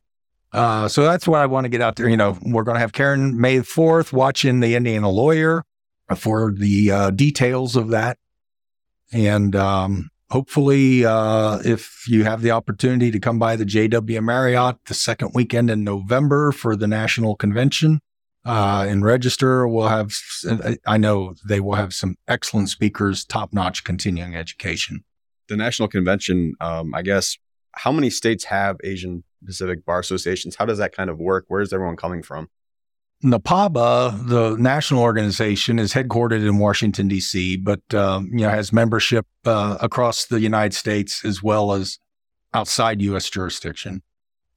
uh, 0.51 0.87
so 0.87 1.03
that's 1.03 1.27
what 1.27 1.41
I 1.41 1.45
want 1.45 1.65
to 1.65 1.69
get 1.69 1.81
out 1.81 1.95
there. 1.95 2.09
You 2.09 2.17
know, 2.17 2.37
we're 2.41 2.63
going 2.63 2.75
to 2.75 2.81
have 2.81 2.93
Karen 2.93 3.39
May 3.39 3.59
4th 3.59 4.11
watching 4.11 4.59
the 4.59 4.75
Indiana 4.75 5.09
lawyer 5.09 5.63
for 6.15 6.51
the 6.51 6.91
uh, 6.91 7.09
details 7.11 7.75
of 7.75 7.89
that. 7.89 8.17
And 9.11 9.55
um, 9.55 10.09
hopefully, 10.31 11.05
uh, 11.05 11.59
if 11.63 12.07
you 12.07 12.23
have 12.23 12.41
the 12.41 12.51
opportunity 12.51 13.11
to 13.11 13.19
come 13.19 13.37
by 13.37 13.55
the 13.55 13.65
JW 13.65 14.23
Marriott 14.23 14.77
the 14.85 14.93
second 14.93 15.31
weekend 15.33 15.69
in 15.69 15.83
November 15.83 16.51
for 16.51 16.75
the 16.75 16.87
national 16.87 17.35
convention, 17.35 18.01
uh, 18.49 18.83
and 18.89 19.03
register. 19.03 19.67
We'll 19.67 19.89
have, 19.89 20.11
I 20.87 20.97
know 20.97 21.35
they 21.47 21.59
will 21.59 21.75
have 21.75 21.93
some 21.93 22.15
excellent 22.27 22.69
speakers, 22.69 23.23
top 23.23 23.53
notch 23.53 23.83
continuing 23.83 24.35
education. 24.35 25.03
The 25.49 25.55
National 25.55 25.87
Convention, 25.87 26.55
um, 26.59 26.95
I 26.95 27.03
guess, 27.03 27.37
how 27.73 27.91
many 27.91 28.09
states 28.09 28.45
have 28.45 28.77
Asian 28.83 29.23
Pacific 29.45 29.85
Bar 29.85 29.99
Associations? 29.99 30.55
How 30.55 30.65
does 30.65 30.79
that 30.79 30.95
kind 30.95 31.11
of 31.11 31.19
work? 31.19 31.45
Where's 31.47 31.71
everyone 31.71 31.95
coming 31.95 32.23
from? 32.23 32.49
NAPABA, 33.23 34.27
the 34.27 34.55
national 34.57 35.03
organization, 35.03 35.77
is 35.77 35.93
headquartered 35.93 36.43
in 36.47 36.57
Washington 36.57 37.07
D.C., 37.07 37.57
but 37.57 37.81
um, 37.93 38.29
you 38.31 38.39
know 38.39 38.49
has 38.49 38.73
membership 38.73 39.27
uh, 39.45 39.77
across 39.79 40.25
the 40.25 40.39
United 40.39 40.73
States 40.73 41.23
as 41.23 41.43
well 41.43 41.73
as 41.73 41.99
outside 42.55 42.99
U.S. 43.01 43.29
jurisdiction. 43.29 44.01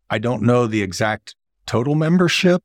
I 0.08 0.18
don't 0.18 0.42
know 0.42 0.66
the 0.66 0.80
exact 0.80 1.34
total 1.66 1.94
membership, 1.94 2.62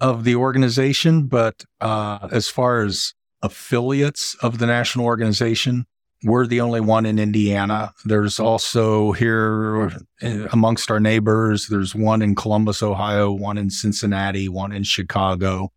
of 0.00 0.24
the 0.24 0.36
organization, 0.36 1.26
but 1.26 1.64
uh, 1.80 2.28
as 2.30 2.48
far 2.48 2.82
as 2.82 3.14
affiliates 3.42 4.36
of 4.42 4.58
the 4.58 4.66
national 4.66 5.04
organization, 5.04 5.86
we're 6.24 6.46
the 6.46 6.60
only 6.60 6.80
one 6.80 7.06
in 7.06 7.18
Indiana. 7.18 7.92
There's 8.04 8.40
also 8.40 9.12
here 9.12 9.90
uh, 10.22 10.48
amongst 10.52 10.90
our 10.90 11.00
neighbors, 11.00 11.68
there's 11.68 11.94
one 11.94 12.22
in 12.22 12.34
Columbus, 12.34 12.82
Ohio, 12.82 13.30
one 13.30 13.58
in 13.58 13.70
Cincinnati, 13.70 14.48
one 14.48 14.72
in 14.72 14.82
Chicago, 14.82 15.72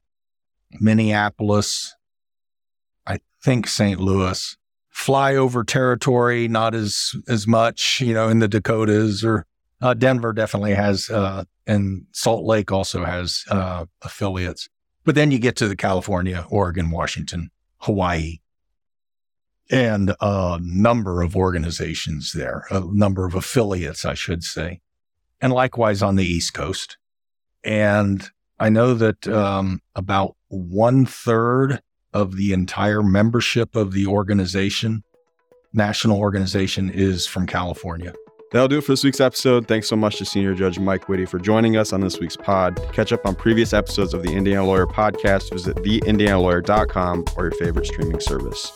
Minneapolis, 0.79 1.95
I 3.05 3.19
think 3.43 3.67
St. 3.67 3.99
Louis. 3.99 4.57
Flyover 4.93 5.65
territory, 5.65 6.47
not 6.49 6.75
as 6.75 7.15
as 7.27 7.47
much, 7.47 8.01
you 8.01 8.13
know, 8.13 8.27
in 8.27 8.39
the 8.39 8.47
Dakotas 8.47 9.23
or 9.23 9.45
Uh, 9.81 9.93
Denver 9.93 10.31
definitely 10.31 10.75
has, 10.75 11.09
uh, 11.09 11.43
and 11.65 12.05
Salt 12.11 12.45
Lake 12.45 12.71
also 12.71 13.03
has 13.03 13.43
uh, 13.49 13.85
affiliates. 14.01 14.69
But 15.03 15.15
then 15.15 15.31
you 15.31 15.39
get 15.39 15.55
to 15.57 15.67
the 15.67 15.75
California, 15.75 16.45
Oregon, 16.49 16.91
Washington, 16.91 17.49
Hawaii, 17.79 18.37
and 19.71 20.13
a 20.21 20.59
number 20.61 21.21
of 21.21 21.35
organizations 21.35 22.33
there, 22.33 22.65
a 22.69 22.81
number 22.91 23.25
of 23.25 23.33
affiliates, 23.33 24.05
I 24.05 24.13
should 24.13 24.43
say, 24.43 24.81
and 25.39 25.51
likewise 25.51 26.03
on 26.03 26.17
the 26.17 26.25
East 26.25 26.53
Coast. 26.53 26.97
And 27.63 28.29
I 28.59 28.69
know 28.69 28.93
that 28.93 29.27
um, 29.27 29.81
about 29.95 30.35
one 30.49 31.05
third 31.05 31.81
of 32.13 32.35
the 32.35 32.53
entire 32.53 33.01
membership 33.01 33.75
of 33.75 33.93
the 33.93 34.05
organization, 34.05 35.03
national 35.73 36.19
organization, 36.19 36.89
is 36.89 37.25
from 37.25 37.47
California. 37.47 38.13
That'll 38.51 38.67
do 38.67 38.79
it 38.79 38.83
for 38.83 38.91
this 38.91 39.03
week's 39.03 39.21
episode. 39.21 39.67
Thanks 39.67 39.87
so 39.87 39.95
much 39.95 40.17
to 40.17 40.25
Senior 40.25 40.53
Judge 40.53 40.77
Mike 40.77 41.07
Witte 41.07 41.27
for 41.27 41.39
joining 41.39 41.77
us 41.77 41.93
on 41.93 42.01
this 42.01 42.19
week's 42.19 42.35
pod. 42.35 42.75
To 42.75 42.87
catch 42.91 43.13
up 43.13 43.25
on 43.25 43.33
previous 43.33 43.73
episodes 43.73 44.13
of 44.13 44.23
the 44.23 44.33
Indiana 44.33 44.65
Lawyer 44.65 44.87
podcast, 44.87 45.51
visit 45.51 45.77
theindianalawyer.com 45.77 47.25
or 47.37 47.45
your 47.45 47.51
favorite 47.53 47.85
streaming 47.85 48.19
service. 48.19 48.71